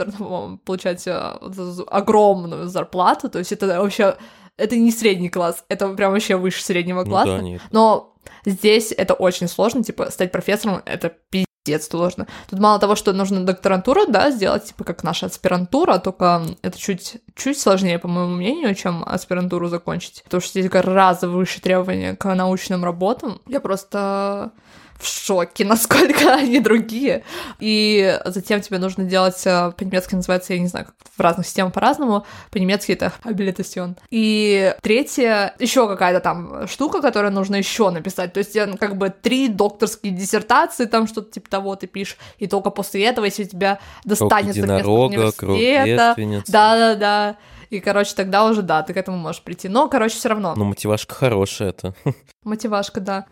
получать 0.63 1.07
а, 1.07 1.39
огромную 1.87 2.67
зарплату. 2.67 3.29
То 3.29 3.39
есть, 3.39 3.51
это 3.51 3.81
вообще 3.81 4.17
это 4.57 4.75
не 4.75 4.91
средний 4.91 5.29
класс, 5.29 5.63
это 5.69 5.87
прям 5.89 6.11
вообще 6.11 6.35
выше 6.35 6.63
среднего 6.63 7.03
класса. 7.03 7.31
Ну, 7.31 7.37
да, 7.37 7.43
нет. 7.43 7.61
Но 7.71 8.15
здесь 8.45 8.93
это 8.95 9.13
очень 9.13 9.47
сложно, 9.47 9.83
типа, 9.83 10.11
стать 10.11 10.31
профессором, 10.31 10.81
это 10.85 11.13
пиздец 11.29 11.87
сложно. 11.87 12.27
Тут 12.49 12.59
мало 12.59 12.79
того, 12.79 12.95
что 12.95 13.13
нужно 13.13 13.45
докторантуру, 13.45 14.07
да, 14.07 14.31
сделать, 14.31 14.65
типа, 14.65 14.83
как 14.83 15.03
наша 15.03 15.27
аспирантура, 15.27 15.99
только 15.99 16.43
это 16.61 16.77
чуть, 16.77 17.17
чуть 17.35 17.59
сложнее, 17.59 17.99
по 17.99 18.07
моему 18.07 18.35
мнению, 18.35 18.75
чем 18.75 19.03
аспирантуру 19.05 19.67
закончить. 19.67 20.23
Потому 20.23 20.41
что 20.41 20.51
здесь 20.51 20.69
гораздо 20.69 21.29
выше 21.29 21.61
требования 21.61 22.15
к 22.15 22.33
научным 22.33 22.83
работам. 22.83 23.41
Я 23.47 23.59
просто 23.59 24.51
в 24.99 25.07
шоке, 25.07 25.65
насколько 25.65 26.33
они 26.33 26.59
другие. 26.59 27.23
И 27.59 28.19
затем 28.25 28.61
тебе 28.61 28.79
нужно 28.79 29.03
делать, 29.03 29.41
э, 29.45 29.71
по-немецки 29.77 30.15
называется, 30.15 30.53
я 30.53 30.59
не 30.59 30.67
знаю, 30.67 30.87
как 30.87 30.95
в 31.15 31.19
разных 31.19 31.45
системах 31.45 31.73
по-разному, 31.73 32.25
по-немецки 32.51 32.91
это 32.91 33.11
habilitation. 33.23 33.97
И 34.09 34.75
третье, 34.81 35.55
еще 35.59 35.87
какая-то 35.87 36.19
там 36.19 36.67
штука, 36.67 37.01
которую 37.01 37.33
нужно 37.33 37.55
еще 37.55 37.89
написать. 37.89 38.33
То 38.33 38.39
есть 38.39 38.57
как 38.79 38.97
бы 38.97 39.09
три 39.09 39.47
докторские 39.47 40.13
диссертации, 40.13 40.85
там 40.85 41.07
что-то 41.07 41.31
типа 41.31 41.49
того 41.49 41.75
ты 41.75 41.87
пишешь, 41.87 42.17
и 42.37 42.47
только 42.47 42.69
после 42.69 43.05
этого, 43.05 43.25
если 43.25 43.43
у 43.43 43.47
тебя 43.47 43.79
достанется 44.03 44.61
место 44.61 44.89
университета, 44.89 46.15
да-да-да, 46.47 47.37
и, 47.69 47.79
короче, 47.79 48.13
тогда 48.15 48.45
уже, 48.45 48.61
да, 48.61 48.81
ты 48.81 48.93
к 48.93 48.97
этому 48.97 49.17
можешь 49.17 49.41
прийти. 49.41 49.67
Но, 49.67 49.89
короче, 49.89 50.15
все 50.15 50.29
равно. 50.29 50.53
Ну, 50.55 50.63
мотивашка 50.63 51.13
хорошая 51.13 51.69
это. 51.69 51.93
Мотивашка, 52.43 53.01
да. 53.01 53.25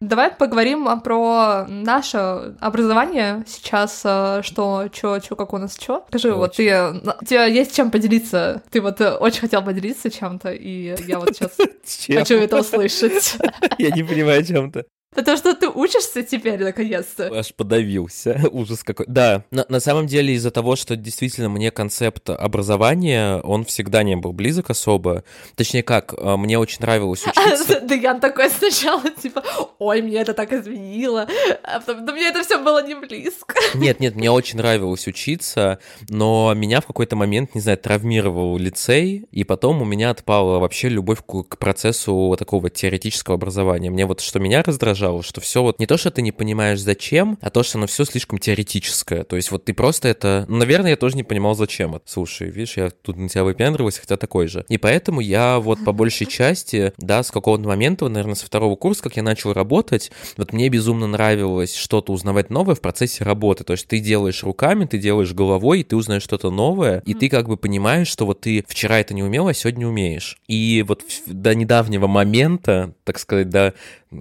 Давай 0.00 0.30
поговорим 0.30 0.86
про 1.00 1.66
наше 1.68 2.54
образование 2.60 3.42
сейчас, 3.48 4.02
э, 4.04 4.42
что, 4.44 4.86
чё, 4.92 5.18
чё, 5.18 5.34
как 5.34 5.52
у 5.52 5.58
нас 5.58 5.76
чё. 5.76 6.04
Скажи, 6.08 6.28
очень. 6.28 6.38
вот 6.38 6.52
ты, 6.54 6.68
э, 6.68 6.92
у 7.20 7.24
тебя 7.24 7.46
есть 7.46 7.74
чем 7.74 7.90
поделиться? 7.90 8.62
Ты 8.70 8.80
вот 8.80 9.00
э, 9.00 9.16
очень 9.16 9.40
хотел 9.40 9.60
поделиться 9.64 10.08
чем-то, 10.08 10.52
и 10.52 10.94
я 11.04 11.18
вот 11.18 11.34
сейчас 11.34 11.50
хочу 12.14 12.36
это 12.36 12.60
услышать. 12.60 13.38
Я 13.78 13.90
не 13.90 14.04
понимаю, 14.04 14.44
чем-то. 14.44 14.84
Потому 15.14 15.38
что 15.38 15.54
ты 15.54 15.68
учишься 15.68 16.22
теперь, 16.22 16.62
наконец-то. 16.62 17.30
Аж 17.32 17.54
подавился. 17.54 18.40
Ужас 18.52 18.84
какой. 18.84 19.06
Да, 19.08 19.44
на, 19.50 19.64
на 19.68 19.80
самом 19.80 20.06
деле 20.06 20.34
из-за 20.34 20.50
того, 20.50 20.76
что 20.76 20.96
действительно 20.96 21.48
мне 21.48 21.70
концепт 21.70 22.28
образования, 22.28 23.40
он 23.40 23.64
всегда 23.64 24.02
не 24.02 24.16
был 24.16 24.32
близок 24.32 24.70
особо. 24.70 25.24
Точнее 25.56 25.82
как, 25.82 26.14
а, 26.16 26.36
мне 26.36 26.58
очень 26.58 26.80
нравилось 26.82 27.26
учиться. 27.26 27.80
Да 27.80 27.94
я 27.94 28.14
такой 28.14 28.50
сначала, 28.50 29.10
типа, 29.10 29.42
ой, 29.78 30.02
мне 30.02 30.18
это 30.18 30.34
так 30.34 30.52
изменило. 30.52 31.26
А 31.62 31.80
потом, 31.80 32.04
да 32.04 32.12
мне 32.12 32.28
это 32.28 32.44
все 32.44 32.62
было 32.62 32.86
не 32.86 32.94
близко. 32.94 33.54
Нет, 33.74 34.00
нет, 34.00 34.14
мне 34.14 34.30
очень 34.30 34.58
нравилось 34.58 35.06
учиться, 35.06 35.78
но 36.08 36.52
меня 36.54 36.80
в 36.80 36.86
какой-то 36.86 37.16
момент, 37.16 37.54
не 37.54 37.60
знаю, 37.60 37.78
травмировал 37.78 38.56
лицей, 38.56 39.26
и 39.30 39.44
потом 39.44 39.82
у 39.82 39.84
меня 39.84 40.10
отпала 40.10 40.58
вообще 40.58 40.88
любовь 40.88 41.18
к 41.26 41.58
процессу 41.58 42.34
такого 42.38 42.70
теоретического 42.70 43.36
образования. 43.36 43.90
Мне 43.90 44.06
вот 44.06 44.20
что 44.20 44.38
меня 44.40 44.62
раздражало, 44.62 44.97
раздражало, 44.98 45.22
что 45.22 45.40
все 45.40 45.62
вот 45.62 45.78
не 45.78 45.86
то, 45.86 45.96
что 45.96 46.10
ты 46.10 46.22
не 46.22 46.32
понимаешь 46.32 46.80
зачем, 46.80 47.38
а 47.40 47.50
то, 47.50 47.62
что 47.62 47.78
оно 47.78 47.86
все 47.86 48.04
слишком 48.04 48.38
теоретическое. 48.38 49.24
То 49.24 49.36
есть 49.36 49.50
вот 49.50 49.64
ты 49.64 49.72
просто 49.72 50.08
это... 50.08 50.44
Ну, 50.48 50.56
наверное, 50.56 50.90
я 50.90 50.96
тоже 50.96 51.16
не 51.16 51.22
понимал, 51.22 51.54
зачем 51.54 51.94
это. 51.94 52.04
Слушай, 52.06 52.50
видишь, 52.50 52.76
я 52.76 52.90
тут 52.90 53.16
на 53.16 53.28
тебя 53.28 53.44
выпендривался, 53.44 54.00
хотя 54.00 54.16
такой 54.16 54.48
же. 54.48 54.64
И 54.68 54.78
поэтому 54.78 55.20
я 55.20 55.58
вот 55.58 55.84
по 55.84 55.92
большей 55.92 56.26
части, 56.38 56.92
да, 56.98 57.22
с 57.22 57.30
какого-то 57.30 57.64
момента, 57.64 58.08
наверное, 58.08 58.34
со 58.34 58.46
второго 58.46 58.76
курса, 58.76 59.02
как 59.02 59.16
я 59.16 59.22
начал 59.22 59.52
работать, 59.52 60.10
вот 60.36 60.52
мне 60.52 60.68
безумно 60.68 61.06
нравилось 61.06 61.74
что-то 61.74 62.12
узнавать 62.12 62.50
новое 62.50 62.74
в 62.74 62.80
процессе 62.80 63.24
работы. 63.24 63.64
То 63.64 63.72
есть 63.72 63.86
ты 63.86 64.00
делаешь 64.00 64.42
руками, 64.42 64.84
ты 64.84 64.98
делаешь 64.98 65.32
головой, 65.32 65.80
и 65.80 65.84
ты 65.84 65.96
узнаешь 65.96 66.22
что-то 66.22 66.50
новое, 66.50 67.02
и 67.06 67.14
ты 67.14 67.28
как 67.28 67.48
бы 67.48 67.56
понимаешь, 67.56 68.08
что 68.08 68.26
вот 68.26 68.40
ты 68.40 68.64
вчера 68.66 69.00
это 69.00 69.14
не 69.14 69.22
умел, 69.22 69.48
а 69.48 69.54
сегодня 69.54 69.86
умеешь. 69.86 70.38
И 70.48 70.84
вот 70.86 71.02
до 71.26 71.54
недавнего 71.54 72.06
момента, 72.06 72.94
так 73.04 73.18
сказать, 73.18 73.48
до 73.50 73.74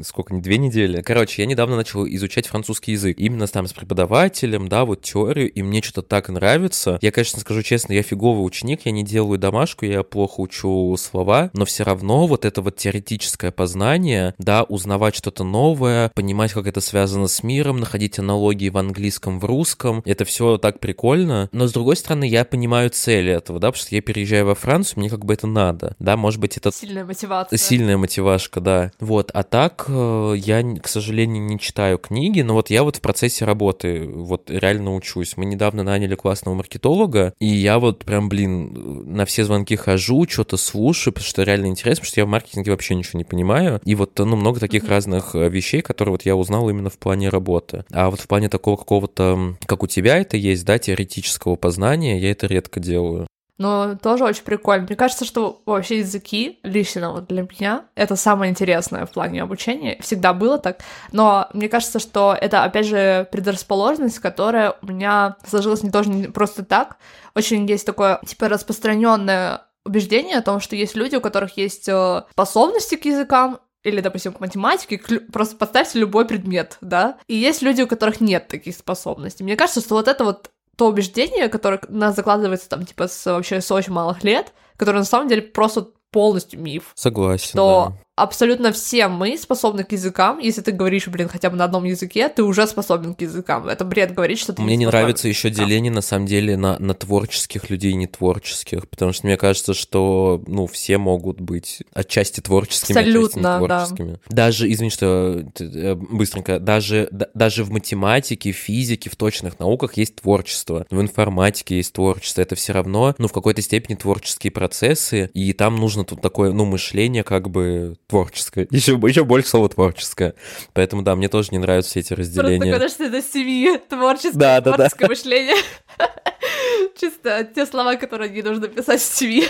сколько, 0.04 0.34
не 0.34 0.42
две 0.42 0.58
недели. 0.58 1.02
Короче, 1.02 1.42
я 1.42 1.46
недавно 1.46 1.76
начал 1.76 2.06
изучать 2.08 2.48
французский 2.48 2.94
язык. 2.94 3.18
Именно 3.20 3.48
там 3.48 3.68
с 3.68 3.74
преподавателем, 3.74 4.68
да, 4.68 4.86
вот 4.86 5.02
теорию, 5.02 5.52
и 5.52 5.62
мне 5.62 5.82
что-то 5.82 6.02
так 6.02 6.30
нравится. 6.30 7.00
Я, 7.02 7.12
конечно, 7.12 7.40
скажу 7.40 7.62
честно, 7.64 7.94
я 7.94 8.04
фиговый 8.04 8.46
ученик, 8.46 8.82
я 8.86 8.92
не 8.92 9.04
делаю 9.04 9.38
домашку, 9.38 9.86
я 9.86 10.04
плохо 10.04 10.42
учу 10.42 10.96
слова, 10.98 11.50
но 11.54 11.66
все 11.66 11.84
равно 11.84 12.28
вот 12.28 12.46
это 12.46 12.62
вот 12.62 12.76
теоретическое 12.76 13.52
познание, 13.52 14.34
да, 14.38 14.64
узнавать 14.64 15.16
что-то 15.16 15.44
новое, 15.44 16.10
понимать, 16.10 16.54
как 16.54 16.68
это 16.68 16.82
связано 16.82 17.28
с 17.28 17.44
миром, 17.44 17.80
находить 17.80 18.20
аналогии 18.20 18.70
в 18.70 18.78
английском, 18.78 19.40
в 19.40 19.46
русском, 19.46 20.02
это 20.06 20.26
все 20.26 20.58
так 20.58 20.80
прикольно. 20.80 21.50
Но, 21.52 21.68
с 21.68 21.74
другой 21.74 21.96
стороны, 21.96 22.28
я 22.28 22.46
понимаю 22.46 22.90
цели 22.90 23.32
этого, 23.32 23.60
да, 23.60 23.72
потому 23.72 23.86
что 23.86 23.96
я 23.96 24.02
переезжаю 24.02 24.46
во 24.46 24.56
Францию, 24.56 25.00
мне 25.00 25.10
как 25.10 25.26
бы 25.26 25.34
это 25.34 25.48
надо, 25.48 25.96
да, 26.00 26.18
может 26.18 26.40
быть, 26.40 26.58
это... 26.58 26.72
Сильная 26.72 27.06
мотивация. 27.06 27.58
Сильная 27.58 27.98
мотивашка, 27.98 28.60
да. 28.60 28.92
Вот, 29.00 29.32
а 29.34 29.44
так 29.44 29.77
так 29.78 29.86
э, 29.90 30.34
я, 30.38 30.64
к 30.82 30.88
сожалению, 30.88 31.44
не 31.44 31.60
читаю 31.60 31.98
книги, 31.98 32.42
но 32.42 32.54
вот 32.54 32.70
я 32.70 32.84
вот 32.84 32.98
в 32.98 33.02
процессе 33.02 33.46
работы 33.46 34.08
вот 34.08 34.50
реально 34.50 34.96
учусь. 34.96 35.38
Мы 35.38 35.46
недавно 35.46 35.84
наняли 35.84 36.16
классного 36.16 36.56
маркетолога, 36.56 37.34
и 37.40 37.48
я 37.48 37.80
вот 37.80 38.04
прям, 38.04 38.30
блин, 38.30 39.16
на 39.16 39.26
все 39.26 39.46
звонки 39.46 39.76
хожу, 39.76 40.26
что-то 40.28 40.58
слушаю, 40.58 41.14
потому 41.14 41.28
что 41.28 41.44
реально 41.44 41.68
интересно, 41.68 42.02
потому 42.02 42.12
что 42.12 42.20
я 42.22 42.26
в 42.26 42.30
маркетинге 42.30 42.72
вообще 42.72 42.96
ничего 42.96 43.18
не 43.20 43.26
понимаю. 43.26 43.80
И 43.86 43.96
вот, 43.96 44.18
ну, 44.18 44.36
много 44.36 44.60
таких 44.60 44.84
mm-hmm. 44.84 44.90
разных 44.90 45.36
э, 45.36 45.50
вещей, 45.50 45.82
которые 45.82 46.14
вот 46.14 46.24
я 46.24 46.36
узнал 46.36 46.70
именно 46.70 46.90
в 46.90 46.98
плане 46.98 47.30
работы. 47.30 47.86
А 47.92 48.10
вот 48.10 48.20
в 48.20 48.28
плане 48.28 48.50
такого 48.50 48.78
какого-то, 48.78 49.56
как 49.66 49.84
у 49.84 49.88
тебя 49.88 50.18
это 50.18 50.38
есть, 50.38 50.66
да, 50.66 50.80
теоретического 50.80 51.56
познания, 51.56 52.20
я 52.20 52.32
это 52.32 52.48
редко 52.48 52.80
делаю 52.80 53.27
но 53.58 53.96
тоже 53.96 54.24
очень 54.24 54.44
прикольно. 54.44 54.86
Мне 54.86 54.96
кажется, 54.96 55.26
что 55.26 55.62
вообще 55.66 56.00
языки, 56.00 56.60
лично 56.64 57.12
вот 57.12 57.28
для 57.28 57.44
меня, 57.44 57.86
это 57.96 58.16
самое 58.16 58.52
интересное 58.52 59.06
в 59.06 59.12
плане 59.12 59.42
обучения. 59.42 59.98
Всегда 60.02 60.34
было 60.34 60.58
так. 60.58 60.80
Но 61.12 61.48
мне 61.54 61.70
кажется, 61.70 62.00
что 62.00 62.38
это, 62.40 62.64
опять 62.64 62.86
же, 62.86 63.28
предрасположенность, 63.32 64.20
которая 64.20 64.76
у 64.82 64.86
меня 64.86 65.38
сложилась 65.48 65.84
не 65.84 65.92
тоже 65.92 66.10
не 66.10 66.28
просто 66.28 66.64
так. 66.64 66.98
Очень 67.36 67.66
есть 67.68 67.86
такое, 67.86 68.20
типа, 68.26 68.50
распространенное 68.50 69.62
убеждение 69.86 70.38
о 70.38 70.42
том, 70.42 70.60
что 70.60 70.76
есть 70.76 70.96
люди, 70.96 71.16
у 71.16 71.22
которых 71.22 71.58
есть 71.58 71.88
э, 71.88 72.24
способности 72.32 72.96
к 72.96 73.06
языкам, 73.06 73.60
или, 73.84 74.02
допустим, 74.02 74.34
к 74.34 74.42
математике, 74.42 74.98
просто 75.32 75.56
поставьте 75.56 76.00
любой 76.00 76.26
предмет, 76.26 76.78
да, 76.82 77.18
и 77.28 77.36
есть 77.36 77.62
люди, 77.62 77.82
у 77.82 77.88
которых 77.88 78.20
нет 78.20 78.50
таких 78.50 78.76
способностей. 78.76 79.46
Мне 79.46 79.56
кажется, 79.56 79.80
что 79.80 79.96
вот 79.96 80.10
это 80.10 80.26
вот 80.26 80.52
то 80.78 80.88
убеждение, 80.88 81.50
которое 81.50 81.82
у 81.88 81.94
нас 81.94 82.16
закладывается 82.16 82.70
там, 82.70 82.86
типа, 82.86 83.08
с 83.08 83.26
вообще 83.26 83.60
с 83.60 83.72
очень 83.72 83.92
малых 83.92 84.24
лет, 84.24 84.54
которое 84.78 85.00
на 85.00 85.06
самом 85.06 85.28
деле 85.28 85.42
просто 85.42 85.88
полностью 86.12 86.62
миф. 86.62 86.92
Согласен. 86.96 87.50
Что 87.50 87.94
да 87.94 88.07
абсолютно 88.18 88.72
все 88.72 89.08
мы 89.08 89.38
способны 89.38 89.84
к 89.84 89.92
языкам. 89.92 90.40
Если 90.40 90.62
ты 90.62 90.72
говоришь, 90.72 91.08
блин, 91.08 91.30
хотя 91.30 91.50
бы 91.50 91.56
на 91.56 91.66
одном 91.66 91.84
языке, 91.84 92.28
ты 92.30 92.44
уже 92.44 92.66
способен 92.68 93.14
к 93.14 93.22
языкам. 93.22 93.68
Это 93.68 93.86
бред 93.86 94.14
говорить, 94.14 94.40
что 94.40 94.54
ты 94.54 94.62
Мне 94.64 94.76
не, 94.76 94.80
не 94.80 94.86
нравится 94.88 95.28
еще 95.28 95.52
деление, 95.52 95.92
на 95.92 96.02
самом 96.02 96.26
деле, 96.26 96.58
на, 96.58 96.80
на 96.80 96.96
творческих 96.96 97.70
людей 97.70 97.92
и 97.92 97.96
нетворческих, 97.96 98.90
потому 98.90 99.14
что 99.14 99.28
мне 99.28 99.38
кажется, 99.38 99.76
что, 99.76 100.44
ну, 100.48 100.66
все 100.66 100.98
могут 100.98 101.40
быть 101.40 101.84
отчасти 101.94 102.42
творческими, 102.42 102.98
Абсолютно, 102.98 103.58
отчасти 103.58 103.64
нетворческими. 103.64 104.12
Да. 104.14 104.36
Даже, 104.36 104.72
извини, 104.72 104.90
что 104.90 105.46
э, 105.60 105.96
быстренько, 105.96 106.60
даже, 106.60 107.10
даже 107.12 107.64
в 107.64 107.72
математике, 107.72 108.52
физике, 108.52 109.12
в 109.12 109.16
точных 109.16 109.60
науках 109.60 109.96
есть 109.96 110.16
творчество, 110.16 110.88
в 110.90 111.00
информатике 111.00 111.78
есть 111.78 111.94
творчество, 111.94 112.42
это 112.42 112.56
все 112.56 112.74
равно, 112.74 113.14
ну, 113.20 113.28
в 113.28 113.32
какой-то 113.32 113.62
степени 113.62 113.96
творческие 113.96 114.50
процессы, 114.50 115.30
и 115.36 115.54
там 115.54 115.76
нужно 115.76 116.04
тут 116.04 116.20
такое, 116.20 116.52
ну, 116.52 116.66
мышление 116.66 117.24
как 117.24 117.52
бы 117.52 117.96
творческое. 118.08 118.68
Еще, 118.72 118.94
еще 118.94 119.24
больше 119.24 119.50
слова 119.50 119.70
творческое. 119.70 120.34
Поэтому, 120.74 121.02
да, 121.02 121.16
мне 121.16 121.28
тоже 121.28 121.50
не 121.52 121.58
нравятся 121.58 121.92
все 121.92 122.00
эти 122.00 122.14
разделения. 122.14 122.78
Просто 122.78 122.98
такое, 122.98 123.10
что 123.12 123.18
это 123.18 123.22
семьи, 123.22 123.78
творческое, 123.90 124.38
да, 124.38 124.62
да, 124.62 124.74
творческое 124.74 125.06
да. 125.06 125.10
мышление. 125.10 125.56
Чисто 127.00 127.44
те 127.44 127.66
слова, 127.66 127.96
которые 127.96 128.30
не 128.30 128.42
нужно 128.42 128.68
писать 128.68 129.02
в 129.02 129.22
CV. 129.22 129.48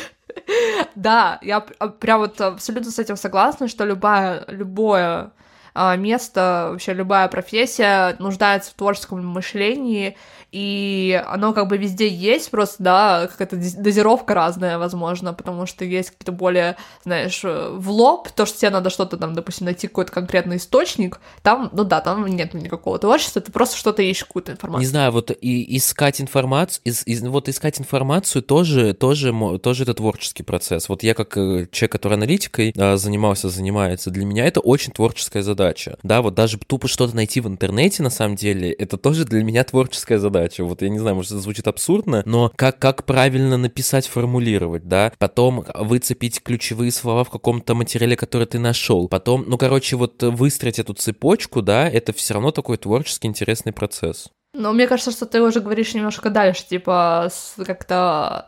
Да, 0.96 1.40
я 1.42 1.62
прям 1.62 2.20
вот 2.20 2.42
абсолютно 2.42 2.92
с 2.92 3.00
этим 3.00 3.16
согласна, 3.16 3.68
что 3.68 3.86
любая, 3.86 4.44
любое 4.48 5.32
а, 5.74 5.96
место, 5.96 6.70
вообще 6.72 6.94
любая 6.94 7.28
профессия 7.28 8.16
нуждается 8.18 8.72
в 8.72 8.74
творческом 8.74 9.26
мышлении, 9.26 10.18
и 10.52 11.22
оно 11.28 11.54
как 11.54 11.68
бы 11.68 11.78
везде 11.78 12.08
есть, 12.08 12.50
просто, 12.52 12.82
да, 12.82 13.28
какая-то 13.28 13.58
дозировка 13.58 14.34
разная, 14.34 14.78
возможно, 14.78 15.34
потому 15.34 15.66
что 15.66 15.84
есть 15.84 16.12
какие-то 16.12 16.32
более, 16.32 16.78
знаешь, 17.04 17.42
э, 17.44 17.70
в 17.74 17.90
лоб, 17.90 18.30
то, 18.32 18.46
что 18.46 18.58
тебе 18.58 18.70
надо 18.70 18.90
что-то 18.90 19.18
там, 19.18 19.34
допустим, 19.34 19.66
найти 19.66 19.88
какой-то 19.88 20.12
конкретный 20.12 20.58
источник, 20.58 21.20
там, 21.42 21.70
ну 21.74 21.84
да, 21.84 22.00
там 22.00 22.26
нет 22.28 22.54
никакого 22.54 22.98
творчества, 22.98 23.42
ты 23.42 23.52
просто 23.52 23.76
что-то 23.76 24.02
ищешь, 24.02 24.24
какую-то 24.24 24.54
информацию. 24.54 24.82
Не 24.82 24.88
знаю, 24.88 25.12
вот 25.12 25.32
и 25.32 25.78
искать 25.78 26.22
информацию, 26.22 26.82
из, 26.86 27.06
из, 27.06 27.22
вот 27.24 27.50
искать 27.50 27.80
информацию 27.82 28.42
тоже, 28.42 28.94
тоже, 28.94 29.34
тоже 29.62 29.84
это 29.84 29.94
творческий 29.94 30.44
процесс. 30.44 30.88
Вот 30.88 31.04
я 31.04 31.14
как 31.14 31.36
э, 31.38 31.68
человек, 31.72 31.92
который 31.92 32.14
аналитикой 32.14 32.74
а, 32.78 32.96
занимался, 32.96 33.50
занимается, 33.50 34.12
для 34.12 34.24
меня 34.24 34.46
это 34.46 34.62
очень 34.62 34.94
творческая 34.94 35.44
задача. 35.44 35.98
Да, 36.04 36.22
вот 36.22 36.36
даже 36.36 36.58
тупо 36.58 36.88
что-то 36.88 37.16
найти 37.16 37.42
в 37.42 37.48
интернете, 37.48 38.02
на 38.02 38.10
самом 38.10 38.38
деле, 38.38 38.72
это 38.72 38.98
тоже 38.98 39.26
для 39.26 39.44
меня 39.44 39.66
творческая 39.66 40.20
задача 40.20 40.37
задача. 40.38 40.64
Вот 40.64 40.82
я 40.82 40.90
не 40.90 41.00
знаю, 41.00 41.16
может, 41.16 41.32
это 41.32 41.42
звучит 41.42 41.68
абсурдно, 41.68 42.24
но 42.26 42.52
как, 42.56 42.80
как 42.80 43.06
правильно 43.06 43.58
написать, 43.58 44.08
формулировать, 44.08 44.88
да? 44.88 45.12
Потом 45.18 45.66
выцепить 45.76 46.42
ключевые 46.42 46.92
слова 46.92 47.24
в 47.24 47.30
каком-то 47.30 47.76
материале, 47.76 48.16
который 48.16 48.48
ты 48.48 48.60
нашел. 48.60 49.08
Потом, 49.08 49.46
ну, 49.48 49.58
короче, 49.58 49.96
вот 49.96 50.24
выстроить 50.24 50.80
эту 50.80 50.94
цепочку, 50.94 51.62
да, 51.62 51.90
это 51.90 52.14
все 52.14 52.34
равно 52.34 52.52
такой 52.52 52.78
творческий 52.78 53.28
интересный 53.28 53.74
процесс. 53.74 54.30
Но 54.54 54.74
мне 54.74 54.88
кажется, 54.88 55.12
что 55.12 55.26
ты 55.26 55.42
уже 55.42 55.60
говоришь 55.60 55.94
немножко 55.94 56.30
дальше, 56.30 56.68
типа, 56.68 57.30
как-то 57.66 58.48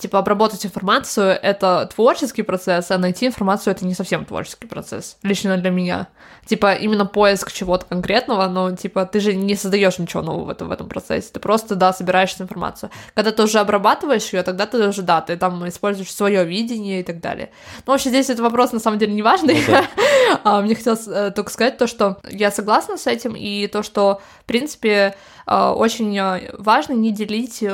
типа 0.00 0.18
обработать 0.18 0.64
информацию— 0.66 1.38
это 1.42 1.88
творческий 1.94 2.42
процесс, 2.42 2.90
а 2.90 2.98
найти 2.98 3.26
информацию— 3.26 3.72
это 3.74 3.84
не 3.84 3.94
совсем 3.94 4.24
творческий 4.24 4.66
процесс, 4.66 5.16
лично 5.22 5.56
для 5.56 5.70
меня. 5.70 6.08
Типа 6.46 6.74
именно 6.74 7.06
поиск 7.06 7.52
чего-то 7.52 7.86
конкретного, 7.86 8.48
но 8.48 8.74
типа 8.74 9.06
ты 9.06 9.20
же 9.20 9.34
не 9.34 9.54
создаешь 9.54 9.98
ничего 9.98 10.22
нового 10.22 10.46
в 10.46 10.50
этом, 10.50 10.68
в 10.68 10.72
этом 10.72 10.88
процессе, 10.88 11.30
ты 11.32 11.38
просто, 11.38 11.76
да, 11.76 11.92
собираешь 11.92 12.34
информацию. 12.40 12.90
Когда 13.14 13.30
ты 13.30 13.42
уже 13.42 13.58
обрабатываешь 13.58 14.32
ее, 14.32 14.42
тогда 14.42 14.66
ты 14.66 14.88
уже, 14.88 15.02
да, 15.02 15.20
ты 15.20 15.36
там 15.36 15.68
используешь 15.68 16.12
свое 16.12 16.44
видение 16.44 17.00
и 17.00 17.02
так 17.02 17.20
далее. 17.20 17.50
Ну, 17.86 17.92
вообще 17.92 18.08
здесь 18.08 18.30
этот 18.30 18.40
вопрос 18.40 18.72
на 18.72 18.80
самом 18.80 18.98
деле 18.98 19.12
не 19.12 19.22
важный. 19.22 19.62
Ну, 19.66 19.72
да. 19.72 19.84
а, 20.44 20.60
мне 20.60 20.74
хотелось 20.74 21.06
э, 21.06 21.30
только 21.30 21.50
сказать 21.50 21.78
то, 21.78 21.86
что 21.86 22.18
я 22.28 22.50
согласна 22.50 22.96
с 22.96 23.06
этим, 23.06 23.34
и 23.36 23.66
то, 23.66 23.82
что, 23.82 24.20
в 24.42 24.44
принципе, 24.44 25.14
э, 25.46 25.68
очень 25.68 26.16
э, 26.18 26.54
важно 26.58 26.92
не 26.94 27.12
делить 27.12 27.64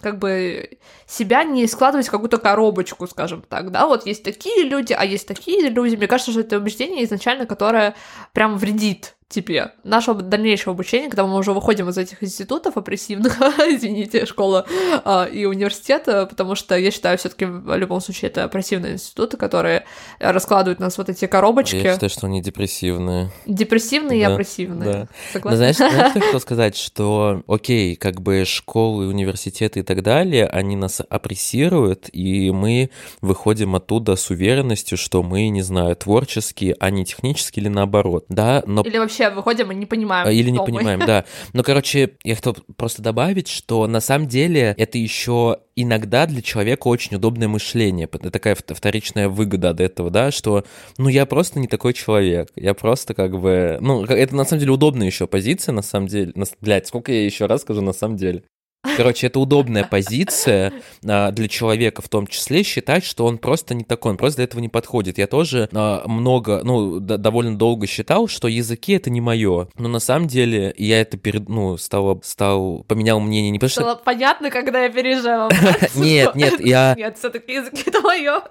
как 0.00 0.18
бы 0.18 0.78
себя 1.06 1.44
не 1.44 1.66
складывать 1.66 2.08
в 2.08 2.10
какую-то 2.10 2.38
коробочку, 2.38 3.06
скажем 3.06 3.42
так, 3.46 3.70
да, 3.70 3.86
вот 3.86 4.06
есть 4.06 4.22
такие 4.22 4.64
люди, 4.64 4.94
а 4.94 5.04
есть 5.04 5.28
такие 5.28 5.68
люди, 5.68 5.96
мне 5.96 6.06
кажется, 6.06 6.30
что 6.30 6.40
это 6.40 6.56
убеждение 6.56 7.04
изначально, 7.04 7.44
которое 7.44 7.94
прям 8.32 8.56
вредит 8.56 9.14
тебе 9.30 9.70
нашего 9.84 10.20
дальнейшего 10.20 10.72
обучения, 10.74 11.08
когда 11.08 11.24
мы 11.24 11.36
уже 11.36 11.52
выходим 11.52 11.88
из 11.88 11.96
этих 11.96 12.22
институтов 12.22 12.76
опрессивных, 12.76 13.40
извините, 13.68 14.26
школа 14.26 14.66
а, 15.04 15.24
и 15.24 15.44
университета, 15.44 16.26
потому 16.26 16.56
что 16.56 16.76
я 16.76 16.90
считаю, 16.90 17.16
все 17.16 17.28
таки 17.28 17.44
в 17.44 17.76
любом 17.76 18.00
случае 18.00 18.30
это 18.30 18.42
опрессивные 18.44 18.94
институты, 18.94 19.36
которые 19.36 19.84
раскладывают 20.18 20.80
нас 20.80 20.98
вот 20.98 21.08
эти 21.08 21.26
коробочки. 21.26 21.76
Я 21.76 21.94
считаю, 21.94 22.10
что 22.10 22.26
они 22.26 22.42
депрессивные. 22.42 23.30
Депрессивные 23.46 24.24
да, 24.24 24.30
и 24.30 24.32
опрессивные. 24.32 24.92
Да. 24.92 25.08
Согласна? 25.32 25.50
Но 25.50 25.56
знаешь, 25.56 25.76
знаешь, 25.76 26.10
что 26.10 26.20
хотел 26.20 26.40
сказать, 26.40 26.76
что, 26.76 27.42
окей, 27.46 27.94
как 27.94 28.20
бы 28.20 28.44
школы, 28.44 29.06
университеты 29.06 29.80
и 29.80 29.82
так 29.84 30.02
далее, 30.02 30.46
они 30.46 30.74
нас 30.74 31.00
опрессируют, 31.08 32.08
и 32.12 32.50
мы 32.50 32.90
выходим 33.20 33.76
оттуда 33.76 34.16
с 34.16 34.28
уверенностью, 34.30 34.98
что 34.98 35.22
мы, 35.22 35.48
не 35.50 35.62
знаю, 35.62 35.94
творческие, 35.94 36.74
а 36.80 36.90
не 36.90 37.04
технические 37.04 37.62
или 37.62 37.68
наоборот, 37.68 38.24
да, 38.28 38.64
но... 38.66 38.82
Или 38.82 38.98
вообще 38.98 39.19
вообще 39.20 39.34
выходим 39.34 39.72
и 39.72 39.74
не 39.74 39.86
понимаем. 39.86 40.26
А, 40.26 40.32
или 40.32 40.50
не 40.50 40.58
понимаем, 40.58 41.00
да. 41.00 41.24
Но, 41.52 41.62
короче, 41.62 42.12
я 42.24 42.34
хотел 42.34 42.56
просто 42.76 43.02
добавить, 43.02 43.48
что 43.48 43.86
на 43.86 44.00
самом 44.00 44.28
деле 44.28 44.74
это 44.76 44.98
еще 44.98 45.58
иногда 45.76 46.26
для 46.26 46.42
человека 46.42 46.88
очень 46.88 47.16
удобное 47.16 47.48
мышление. 47.48 48.08
Это 48.10 48.30
такая 48.30 48.54
вторичная 48.54 49.28
выгода 49.28 49.70
от 49.70 49.80
этого, 49.80 50.10
да, 50.10 50.30
что, 50.30 50.64
ну, 50.98 51.08
я 51.08 51.26
просто 51.26 51.58
не 51.58 51.68
такой 51.68 51.92
человек. 51.94 52.50
Я 52.56 52.74
просто 52.74 53.14
как 53.14 53.38
бы... 53.38 53.78
Ну, 53.80 54.04
это 54.04 54.34
на 54.34 54.44
самом 54.44 54.60
деле 54.60 54.72
удобная 54.72 55.06
еще 55.06 55.26
позиция, 55.26 55.72
на 55.72 55.82
самом 55.82 56.08
деле. 56.08 56.32
Блядь, 56.60 56.86
сколько 56.86 57.12
я 57.12 57.24
еще 57.24 57.46
раз 57.46 57.62
скажу 57.62 57.80
на 57.80 57.92
самом 57.92 58.16
деле. 58.16 58.44
Короче, 58.82 59.26
это 59.26 59.38
удобная 59.40 59.84
позиция 59.84 60.72
а, 61.06 61.30
для 61.32 61.48
человека 61.48 62.00
в 62.00 62.08
том 62.08 62.26
числе 62.26 62.62
считать, 62.62 63.04
что 63.04 63.26
он 63.26 63.36
просто 63.36 63.74
не 63.74 63.84
такой, 63.84 64.12
он 64.12 64.16
просто 64.16 64.36
для 64.36 64.44
этого 64.44 64.60
не 64.60 64.70
подходит. 64.70 65.18
Я 65.18 65.26
тоже 65.26 65.68
а, 65.72 66.06
много, 66.08 66.62
ну, 66.64 66.98
довольно 66.98 67.58
долго 67.58 67.86
считал, 67.86 68.26
что 68.26 68.48
языки 68.48 68.94
это 68.94 69.10
не 69.10 69.20
мое. 69.20 69.68
Но 69.76 69.88
на 69.88 70.00
самом 70.00 70.28
деле 70.28 70.74
я 70.78 71.00
это 71.02 71.18
перед, 71.18 71.48
ну, 71.48 71.76
стал, 71.76 72.22
стал, 72.24 72.84
поменял 72.88 73.20
мнение 73.20 73.50
не 73.50 73.58
потому 73.58 73.70
что... 73.70 73.80
Стало 73.82 73.96
понятно, 73.96 74.50
когда 74.50 74.84
я 74.84 74.88
переезжала. 74.88 75.50
Нет, 75.94 76.34
нет, 76.34 76.60
я... 76.60 76.94
Нет, 76.96 77.18
все-таки 77.18 77.52
языки 77.52 77.84
это 77.86 78.00
мое. 78.00 78.42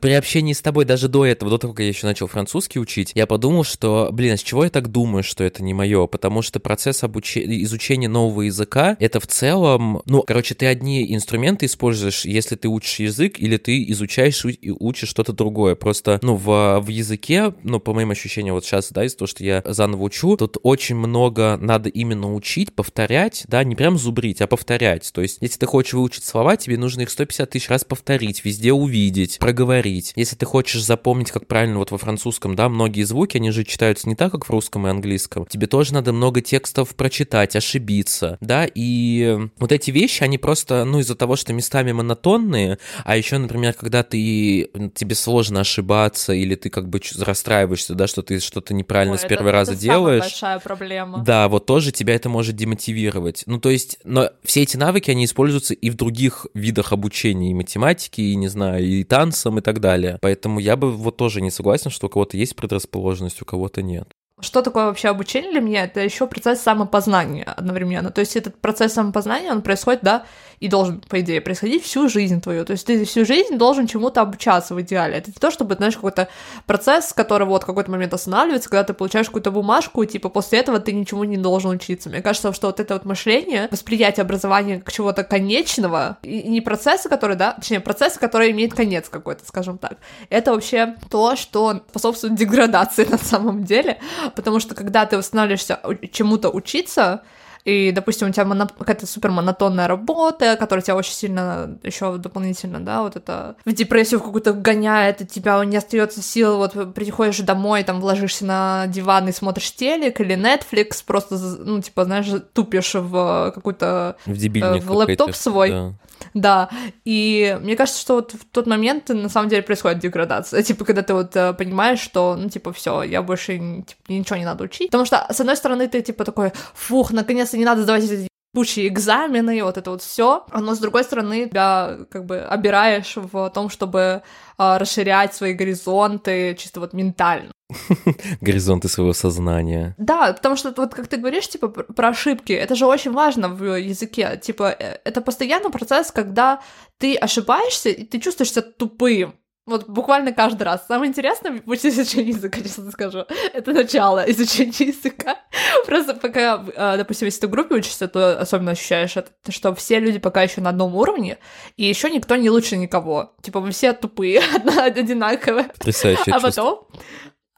При 0.00 0.12
общении 0.12 0.52
с 0.52 0.60
тобой, 0.60 0.84
даже 0.84 1.08
до 1.08 1.26
этого, 1.26 1.50
до 1.50 1.58
того, 1.58 1.72
как 1.72 1.80
я 1.80 1.88
еще 1.88 2.06
начал 2.06 2.28
французский 2.28 2.78
учить, 2.78 3.12
я 3.14 3.26
подумал, 3.26 3.64
что, 3.64 4.10
блин, 4.12 4.36
с 4.36 4.42
чего 4.42 4.64
я 4.64 4.70
так 4.70 4.88
думаю, 4.88 5.24
что 5.24 5.42
это 5.42 5.62
не 5.62 5.74
мое? 5.74 6.06
Потому 6.06 6.42
что 6.42 6.60
процесс 6.60 7.02
обучения, 7.02 7.62
изучения 7.64 8.08
нового 8.08 8.42
языка, 8.42 8.96
это 9.00 9.18
в 9.18 9.26
целом 9.26 9.63
целом, 9.64 10.02
ну, 10.06 10.22
короче, 10.22 10.54
ты 10.54 10.66
одни 10.66 11.14
инструменты 11.14 11.66
используешь, 11.66 12.24
если 12.24 12.56
ты 12.56 12.68
учишь 12.68 13.00
язык, 13.00 13.38
или 13.38 13.56
ты 13.56 13.82
изучаешь 13.90 14.44
и 14.44 14.70
учишь 14.70 15.08
что-то 15.08 15.32
другое. 15.32 15.74
Просто, 15.74 16.18
ну, 16.22 16.36
в, 16.36 16.80
в 16.80 16.88
языке, 16.88 17.54
ну, 17.62 17.80
по 17.80 17.94
моим 17.94 18.10
ощущениям, 18.10 18.54
вот 18.54 18.64
сейчас, 18.64 18.90
да, 18.90 19.04
из 19.04 19.14
того, 19.14 19.26
что 19.26 19.44
я 19.44 19.62
заново 19.64 20.04
учу, 20.04 20.36
тут 20.36 20.58
очень 20.62 20.96
много 20.96 21.58
надо 21.60 21.88
именно 21.88 22.34
учить, 22.34 22.74
повторять, 22.74 23.44
да, 23.48 23.64
не 23.64 23.74
прям 23.74 23.96
зубрить, 23.96 24.40
а 24.40 24.46
повторять. 24.46 25.10
То 25.12 25.22
есть, 25.22 25.38
если 25.40 25.58
ты 25.58 25.66
хочешь 25.66 25.94
выучить 25.94 26.24
слова, 26.24 26.56
тебе 26.56 26.76
нужно 26.76 27.02
их 27.02 27.10
150 27.10 27.50
тысяч 27.50 27.68
раз 27.68 27.84
повторить, 27.84 28.44
везде 28.44 28.72
увидеть, 28.72 29.38
проговорить. 29.38 30.12
Если 30.16 30.36
ты 30.36 30.46
хочешь 30.46 30.82
запомнить, 30.82 31.30
как 31.30 31.46
правильно 31.46 31.78
вот 31.78 31.90
во 31.90 31.98
французском, 31.98 32.54
да, 32.54 32.68
многие 32.68 33.04
звуки, 33.04 33.36
они 33.36 33.50
же 33.50 33.64
читаются 33.64 34.08
не 34.08 34.14
так, 34.14 34.32
как 34.32 34.46
в 34.46 34.50
русском 34.50 34.86
и 34.86 34.90
английском. 34.90 35.46
Тебе 35.46 35.66
тоже 35.66 35.94
надо 35.94 36.12
много 36.12 36.40
текстов 36.40 36.94
прочитать, 36.94 37.56
ошибиться, 37.56 38.38
да, 38.40 38.68
и 38.72 39.48
вот 39.58 39.72
эти 39.72 39.90
вещи, 39.90 40.22
они 40.22 40.38
просто, 40.38 40.84
ну, 40.84 40.98
из-за 41.00 41.14
того, 41.14 41.36
что 41.36 41.52
местами 41.52 41.92
монотонные, 41.92 42.78
а 43.04 43.16
еще, 43.16 43.38
например, 43.38 43.74
когда 43.74 44.02
ты, 44.02 44.70
тебе 44.94 45.14
сложно 45.14 45.60
ошибаться, 45.60 46.32
или 46.32 46.54
ты 46.54 46.70
как 46.70 46.88
бы 46.88 47.00
расстраиваешься, 47.18 47.94
да, 47.94 48.06
что 48.06 48.22
ты 48.22 48.40
что-то 48.40 48.74
неправильно 48.74 49.14
Ой, 49.14 49.18
с 49.18 49.24
первого 49.24 49.48
это, 49.48 49.56
раза 49.58 49.72
это 49.72 49.80
делаешь. 49.80 50.22
большая 50.22 50.58
проблема. 50.58 51.22
Да, 51.24 51.48
вот 51.48 51.66
тоже 51.66 51.92
тебя 51.92 52.14
это 52.14 52.28
может 52.28 52.56
демотивировать. 52.56 53.44
Ну, 53.46 53.58
то 53.60 53.70
есть, 53.70 53.98
но 54.04 54.30
все 54.42 54.62
эти 54.62 54.76
навыки, 54.76 55.10
они 55.10 55.24
используются 55.24 55.74
и 55.74 55.90
в 55.90 55.94
других 55.94 56.46
видах 56.54 56.92
обучения, 56.92 57.50
и 57.50 57.54
математики, 57.54 58.20
и, 58.20 58.34
не 58.36 58.48
знаю, 58.48 58.84
и 58.84 59.04
танцам, 59.04 59.58
и 59.58 59.62
так 59.62 59.80
далее. 59.80 60.18
Поэтому 60.20 60.58
я 60.58 60.76
бы 60.76 60.92
вот 60.92 61.16
тоже 61.16 61.40
не 61.40 61.50
согласен, 61.50 61.90
что 61.90 62.06
у 62.06 62.10
кого-то 62.10 62.36
есть 62.36 62.56
предрасположенность, 62.56 63.40
у 63.42 63.44
кого-то 63.44 63.82
нет. 63.82 64.08
Что 64.40 64.62
такое 64.62 64.86
вообще 64.86 65.08
обучение 65.08 65.52
для 65.52 65.60
меня? 65.60 65.84
Это 65.84 66.00
еще 66.00 66.26
процесс 66.26 66.60
самопознания 66.60 67.44
одновременно. 67.44 68.10
То 68.10 68.20
есть 68.20 68.34
этот 68.34 68.56
процесс 68.60 68.92
самопознания, 68.92 69.52
он 69.52 69.62
происходит, 69.62 70.00
да, 70.02 70.24
и 70.58 70.68
должен, 70.68 71.02
по 71.08 71.20
идее, 71.20 71.40
происходить 71.40 71.84
всю 71.84 72.08
жизнь 72.08 72.40
твою. 72.40 72.64
То 72.64 72.72
есть 72.72 72.86
ты 72.86 73.04
всю 73.04 73.24
жизнь 73.24 73.56
должен 73.56 73.86
чему-то 73.86 74.22
обучаться 74.22 74.74
в 74.74 74.80
идеале. 74.80 75.18
Это 75.18 75.30
не 75.30 75.34
то, 75.38 75.50
чтобы, 75.50 75.74
знаешь, 75.74 75.94
какой-то 75.94 76.28
процесс, 76.66 77.12
который 77.12 77.46
вот 77.46 77.64
какой-то 77.64 77.90
момент 77.90 78.12
останавливается, 78.14 78.68
когда 78.68 78.82
ты 78.82 78.92
получаешь 78.92 79.26
какую-то 79.26 79.50
бумажку, 79.50 80.02
и 80.02 80.06
типа 80.06 80.28
после 80.28 80.60
этого 80.60 80.80
ты 80.80 80.92
ничему 80.92 81.24
не 81.24 81.36
должен 81.36 81.70
учиться. 81.70 82.08
Мне 82.08 82.22
кажется, 82.22 82.52
что 82.52 82.68
вот 82.68 82.80
это 82.80 82.94
вот 82.94 83.04
мышление, 83.04 83.68
восприятие 83.70 84.22
образования 84.22 84.80
как 84.80 84.92
чего-то 84.92 85.22
конечного, 85.22 86.18
и 86.22 86.42
не 86.44 86.60
процесса, 86.60 87.08
который, 87.08 87.36
да, 87.36 87.52
точнее, 87.52 87.80
процесса, 87.80 88.18
который 88.18 88.50
имеет 88.50 88.74
конец 88.74 89.08
какой-то, 89.08 89.46
скажем 89.46 89.78
так, 89.78 89.98
это 90.30 90.52
вообще 90.52 90.96
то, 91.08 91.36
что 91.36 91.82
способствует 91.90 92.34
деградации 92.34 93.04
на 93.10 93.18
самом 93.18 93.64
деле, 93.64 93.98
потому 94.30 94.60
что 94.60 94.74
когда 94.74 95.06
ты 95.06 95.18
устанавливаешься 95.18 95.80
чему-то 96.12 96.50
учиться, 96.50 97.22
и, 97.64 97.92
допустим, 97.92 98.28
у 98.28 98.32
тебя 98.32 98.44
моно... 98.44 98.66
какая-то 98.66 99.06
супер 99.06 99.30
монотонная 99.30 99.88
работа, 99.88 100.56
которая 100.56 100.82
тебя 100.82 100.96
очень 100.96 101.14
сильно 101.14 101.78
еще 101.82 102.16
дополнительно, 102.18 102.80
да, 102.80 103.02
вот 103.02 103.16
это 103.16 103.56
в 103.64 103.72
депрессию 103.72 104.20
какую-то 104.20 104.52
гоняет, 104.52 105.22
и 105.22 105.26
тебя 105.26 105.64
не 105.64 105.78
остается 105.78 106.20
сил, 106.22 106.58
вот 106.58 106.94
приходишь 106.94 107.38
домой, 107.38 107.82
там, 107.82 108.02
ложишься 108.02 108.44
на 108.44 108.86
диван 108.88 109.28
и 109.28 109.32
смотришь 109.32 109.74
телек 109.74 110.20
или 110.20 110.36
Netflix, 110.36 111.02
просто, 111.06 111.36
ну, 111.36 111.80
типа, 111.80 112.04
знаешь, 112.04 112.26
тупишь 112.52 112.94
в 112.94 113.52
какую-то... 113.54 114.16
В 114.26 114.36
дебильник 114.36 114.82
э, 114.82 114.86
В 114.86 114.92
лэптоп 114.92 115.34
свой. 115.34 115.70
Да. 115.70 115.92
Да, 116.32 116.70
и 117.04 117.58
мне 117.60 117.76
кажется, 117.76 118.00
что 118.00 118.14
вот 118.14 118.32
в 118.32 118.44
тот 118.50 118.66
момент 118.66 119.08
на 119.08 119.28
самом 119.28 119.48
деле 119.48 119.62
происходит 119.62 119.98
деградация, 119.98 120.62
типа, 120.64 120.84
когда 120.84 121.02
ты 121.02 121.14
вот 121.14 121.36
э, 121.36 121.52
понимаешь, 121.52 122.00
что, 122.00 122.36
ну, 122.36 122.48
типа, 122.48 122.72
все, 122.72 123.02
я 123.02 123.22
больше 123.22 123.58
типа, 123.58 124.00
ничего 124.08 124.36
не 124.36 124.44
надо 124.44 124.64
учить, 124.64 124.88
потому 124.88 125.04
что, 125.04 125.26
с 125.30 125.40
одной 125.40 125.56
стороны, 125.56 125.88
ты, 125.88 126.02
типа, 126.02 126.24
такой, 126.24 126.52
фух, 126.74 127.12
наконец-то 127.54 127.58
не 127.58 127.64
надо 127.64 127.82
сдавать 127.82 128.04
эти 128.04 128.28
ебучие 128.54 128.88
экзамены, 128.88 129.62
вот 129.64 129.78
это 129.78 129.90
вот 129.90 130.02
все, 130.02 130.44
но 130.52 130.74
с 130.74 130.78
другой 130.78 131.02
стороны, 131.04 131.48
тебя 131.48 131.98
как 132.10 132.24
бы 132.24 132.38
обираешь 132.38 133.16
в 133.16 133.50
том, 133.50 133.68
чтобы 133.68 134.22
э, 134.58 134.78
расширять 134.78 135.34
свои 135.34 135.54
горизонты 135.54 136.54
чисто 136.58 136.80
вот 136.80 136.92
ментально. 136.92 137.50
Горизонты 138.40 138.88
своего 138.88 139.12
сознания. 139.12 139.94
Да, 139.98 140.32
потому 140.32 140.56
что 140.56 140.72
вот 140.76 140.94
как 140.94 141.08
ты 141.08 141.16
говоришь, 141.16 141.48
типа, 141.48 141.68
про 141.68 142.08
ошибки, 142.08 142.52
это 142.52 142.74
же 142.74 142.86
очень 142.86 143.12
важно 143.12 143.48
в 143.48 143.78
языке. 143.78 144.40
Типа, 144.42 144.76
э, 144.78 144.98
это 145.04 145.20
постоянный 145.20 145.70
процесс, 145.70 146.12
когда 146.12 146.60
ты 146.98 147.16
ошибаешься, 147.16 147.88
и 147.88 148.04
ты 148.04 148.20
чувствуешь 148.20 148.52
себя 148.52 148.62
тупым. 148.62 149.32
Вот 149.66 149.88
буквально 149.88 150.32
каждый 150.32 150.64
раз. 150.64 150.86
Самое 150.86 151.08
интересное 151.08 151.52
в 151.52 151.62
пути 151.62 151.88
изучения 151.88 152.30
языка, 152.30 152.60
честно 152.60 152.90
скажу, 152.90 153.24
это 153.54 153.72
начало 153.72 154.22
изучения 154.30 154.88
языка. 154.88 155.38
Просто 155.86 156.14
пока, 156.14 156.62
а, 156.76 156.96
допустим, 156.98 157.26
если 157.26 157.40
ты 157.40 157.46
в 157.46 157.50
группе 157.50 157.76
учишься, 157.76 158.06
то 158.06 158.38
особенно 158.38 158.72
ощущаешь 158.72 159.16
это, 159.16 159.30
что 159.48 159.74
все 159.74 160.00
люди 160.00 160.18
пока 160.18 160.42
еще 160.42 160.60
на 160.60 160.68
одном 160.68 160.94
уровне, 160.94 161.38
и 161.76 161.84
еще 161.84 162.10
никто 162.10 162.36
не 162.36 162.50
лучше 162.50 162.76
никого. 162.76 163.34
Типа, 163.40 163.60
мы 163.60 163.70
все 163.70 163.94
тупые, 163.94 164.42
одинаковые. 164.76 165.64
Потрясающе 165.64 166.30
А 166.30 166.40
потом, 166.40 166.86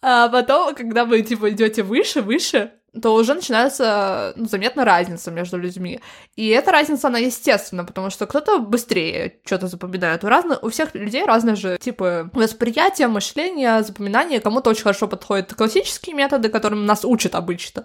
а 0.01 0.29
потом, 0.29 0.77
когда 0.77 1.05
вы, 1.05 1.23
типа, 1.23 1.51
идете 1.51 1.83
выше, 1.83 2.23
выше, 2.23 2.71
то 3.01 3.15
уже 3.15 3.35
начинается 3.35 4.33
ну, 4.37 4.47
заметна 4.47 4.85
разница 4.85 5.31
между 5.31 5.59
людьми. 5.59 6.01
И 6.37 6.49
эта 6.49 6.73
разница, 6.73 7.09
она 7.09 7.19
естественна, 7.19 7.85
потому 7.85 8.11
что 8.11 8.27
кто-то 8.27 8.59
быстрее 8.59 9.35
что-то 9.45 9.69
запоминает. 9.69 10.25
У, 10.25 10.29
разных, 10.29 10.63
у 10.63 10.71
всех 10.71 10.95
людей 10.95 11.25
разные 11.25 11.57
же 11.57 11.79
типы 11.79 12.31
восприятия, 12.33 13.09
мышления, 13.09 13.83
запоминания. 13.83 14.41
Кому-то 14.41 14.71
очень 14.71 14.83
хорошо 14.83 15.09
подходят 15.09 15.55
классические 15.55 16.15
методы, 16.15 16.49
которым 16.49 16.87
нас 16.87 17.05
учат 17.05 17.35
обычно. 17.35 17.85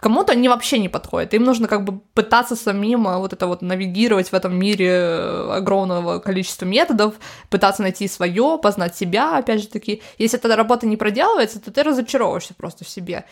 Кому-то 0.00 0.32
они 0.32 0.48
вообще 0.48 0.78
не 0.78 0.88
подходят. 0.88 1.34
Им 1.34 1.44
нужно 1.44 1.68
как 1.68 1.84
бы 1.84 2.00
пытаться 2.14 2.56
самим 2.56 3.06
а, 3.06 3.18
вот 3.18 3.32
это 3.32 3.46
вот 3.46 3.62
навигировать 3.62 4.30
в 4.30 4.34
этом 4.34 4.58
мире 4.58 4.88
э, 4.88 5.52
огромного 5.52 6.18
количества 6.20 6.64
методов, 6.64 7.14
пытаться 7.50 7.82
найти 7.82 8.08
свое, 8.08 8.58
познать 8.62 8.96
себя, 8.96 9.36
опять 9.36 9.60
же 9.60 9.68
таки. 9.68 10.02
Если 10.18 10.38
эта 10.38 10.56
работа 10.56 10.86
не 10.86 10.96
проделывается, 10.96 11.60
то 11.60 11.70
ты 11.70 11.82
разочаровываешься 11.82 12.54
просто 12.54 12.84
в 12.84 12.88
себе. 12.88 13.24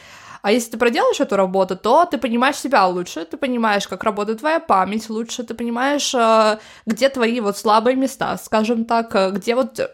А 0.42 0.52
если 0.52 0.72
ты 0.72 0.78
проделаешь 0.78 1.20
эту 1.20 1.36
работу, 1.36 1.76
то 1.76 2.04
ты 2.04 2.18
понимаешь 2.18 2.56
себя 2.56 2.86
лучше, 2.86 3.24
ты 3.24 3.36
понимаешь, 3.36 3.88
как 3.88 4.04
работает 4.04 4.40
твоя 4.40 4.60
память 4.60 5.10
лучше, 5.10 5.42
ты 5.42 5.54
понимаешь, 5.54 6.14
э, 6.14 6.58
где 6.86 7.08
твои 7.08 7.40
вот 7.40 7.58
слабые 7.58 7.96
места, 7.96 8.36
скажем 8.38 8.84
так, 8.84 9.14
э, 9.14 9.30
где 9.30 9.54
вот 9.54 9.78
э, 9.80 9.88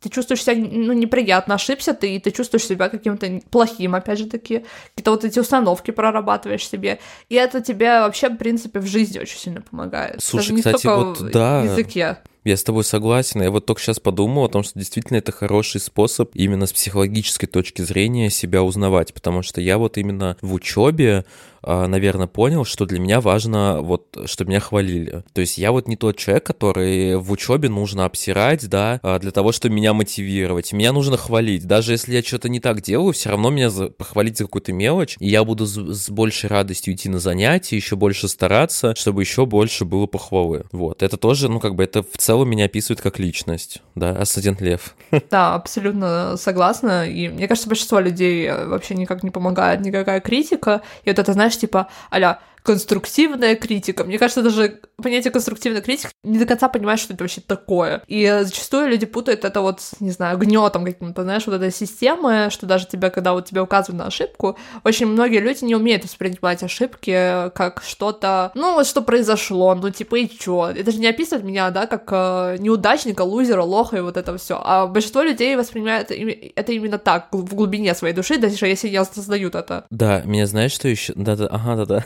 ты 0.00 0.08
чувствуешь 0.08 0.42
себя, 0.42 0.56
ну, 0.56 0.92
неприятно, 0.92 1.54
ошибся 1.54 1.94
ты, 1.94 2.16
и 2.16 2.18
ты 2.20 2.30
чувствуешь 2.30 2.64
себя 2.64 2.88
каким-то 2.88 3.40
плохим, 3.50 3.94
опять 3.94 4.18
же 4.18 4.26
таки, 4.26 4.64
какие-то 4.90 5.10
вот 5.10 5.24
эти 5.24 5.38
установки 5.38 5.90
прорабатываешь 5.90 6.66
себе, 6.66 7.00
и 7.28 7.34
это 7.34 7.60
тебе 7.60 8.00
вообще, 8.00 8.28
в 8.28 8.36
принципе, 8.36 8.80
в 8.80 8.86
жизни 8.86 9.18
очень 9.18 9.38
сильно 9.38 9.62
помогает. 9.62 10.22
Слушай, 10.22 10.42
Даже 10.42 10.54
не 10.54 10.62
кстати, 10.62 10.86
вот 10.86 11.30
да, 11.30 11.62
языке. 11.62 12.18
Я 12.42 12.56
с 12.56 12.64
тобой 12.64 12.84
согласен. 12.84 13.42
Я 13.42 13.50
вот 13.50 13.66
только 13.66 13.82
сейчас 13.82 14.00
подумал 14.00 14.44
о 14.44 14.48
том, 14.48 14.62
что 14.62 14.78
действительно 14.78 15.18
это 15.18 15.30
хороший 15.30 15.80
способ 15.80 16.30
именно 16.34 16.66
с 16.66 16.72
психологической 16.72 17.48
точки 17.48 17.82
зрения 17.82 18.30
себя 18.30 18.62
узнавать, 18.62 19.12
потому 19.12 19.42
что 19.42 19.60
я 19.60 19.76
вот 19.76 19.98
именно 19.98 20.38
в 20.40 20.54
учебе 20.54 21.26
наверное, 21.62 22.26
понял, 22.26 22.64
что 22.64 22.86
для 22.86 22.98
меня 22.98 23.20
важно, 23.20 23.80
вот, 23.82 24.16
чтобы 24.26 24.50
меня 24.50 24.60
хвалили. 24.60 25.24
То 25.32 25.40
есть 25.40 25.58
я 25.58 25.72
вот 25.72 25.88
не 25.88 25.96
тот 25.96 26.16
человек, 26.16 26.44
который 26.44 27.16
в 27.16 27.30
учебе 27.30 27.68
нужно 27.68 28.04
обсирать, 28.04 28.68
да, 28.68 29.00
а, 29.02 29.18
для 29.18 29.30
того, 29.30 29.52
чтобы 29.52 29.74
меня 29.74 29.92
мотивировать. 29.92 30.72
Меня 30.72 30.92
нужно 30.92 31.16
хвалить. 31.16 31.66
Даже 31.66 31.92
если 31.92 32.14
я 32.14 32.22
что-то 32.22 32.48
не 32.48 32.60
так 32.60 32.82
делаю, 32.82 33.12
все 33.12 33.30
равно 33.30 33.50
меня 33.50 33.70
похвалить 33.70 34.38
за 34.38 34.44
какую-то 34.44 34.72
мелочь, 34.72 35.16
и 35.18 35.28
я 35.28 35.44
буду 35.44 35.66
с, 35.66 36.10
большей 36.10 36.48
радостью 36.48 36.94
идти 36.94 37.08
на 37.08 37.18
занятия, 37.18 37.76
еще 37.76 37.96
больше 37.96 38.28
стараться, 38.28 38.94
чтобы 38.96 39.22
еще 39.22 39.46
больше 39.46 39.84
было 39.84 40.06
похвалы. 40.06 40.64
Вот. 40.72 41.02
Это 41.02 41.16
тоже, 41.16 41.48
ну, 41.48 41.60
как 41.60 41.74
бы, 41.74 41.84
это 41.84 42.02
в 42.02 42.18
целом 42.18 42.50
меня 42.50 42.66
описывает 42.66 43.00
как 43.00 43.18
личность, 43.18 43.82
да, 43.94 44.10
ассистент 44.10 44.60
Лев. 44.60 44.94
Да, 45.30 45.54
абсолютно 45.54 46.36
согласна. 46.36 47.08
И 47.08 47.28
мне 47.28 47.46
кажется, 47.46 47.68
большинство 47.68 48.00
людей 48.00 48.46
э, 48.46 48.66
вообще 48.66 48.94
никак 48.94 49.22
не 49.22 49.30
помогает 49.30 49.80
никакая 49.80 50.20
критика. 50.20 50.82
И 51.04 51.10
вот 51.10 51.18
это, 51.18 51.32
знаешь, 51.32 51.49
типа, 51.56 51.88
аля, 52.12 52.40
конструктивная 52.62 53.56
критика. 53.56 54.04
Мне 54.04 54.18
кажется, 54.18 54.42
даже 54.42 54.80
понятие 54.96 55.30
конструктивная 55.30 55.80
критика 55.80 56.10
не 56.22 56.38
до 56.38 56.46
конца 56.46 56.68
понимаешь, 56.68 57.00
что 57.00 57.14
это 57.14 57.24
вообще 57.24 57.40
такое. 57.40 58.02
И 58.06 58.40
зачастую 58.42 58.88
люди 58.88 59.06
путают 59.06 59.44
это 59.44 59.60
вот, 59.60 59.80
не 60.00 60.10
знаю, 60.10 60.38
гнетом 60.38 60.84
каким-то, 60.84 61.22
знаешь, 61.22 61.46
вот 61.46 61.54
этой 61.54 61.72
системы, 61.72 62.48
что 62.50 62.66
даже 62.66 62.86
тебя, 62.86 63.10
когда 63.10 63.32
вот 63.32 63.46
тебе 63.46 63.60
указывают 63.60 63.98
на 63.98 64.06
ошибку, 64.06 64.58
очень 64.84 65.06
многие 65.06 65.40
люди 65.40 65.64
не 65.64 65.74
умеют 65.74 66.04
воспринимать 66.04 66.62
ошибки 66.62 67.50
как 67.50 67.82
что-то, 67.84 68.52
ну, 68.54 68.74
вот 68.74 68.86
что 68.86 69.02
произошло, 69.02 69.74
ну, 69.74 69.90
типа, 69.90 70.16
и 70.16 70.28
чё? 70.28 70.66
Это 70.74 70.90
же 70.90 70.98
не 70.98 71.06
описывает 71.06 71.44
меня, 71.44 71.70
да, 71.70 71.86
как 71.86 72.08
э, 72.10 72.56
неудачника, 72.58 73.22
лузера, 73.22 73.62
лоха 73.62 73.96
и 73.96 74.00
вот 74.00 74.16
это 74.16 74.36
все. 74.36 74.60
А 74.62 74.86
большинство 74.86 75.22
людей 75.22 75.56
воспринимают 75.56 76.10
это 76.10 76.72
именно 76.72 76.98
так, 76.98 77.28
в 77.32 77.54
глубине 77.54 77.94
своей 77.94 78.14
души, 78.14 78.38
даже 78.38 78.66
если 78.66 78.88
не 78.88 78.96
осознают 78.96 79.54
это. 79.54 79.84
Да, 79.90 80.22
меня 80.24 80.46
знаешь, 80.46 80.72
что 80.72 80.88
еще? 80.88 81.12
Да-да, 81.16 81.46
ага, 81.46 81.84
да-да. 81.84 82.04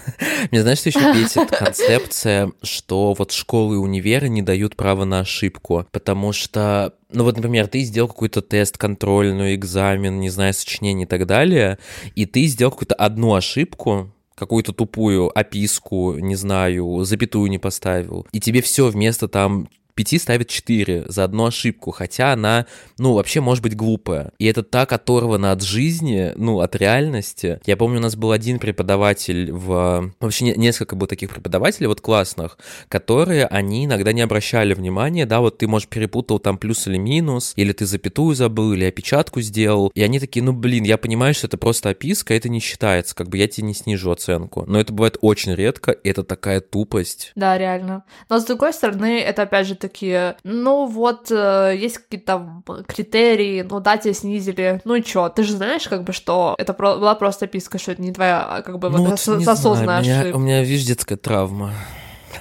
Мне 0.51 0.62
знаешь, 0.62 0.78
что 0.78 0.88
еще 0.88 1.12
бесит? 1.12 1.51
Концепция, 1.51 2.53
что 2.62 3.14
вот 3.14 3.32
школы 3.32 3.76
и 3.76 3.78
универы 3.78 4.28
не 4.28 4.42
дают 4.42 4.76
права 4.76 5.05
на 5.05 5.20
ошибку, 5.20 5.86
потому 5.92 6.32
что 6.32 6.95
ну 7.11 7.24
вот, 7.24 7.36
например, 7.36 7.68
ты 7.68 7.80
сделал 7.82 8.09
какой-то 8.09 8.42
тест 8.42 8.76
контрольный, 8.76 9.55
экзамен, 9.55 10.18
не 10.18 10.30
знаю, 10.30 10.53
сочинение 10.53 11.07
и 11.07 11.09
так 11.09 11.26
далее, 11.26 11.78
и 12.16 12.26
ты 12.26 12.45
сделал 12.47 12.72
какую-то 12.72 12.97
одну 12.97 13.34
ошибку, 13.34 14.11
какую-то 14.34 14.72
тупую 14.72 15.36
описку, 15.36 16.14
не 16.18 16.34
знаю, 16.34 17.05
запятую 17.05 17.51
не 17.51 17.59
поставил, 17.59 18.26
и 18.32 18.40
тебе 18.40 18.62
все 18.62 18.88
вместо 18.88 19.28
там 19.28 19.68
пяти 19.95 20.18
ставит 20.18 20.49
4 20.49 21.05
за 21.09 21.24
одну 21.24 21.47
ошибку, 21.47 21.90
хотя 21.90 22.32
она, 22.32 22.66
ну, 22.99 23.14
вообще 23.14 23.40
может 23.40 23.62
быть 23.62 23.76
глупая. 23.76 24.32
И 24.38 24.47
это 24.47 24.62
так 24.62 24.92
оторвано 24.92 25.53
от 25.53 25.62
жизни, 25.62 26.32
ну, 26.36 26.61
от 26.61 26.76
реальности. 26.76 27.61
Я 27.66 27.76
помню, 27.76 27.99
у 27.99 28.03
нас 28.03 28.16
был 28.16 28.32
один 28.32 28.59
преподаватель 28.59 29.53
в... 29.53 30.12
Вообще 30.20 30.55
несколько 30.57 30.97
было 30.97 31.09
таких 31.09 31.30
преподавателей 31.30 31.86
вот 31.86 32.01
классных, 32.01 32.59
которые, 32.88 33.47
они 33.47 33.84
иногда 33.84 34.12
не 34.12 34.22
обращали 34.22 34.74
внимания, 34.74 35.26
да, 35.26 35.40
вот 35.40 35.59
ты, 35.59 35.66
может, 35.66 35.88
перепутал 35.88 36.38
там 36.38 36.59
плюс 36.59 36.86
или 36.86 36.97
минус, 36.97 37.53
или 37.57 37.72
ты 37.72 37.86
запятую 37.86 38.34
забыл, 38.34 38.72
или 38.72 38.84
опечатку 38.84 39.40
сделал, 39.40 39.90
и 39.95 40.03
они 40.03 40.20
такие, 40.20 40.42
ну, 40.42 40.53
блин, 40.53 40.84
я 40.84 40.99
понимаю, 40.99 41.34
что 41.34 41.47
это 41.47 41.57
просто 41.57 41.90
описка, 41.90 42.34
это 42.34 42.49
не 42.49 42.61
считается, 42.61 43.14
как 43.14 43.28
бы 43.28 43.38
я 43.38 43.49
тебе 43.49 43.66
не 43.66 43.74
снижу 43.74 44.11
оценку. 44.11 44.64
Но 44.66 44.80
это 44.80 44.92
бывает 44.92 45.18
очень 45.20 45.55
редко, 45.55 45.92
и 45.92 46.09
это 46.09 46.24
такая 46.24 46.61
тупость. 46.61 47.32
Да, 47.34 47.57
реально. 47.59 48.05
Но 48.28 48.38
с 48.38 48.45
другой 48.45 48.72
стороны, 48.72 49.20
это 49.20 49.42
опять 49.42 49.66
же 49.66 49.74
такие, 49.89 50.37
ну 50.45 50.87
вот, 50.87 51.30
э, 51.30 51.74
есть 51.76 51.99
какие-то 51.99 52.62
критерии, 52.87 53.62
ну 53.68 53.80
да, 53.80 53.97
тебя 53.99 54.14
снизили, 54.14 54.80
ну 54.85 54.95
и 54.95 55.03
чё, 55.03 55.28
ты 55.28 55.43
же 55.43 55.53
знаешь, 55.53 55.89
как 55.89 56.05
бы, 56.05 56.12
что 56.12 56.55
это 56.59 56.72
про- 56.72 56.97
была 56.97 57.14
просто 57.14 57.47
писка, 57.47 57.78
что 57.78 57.93
это 57.93 58.03
не 58.03 58.12
твоя, 58.12 58.43
а 58.43 58.62
как 58.62 58.78
бы, 58.78 58.89
ну, 58.91 58.99
вот, 58.99 59.11
вот 59.26 59.49
осознанная 59.49 59.99
ошибка. 59.99 60.20
У 60.20 60.22
меня, 60.24 60.37
у 60.37 60.39
меня, 60.39 60.62
видишь, 60.64 60.85
детская 60.87 61.16
травма. 61.16 61.72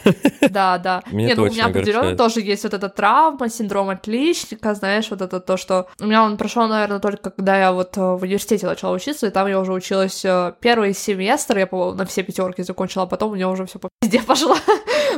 Да, 0.50 0.78
да. 0.78 1.04
Меня 1.12 1.30
Нет, 1.30 1.38
ну, 1.38 1.44
у 1.44 1.48
меня 1.48 1.66
определенно 1.66 2.16
тоже 2.16 2.42
есть 2.42 2.64
вот 2.64 2.74
эта 2.74 2.90
травма, 2.90 3.50
синдром 3.50 3.90
отличника, 3.90 4.74
знаешь, 4.76 5.10
вот 5.10 5.22
это 5.22 5.40
то, 5.40 5.58
что 5.58 5.88
у 6.00 6.06
меня 6.06 6.24
он 6.24 6.38
прошел, 6.38 6.68
наверное, 6.68 7.00
только 7.00 7.30
когда 7.32 7.58
я 7.58 7.72
вот 7.72 7.98
э, 7.98 8.02
в 8.02 8.24
университете 8.24 8.68
начала 8.68 8.94
учиться, 8.94 9.28
и 9.28 9.30
там 9.30 9.48
я 9.48 9.60
уже 9.60 9.74
училась 9.74 10.24
э, 10.26 10.54
первый 10.60 10.94
семестр, 10.94 11.58
я, 11.58 11.68
по 11.68 11.94
на 11.94 12.06
все 12.06 12.24
пятерки 12.24 12.64
закончила, 12.64 13.04
а 13.04 13.08
потом 13.08 13.32
у 13.32 13.36
меня 13.36 13.50
уже 13.50 13.66
все 13.66 13.80
по 13.80 13.90
пизде 14.02 14.22
пошло. 14.22 14.56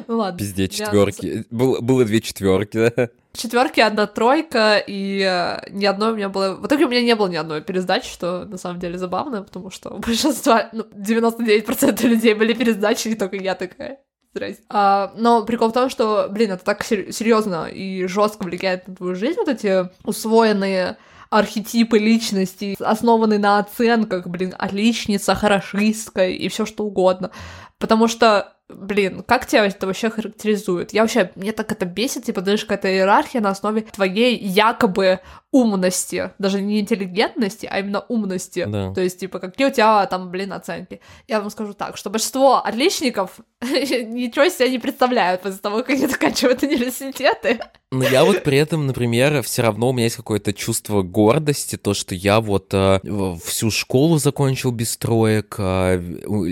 Ну 0.08 0.18
ладно. 0.18 0.38
Пизде 0.38 0.68
четверки. 0.68 1.46
Было, 1.50 1.80
было 1.82 2.06
две 2.06 2.22
четверки, 2.22 2.92
да? 2.96 3.10
Четверки, 3.36 3.82
одна 3.82 4.08
тройка, 4.08 4.78
и 4.78 5.20
э, 5.20 5.70
ни 5.72 5.86
одной 5.86 6.14
у 6.14 6.16
меня 6.16 6.30
было... 6.30 6.56
В 6.56 6.68
итоге 6.68 6.86
у 6.86 6.90
меня 6.90 7.02
не 7.02 7.16
было 7.16 7.28
ни 7.28 7.36
одной 7.36 7.62
пересдачи, 7.62 8.10
что 8.10 8.46
на 8.46 8.58
самом 8.58 8.80
деле 8.80 8.98
забавно, 8.98 9.44
потому 9.44 9.70
что 9.70 9.90
у 9.90 10.00
большинства, 10.00 10.70
ну, 10.72 10.86
99% 10.96 12.08
людей 12.08 12.34
были 12.34 12.54
пересдачи, 12.54 13.10
и 13.10 13.16
только 13.16 13.36
я 13.36 13.56
такая. 13.56 14.00
Здрасте. 14.36 14.64
А, 14.70 15.14
но 15.16 15.46
прикол 15.46 15.70
в 15.70 15.74
том, 15.74 15.90
что, 15.90 16.28
блин, 16.30 16.52
это 16.52 16.66
так 16.66 16.84
серьезно 16.84 17.68
и 17.68 18.06
жестко 18.06 18.44
влияет 18.44 18.86
на 18.86 18.96
твою 18.96 19.16
жизнь, 19.16 19.38
вот 19.40 19.48
эти 19.48 19.90
усвоенные 20.04 20.98
архетипы 21.30 21.98
личности, 21.98 22.76
основанные 22.80 23.40
на 23.40 23.60
оценках, 23.60 24.28
блин, 24.28 24.54
отличница, 24.58 25.36
хорошистка 25.36 26.28
и 26.28 26.50
все 26.50 26.66
что 26.66 26.84
угодно. 26.84 27.32
Потому 27.80 28.10
что, 28.10 28.55
блин, 28.70 29.24
как 29.24 29.46
тебя 29.46 29.66
это 29.66 29.86
вообще 29.88 30.10
характеризует? 30.10 30.94
Я 30.94 31.02
вообще, 31.02 31.32
мне 31.36 31.52
так 31.52 31.72
это 31.72 31.86
бесит, 31.86 32.26
типа, 32.26 32.42
даже 32.42 32.64
какая-то 32.64 32.92
иерархия 32.92 33.42
на 33.42 33.50
основе 33.50 33.82
твоей 33.82 34.38
якобы 34.38 35.20
умности, 35.52 36.32
даже 36.40 36.62
не 36.62 36.80
интеллигентности, 36.80 37.68
а 37.72 37.80
именно 37.80 38.02
умности. 38.10 38.66
Да. 38.68 38.94
То 38.94 39.02
есть, 39.02 39.20
типа, 39.20 39.40
какие 39.40 39.68
у 39.68 39.72
тебя 39.72 40.06
там, 40.08 40.30
блин, 40.32 40.54
оценки? 40.54 41.00
Я 41.28 41.40
вам 41.40 41.50
скажу 41.50 41.74
так, 41.74 41.98
что 41.98 42.10
большинство 42.10 42.58
отличников 42.64 43.40
ничего 43.62 44.50
себе 44.50 44.70
не 44.72 44.80
представляют 44.80 45.42
после 45.42 45.60
того, 45.60 45.78
как 45.78 45.92
они 45.92 46.08
заканчивают 46.08 46.64
университеты. 46.64 47.60
Но 47.96 48.04
я 48.06 48.26
вот 48.26 48.44
при 48.44 48.58
этом, 48.58 48.88
например, 48.88 49.42
все 49.42 49.62
равно 49.62 49.90
у 49.90 49.94
меня 49.94 50.06
есть 50.06 50.16
какое-то 50.16 50.54
чувство 50.54 51.02
гордости, 51.02 51.78
то, 51.78 51.94
что 51.94 52.14
я 52.14 52.42
вот 52.42 52.74
э, 52.74 53.00
всю 53.44 53.72
школу 53.72 54.18
закончил 54.18 54.72
без 54.72 54.98
троек, 54.98 55.56
э, 55.58 55.98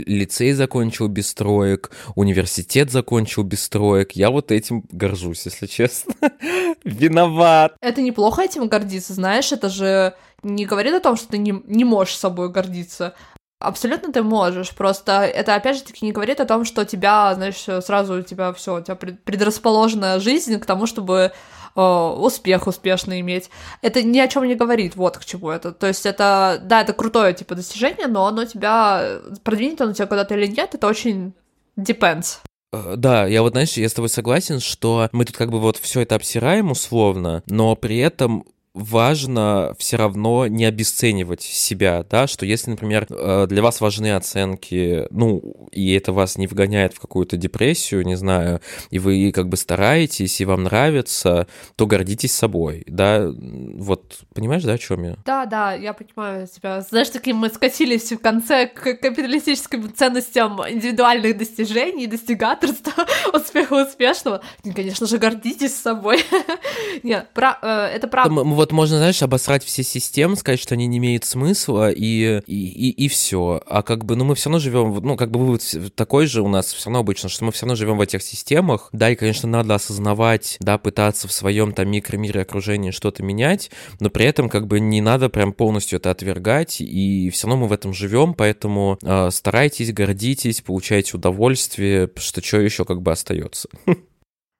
лицей 0.05 0.53
закончил 0.53 1.07
без 1.07 1.33
троек, 1.33 1.91
университет 2.15 2.91
закончил 2.91 3.43
без 3.43 3.67
троек. 3.69 4.13
Я 4.13 4.29
вот 4.29 4.51
этим 4.51 4.83
горжусь, 4.91 5.45
если 5.45 5.65
честно. 5.65 6.13
Виноват. 6.83 7.75
Это 7.81 8.01
неплохо 8.01 8.43
этим 8.43 8.67
гордиться, 8.67 9.13
знаешь, 9.13 9.51
это 9.51 9.69
же 9.69 10.15
не 10.43 10.65
говорит 10.65 10.93
о 10.93 10.99
том, 10.99 11.15
что 11.15 11.29
ты 11.29 11.37
не, 11.37 11.61
не 11.67 11.85
можешь 11.85 12.15
собой 12.15 12.49
гордиться. 12.49 13.15
Абсолютно 13.63 14.11
ты 14.11 14.21
можешь, 14.23 14.71
просто 14.71 15.21
это 15.23 15.55
опять 15.55 15.77
же 15.77 15.83
таки 15.83 16.05
не 16.05 16.11
говорит 16.11 16.39
о 16.39 16.45
том, 16.45 16.65
что 16.65 16.85
тебя, 16.85 17.33
знаешь, 17.35 17.65
сразу 17.83 18.19
у 18.19 18.21
тебя 18.21 18.51
все, 18.53 18.77
у 18.77 18.81
тебя 18.81 18.95
пред- 18.95 19.23
предрасположенная 19.23 20.19
жизнь 20.19 20.59
к 20.59 20.65
тому, 20.65 20.85
чтобы 20.85 21.31
э, 21.75 21.81
успех 21.81 22.67
успешно 22.67 23.19
иметь. 23.21 23.49
Это 23.81 24.03
ни 24.03 24.19
о 24.19 24.27
чем 24.27 24.45
не 24.47 24.55
говорит, 24.55 24.95
вот 24.95 25.17
к 25.17 25.25
чему 25.25 25.49
это. 25.49 25.71
То 25.71 25.87
есть 25.87 26.05
это, 26.05 26.59
да, 26.61 26.81
это 26.81 26.93
крутое 26.93 27.33
типа 27.33 27.55
достижение, 27.55 28.07
но 28.07 28.25
оно 28.27 28.45
тебя 28.45 29.19
продвинет 29.43 29.81
оно 29.81 29.93
тебя 29.93 30.07
куда-то 30.07 30.35
или 30.35 30.47
нет, 30.47 30.75
это 30.75 30.87
очень 30.87 31.33
depends. 31.79 32.39
Э, 32.73 32.95
Да, 32.97 33.25
я 33.27 33.41
вот, 33.41 33.53
знаешь, 33.53 33.73
я 33.73 33.87
с 33.87 33.93
тобой 33.93 34.09
согласен, 34.09 34.59
что 34.59 35.07
мы 35.13 35.25
тут 35.25 35.37
как 35.37 35.51
бы 35.51 35.59
вот 35.59 35.77
все 35.77 36.01
это 36.01 36.15
обсираем 36.15 36.71
условно, 36.71 37.43
но 37.47 37.75
при 37.75 37.97
этом 37.99 38.45
важно 38.73 39.75
все 39.77 39.97
равно 39.97 40.47
не 40.47 40.65
обесценивать 40.65 41.41
себя, 41.41 42.03
да, 42.09 42.25
что 42.27 42.45
если, 42.45 42.71
например, 42.71 43.05
э, 43.09 43.45
для 43.47 43.61
вас 43.61 43.81
важны 43.81 44.13
оценки, 44.15 45.07
ну, 45.11 45.67
и 45.71 45.93
это 45.93 46.11
вас 46.11 46.37
не 46.37 46.47
вгоняет 46.47 46.93
в 46.93 46.99
какую-то 46.99 47.37
депрессию, 47.37 48.03
не 48.03 48.15
знаю, 48.15 48.61
и 48.89 48.97
вы 48.97 49.31
как 49.31 49.47
бы 49.47 49.57
стараетесь, 49.57 50.41
и 50.41 50.45
вам 50.45 50.63
нравится, 50.63 51.47
то 51.75 51.85
гордитесь 51.85 52.33
собой, 52.33 52.83
да, 52.87 53.29
вот, 53.29 54.19
понимаешь, 54.33 54.63
да, 54.63 54.73
о 54.73 54.77
чем 54.77 55.03
я? 55.03 55.17
Да, 55.25 55.45
да, 55.45 55.73
я 55.73 55.93
понимаю 55.93 56.47
тебя. 56.47 56.81
Знаешь, 56.81 57.09
таким 57.09 57.37
мы 57.37 57.49
скатились 57.49 58.11
в 58.11 58.17
конце 58.17 58.67
к 58.67 58.95
капиталистическим 58.95 59.93
ценностям 59.93 60.59
индивидуальных 60.67 61.37
достижений, 61.37 62.07
достигаторства, 62.07 62.93
успеха 63.33 63.85
успешного. 63.85 64.41
И, 64.63 64.71
конечно 64.71 65.05
же, 65.05 65.19
гордитесь 65.19 65.75
собой. 65.75 66.23
Нет, 67.03 67.27
э, 67.35 67.89
это 67.93 68.07
правда. 68.07 68.43
Вот 68.63 68.71
можно, 68.71 68.95
знаешь, 68.95 69.21
обосрать 69.21 69.65
все 69.65 69.83
системы, 69.83 70.37
сказать, 70.37 70.57
что 70.57 70.75
они 70.75 70.87
не 70.87 70.97
имеют 70.97 71.25
смысла, 71.25 71.91
и, 71.91 72.39
и, 72.47 72.91
и, 72.91 73.07
все. 73.09 73.61
А 73.67 73.83
как 73.83 74.05
бы, 74.05 74.15
ну, 74.15 74.23
мы 74.23 74.35
все 74.35 74.49
равно 74.49 74.59
живем, 74.59 74.93
ну, 75.03 75.17
как 75.17 75.31
бы 75.31 75.39
вывод 75.41 75.61
такой 75.95 76.27
же 76.27 76.41
у 76.41 76.47
нас 76.47 76.71
все 76.71 76.85
равно 76.85 76.99
обычно, 76.99 77.27
что 77.27 77.43
мы 77.43 77.51
все 77.51 77.65
равно 77.65 77.75
живем 77.75 77.97
в 77.97 78.01
этих 78.01 78.21
системах. 78.23 78.87
Да, 78.93 79.09
и, 79.09 79.15
конечно, 79.15 79.49
надо 79.49 79.75
осознавать, 79.75 80.55
да, 80.61 80.77
пытаться 80.77 81.27
в 81.27 81.33
своем 81.33 81.73
там 81.73 81.91
микромире 81.91 82.39
окружения 82.39 82.93
что-то 82.93 83.21
менять, 83.21 83.69
но 83.99 84.09
при 84.09 84.27
этом 84.27 84.47
как 84.47 84.65
бы 84.65 84.79
не 84.79 85.01
надо 85.01 85.27
прям 85.27 85.51
полностью 85.51 85.99
это 85.99 86.09
отвергать, 86.11 86.79
и 86.79 87.29
все 87.31 87.47
равно 87.47 87.63
мы 87.63 87.67
в 87.67 87.73
этом 87.73 87.93
живем, 87.93 88.33
поэтому 88.33 88.97
э, 89.03 89.29
старайтесь, 89.31 89.91
гордитесь, 89.91 90.61
получайте 90.61 91.17
удовольствие, 91.17 92.09
что 92.15 92.41
что 92.41 92.61
еще 92.61 92.85
как 92.85 93.01
бы 93.01 93.11
остается. 93.11 93.67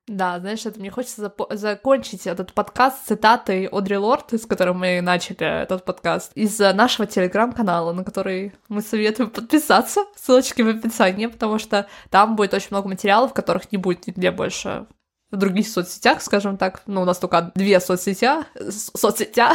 Да, 0.08 0.38
знаешь, 0.40 0.66
это 0.66 0.80
мне 0.82 0.92
хочется 0.92 1.22
запо- 1.22 1.56
закончить 1.56 2.28
этот 2.28 2.52
подкаст 2.54 3.08
цитатой 3.08 3.68
Одри 3.68 3.98
Лорд, 3.98 4.34
с 4.34 4.46
которой 4.46 4.74
мы 4.74 5.00
начали 5.02 5.62
этот 5.64 5.86
подкаст, 5.86 6.34
из 6.36 6.60
э, 6.60 6.74
нашего 6.74 7.08
телеграм-канала, 7.08 7.94
на 7.94 8.04
который 8.04 8.52
мы 8.68 8.82
советуем 8.82 9.30
подписаться, 9.30 10.02
ссылочки 10.18 10.62
в 10.62 10.68
описании, 10.68 11.28
потому 11.28 11.58
что 11.58 11.88
там 12.10 12.36
будет 12.36 12.54
очень 12.54 12.68
много 12.72 12.90
материалов, 12.90 13.34
которых 13.34 13.72
не 13.72 13.78
будет 13.78 14.06
нигде 14.08 14.32
больше 14.32 14.88
в 15.32 15.38
других 15.38 15.68
соцсетях, 15.70 16.22
скажем 16.22 16.58
так. 16.58 16.84
Ну, 16.86 17.02
у 17.02 17.06
нас 17.06 17.18
только 17.18 17.52
две 17.56 17.80
соцсетя, 17.80 18.46
соцсетя, 18.70 19.54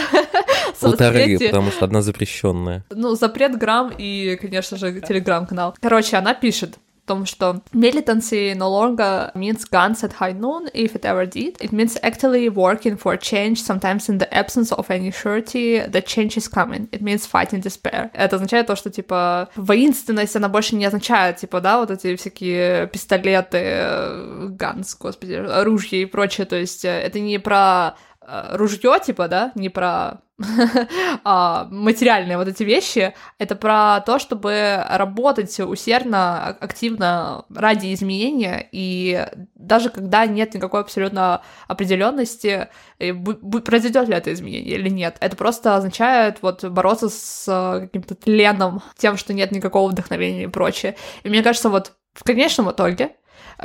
Полторы, 0.80 1.18
соцсети. 1.24 1.46
потому 1.46 1.70
что 1.70 1.84
одна 1.84 2.00
запрещенная. 2.00 2.84
Ну, 2.90 3.14
запрет 3.14 3.56
грамм 3.56 3.92
и, 3.96 4.36
конечно 4.40 4.76
же, 4.78 5.00
телеграм-канал. 5.02 5.76
Короче, 5.80 6.16
она 6.16 6.32
пишет 6.34 6.78
том, 7.08 7.26
что 7.26 7.62
militancy 7.72 8.54
no 8.54 8.68
longer 8.68 9.32
means 9.34 9.64
guns 9.64 10.04
at 10.04 10.12
high 10.20 10.32
noon, 10.32 10.68
if 10.72 10.94
it 10.94 11.04
ever 11.04 11.26
did. 11.26 11.56
It 11.60 11.72
means 11.72 11.96
actively 12.02 12.48
working 12.48 12.96
for 12.96 13.16
change, 13.16 13.62
sometimes 13.62 14.08
in 14.08 14.18
the 14.18 14.32
absence 14.32 14.72
of 14.72 14.90
any 14.90 15.10
surety 15.10 15.80
that 15.80 16.06
change 16.06 16.36
is 16.36 16.48
coming. 16.48 16.88
It 16.92 17.02
means 17.02 17.26
fighting 17.26 17.60
despair. 17.60 18.10
Это 18.14 18.36
означает 18.36 18.66
то, 18.66 18.76
что, 18.76 18.90
типа, 18.90 19.48
воинственность, 19.56 20.36
она 20.36 20.48
больше 20.48 20.76
не 20.76 20.84
означает, 20.84 21.38
типа, 21.38 21.60
да, 21.60 21.78
вот 21.78 21.90
эти 21.90 22.14
всякие 22.16 22.86
пистолеты, 22.86 24.48
ганс, 24.50 24.94
господи, 24.94 25.34
оружие 25.34 26.02
и 26.02 26.06
прочее. 26.06 26.46
То 26.46 26.56
есть 26.56 26.84
э, 26.84 26.88
это 26.88 27.18
не 27.20 27.38
про 27.38 27.96
э, 28.07 28.07
ружье, 28.52 28.98
типа, 29.04 29.28
да, 29.28 29.52
не 29.54 29.68
про 29.68 30.20
а, 31.24 31.66
материальные 31.70 32.38
вот 32.38 32.46
эти 32.46 32.62
вещи, 32.62 33.14
это 33.38 33.56
про 33.56 34.00
то, 34.00 34.18
чтобы 34.18 34.84
работать 34.88 35.58
усердно, 35.58 36.46
а- 36.46 36.56
активно 36.60 37.44
ради 37.52 37.92
изменения, 37.92 38.68
и 38.70 39.26
даже 39.56 39.90
когда 39.90 40.26
нет 40.26 40.54
никакой 40.54 40.80
абсолютно 40.80 41.42
определенности, 41.66 42.68
произойдет 42.98 44.08
ли 44.08 44.14
это 44.14 44.32
изменение 44.32 44.76
или 44.76 44.88
нет, 44.88 45.16
это 45.20 45.36
просто 45.36 45.74
означает 45.74 46.38
вот 46.42 46.64
бороться 46.64 47.08
с 47.08 47.46
э, 47.48 47.80
каким-то 47.86 48.14
тленом, 48.14 48.82
тем, 48.96 49.16
что 49.16 49.32
нет 49.32 49.50
никакого 49.50 49.90
вдохновения 49.90 50.44
и 50.44 50.48
прочее. 50.48 50.96
И 51.24 51.28
мне 51.28 51.42
кажется, 51.42 51.68
вот 51.68 51.94
в 52.14 52.22
конечном 52.22 52.70
итоге 52.70 53.16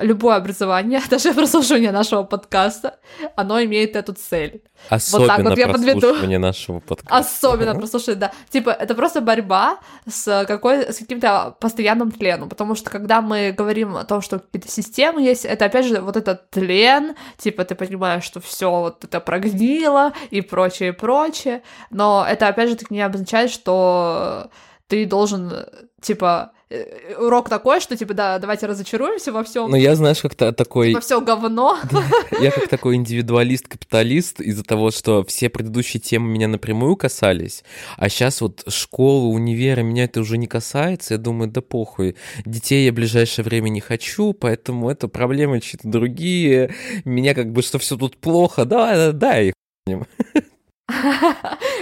любое 0.02 0.36
образование, 0.36 1.02
даже 1.10 1.34
прослушивание 1.34 1.92
нашего 1.92 2.24
подкаста, 2.24 3.00
оно 3.36 3.64
имеет 3.64 3.96
эту 3.96 4.14
цель. 4.14 4.64
Особенно 4.90 5.50
вот 5.50 5.58
я 5.58 5.68
подведу. 5.68 6.00
прослушивание 6.00 6.40
нашего 6.40 6.80
подкаста. 6.80 7.18
Особенно 7.18 7.76
прослушать, 7.80 8.20
да. 8.20 8.32
Типа, 8.50 8.72
это 8.72 8.96
просто 8.96 9.22
борьба 9.22 9.78
с, 10.08 10.46
какой, 10.46 10.92
с 10.92 10.98
каким-то 10.98 11.56
постоянным 11.60 12.12
тленом, 12.12 12.50
потому 12.50 12.76
что 12.76 12.90
когда 12.90 13.22
мы 13.22 13.52
говорим 13.52 13.96
о 13.96 14.04
том, 14.04 14.22
что 14.22 14.40
какие-то 14.40 14.70
системы 14.70 15.22
есть, 15.22 15.46
это 15.46 15.66
опять 15.66 15.86
же 15.86 16.02
вот 16.02 16.18
этот 16.18 16.50
тлен, 16.50 17.16
типа, 17.38 17.64
ты 17.64 17.76
понимаешь, 17.76 18.24
что 18.24 18.42
все 18.42 18.70
вот 18.70 19.04
это 19.04 19.20
прогнило 19.20 20.14
и 20.32 20.42
прочее, 20.42 20.90
и 20.90 20.92
прочее, 20.94 21.64
но 21.92 22.26
это 22.28 22.48
опять 22.48 22.70
же 22.70 22.76
таки 22.76 22.94
не 22.94 23.02
обозначает, 23.02 23.52
что 23.52 24.50
ты 24.88 25.06
должен, 25.06 25.52
типа, 26.02 26.52
урок 27.18 27.50
такой, 27.50 27.80
что 27.80 27.96
типа, 27.96 28.14
да, 28.14 28.40
давайте 28.40 28.66
разочаруемся 28.66 29.32
во 29.32 29.44
всем. 29.44 29.70
Ну, 29.70 29.76
я, 29.76 29.96
знаешь, 29.96 30.22
как-то 30.22 30.52
такой... 30.52 30.94
Во 30.94 31.02
все 31.02 31.22
говно. 31.22 31.78
Я 32.40 32.52
как 32.52 32.68
такой 32.68 32.96
индивидуалист-капиталист 32.96 34.42
из-за 34.42 34.64
того, 34.64 34.92
что 34.92 35.24
все 35.24 35.50
предыдущие 35.50 36.02
темы 36.02 36.30
меня 36.30 36.48
напрямую 36.48 36.96
касались, 36.96 37.64
а 37.98 38.10
сейчас 38.10 38.42
вот 38.42 38.64
школа, 38.68 39.28
универа, 39.28 39.82
меня 39.82 40.06
это 40.06 40.20
уже 40.20 40.38
не 40.38 40.48
касается, 40.48 41.16
я 41.16 41.18
думаю, 41.18 41.50
да 41.50 41.62
похуй, 41.62 42.16
детей 42.46 42.86
я 42.86 42.92
в 42.92 42.96
ближайшее 42.96 43.46
время 43.46 43.70
не 43.70 43.82
хочу, 43.82 44.34
поэтому 44.34 44.90
это 44.90 45.08
проблемы 45.08 45.62
чьи-то 45.62 45.88
другие, 45.88 46.74
меня 47.06 47.34
как 47.34 47.52
бы, 47.52 47.62
что 47.62 47.80
все 47.80 47.98
тут 47.98 48.18
плохо, 48.18 48.66
да, 48.66 48.96
да, 48.96 49.12
да, 49.12 49.42
и. 49.42 49.54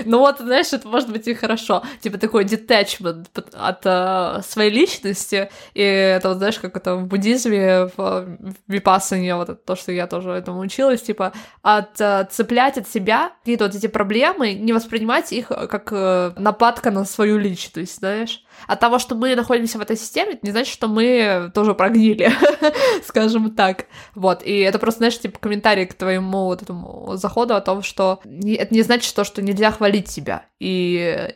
Ну 0.06 0.20
вот, 0.20 0.40
знаешь, 0.40 0.74
это 0.74 0.88
может 0.88 1.12
быть 1.12 1.28
и 1.28 1.34
хорошо. 1.34 1.84
Типа 2.02 2.18
такой 2.18 2.44
детачмент 2.44 3.30
от 3.54 3.82
э, 3.86 4.42
своей 4.44 4.72
личности. 4.72 5.50
И 5.74 5.82
это, 5.82 6.34
знаешь, 6.36 6.60
как 6.60 6.76
это 6.76 6.96
в 6.96 7.08
буддизме, 7.08 7.90
в, 7.96 8.38
в 8.68 8.72
вот 9.36 9.66
то, 9.66 9.76
что 9.76 9.92
я 9.92 10.08
тоже 10.08 10.32
этому 10.32 10.60
училась, 10.60 11.02
типа 11.02 11.34
от, 11.62 12.00
э, 12.02 12.28
от 12.78 12.88
себя 12.88 13.32
какие-то 13.40 13.66
вот 13.66 13.76
эти 13.76 13.88
проблемы, 13.88 14.54
не 14.54 14.74
воспринимать 14.74 15.32
их 15.32 15.48
как 15.48 15.90
э, 15.92 16.32
нападка 16.38 16.92
на 16.92 17.06
свою 17.06 17.38
личность, 17.38 17.98
знаешь. 18.00 18.44
От 18.68 18.80
того, 18.80 19.00
что 19.00 19.16
мы 19.16 19.36
находимся 19.36 19.78
в 19.78 19.82
этой 19.82 19.98
системе, 19.98 20.34
это 20.34 20.46
не 20.46 20.52
значит, 20.52 20.74
что 20.74 20.88
мы 20.88 21.52
тоже 21.54 21.74
прогнили, 21.74 22.32
скажем 23.06 23.52
так. 23.52 23.86
Вот, 24.16 24.44
и 24.44 24.60
это 24.60 24.80
просто, 24.80 25.00
знаешь, 25.00 25.20
типа 25.20 25.40
комментарий 25.40 25.86
к 25.86 25.94
твоему 25.94 26.46
вот 26.46 26.62
этому 26.62 27.12
заходу 27.16 27.56
о 27.56 27.62
том, 27.62 27.82
что 27.82 28.22
это 28.24 28.74
не 28.74 28.82
значит 28.82 29.16
то, 29.16 29.24
что 29.24 29.42
нельзя 29.42 29.72
хвалить 29.72 30.08
себя, 30.10 30.46
и 30.60 31.36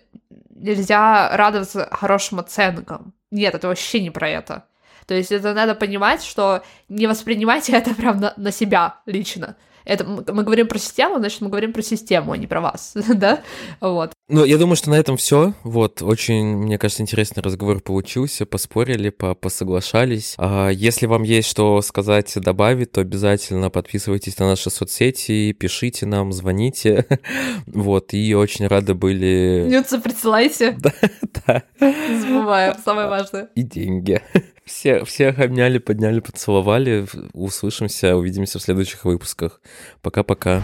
нельзя 0.50 1.36
радоваться 1.36 1.90
хорошим 1.92 2.40
оценкам. 2.40 3.14
Нет, 3.32 3.56
это 3.56 3.68
вообще 3.68 4.02
не 4.02 4.12
про 4.12 4.30
это. 4.30 4.66
То 5.08 5.14
есть 5.14 5.32
это 5.32 5.54
надо 5.54 5.76
понимать, 5.76 6.24
что 6.24 6.64
не 6.90 7.08
воспринимайте 7.08 7.74
это 7.78 7.94
прям 7.94 8.20
на, 8.20 8.34
на 8.38 8.52
себя 8.52 9.00
лично 9.06 9.56
это 9.86 10.04
мы 10.06 10.44
говорим 10.44 10.68
про 10.68 10.80
систему, 10.80 11.20
значит, 11.20 11.42
мы 11.42 11.50
говорим 11.50 11.72
про 11.72 11.82
систему, 11.82 12.32
а 12.32 12.38
не 12.38 12.48
про 12.48 12.62
вас, 12.62 12.94
да? 13.16 13.42
Вот. 13.80 14.14
Ну, 14.28 14.44
я 14.44 14.58
думаю, 14.58 14.76
что 14.76 14.90
на 14.90 14.96
этом 14.96 15.18
все. 15.18 15.54
Вот, 15.64 16.02
очень, 16.02 16.58
мне 16.58 16.80
кажется, 16.80 17.04
интересный 17.04 17.44
разговор 17.44 17.80
получился. 17.80 18.48
Поспорили, 18.48 19.10
по 19.10 19.36
посоглашались. 19.36 20.34
А 20.38 20.70
если 20.70 21.06
вам 21.06 21.22
есть 21.24 21.48
что 21.48 21.80
сказать, 21.82 22.34
добавить, 22.36 22.92
то 22.92 23.02
обязательно 23.02 23.70
подписывайтесь 23.70 24.40
на 24.40 24.48
наши 24.48 24.72
соцсети, 24.72 25.52
пишите 25.54 26.08
нам, 26.08 26.34
звоните. 26.34 27.06
вот, 27.68 28.14
и 28.14 28.34
очень 28.34 28.66
рады 28.66 28.96
были... 28.96 29.68
Нюцы 29.70 30.00
присылайте. 30.00 30.78
Да, 30.86 30.92
да. 31.48 31.64
Не 31.80 32.20
забываем, 32.20 32.76
самое 32.84 33.08
важное. 33.08 33.50
И 33.56 33.64
деньги. 33.64 34.22
Все, 34.66 35.06
всех 35.06 35.38
обняли, 35.38 35.78
подняли, 35.78 36.20
поцеловали. 36.20 37.06
Услышимся, 37.34 38.16
увидимся 38.16 38.58
в 38.58 38.64
следующих 38.64 39.06
выпусках. 39.06 39.62
Пока-пока. 40.02 40.62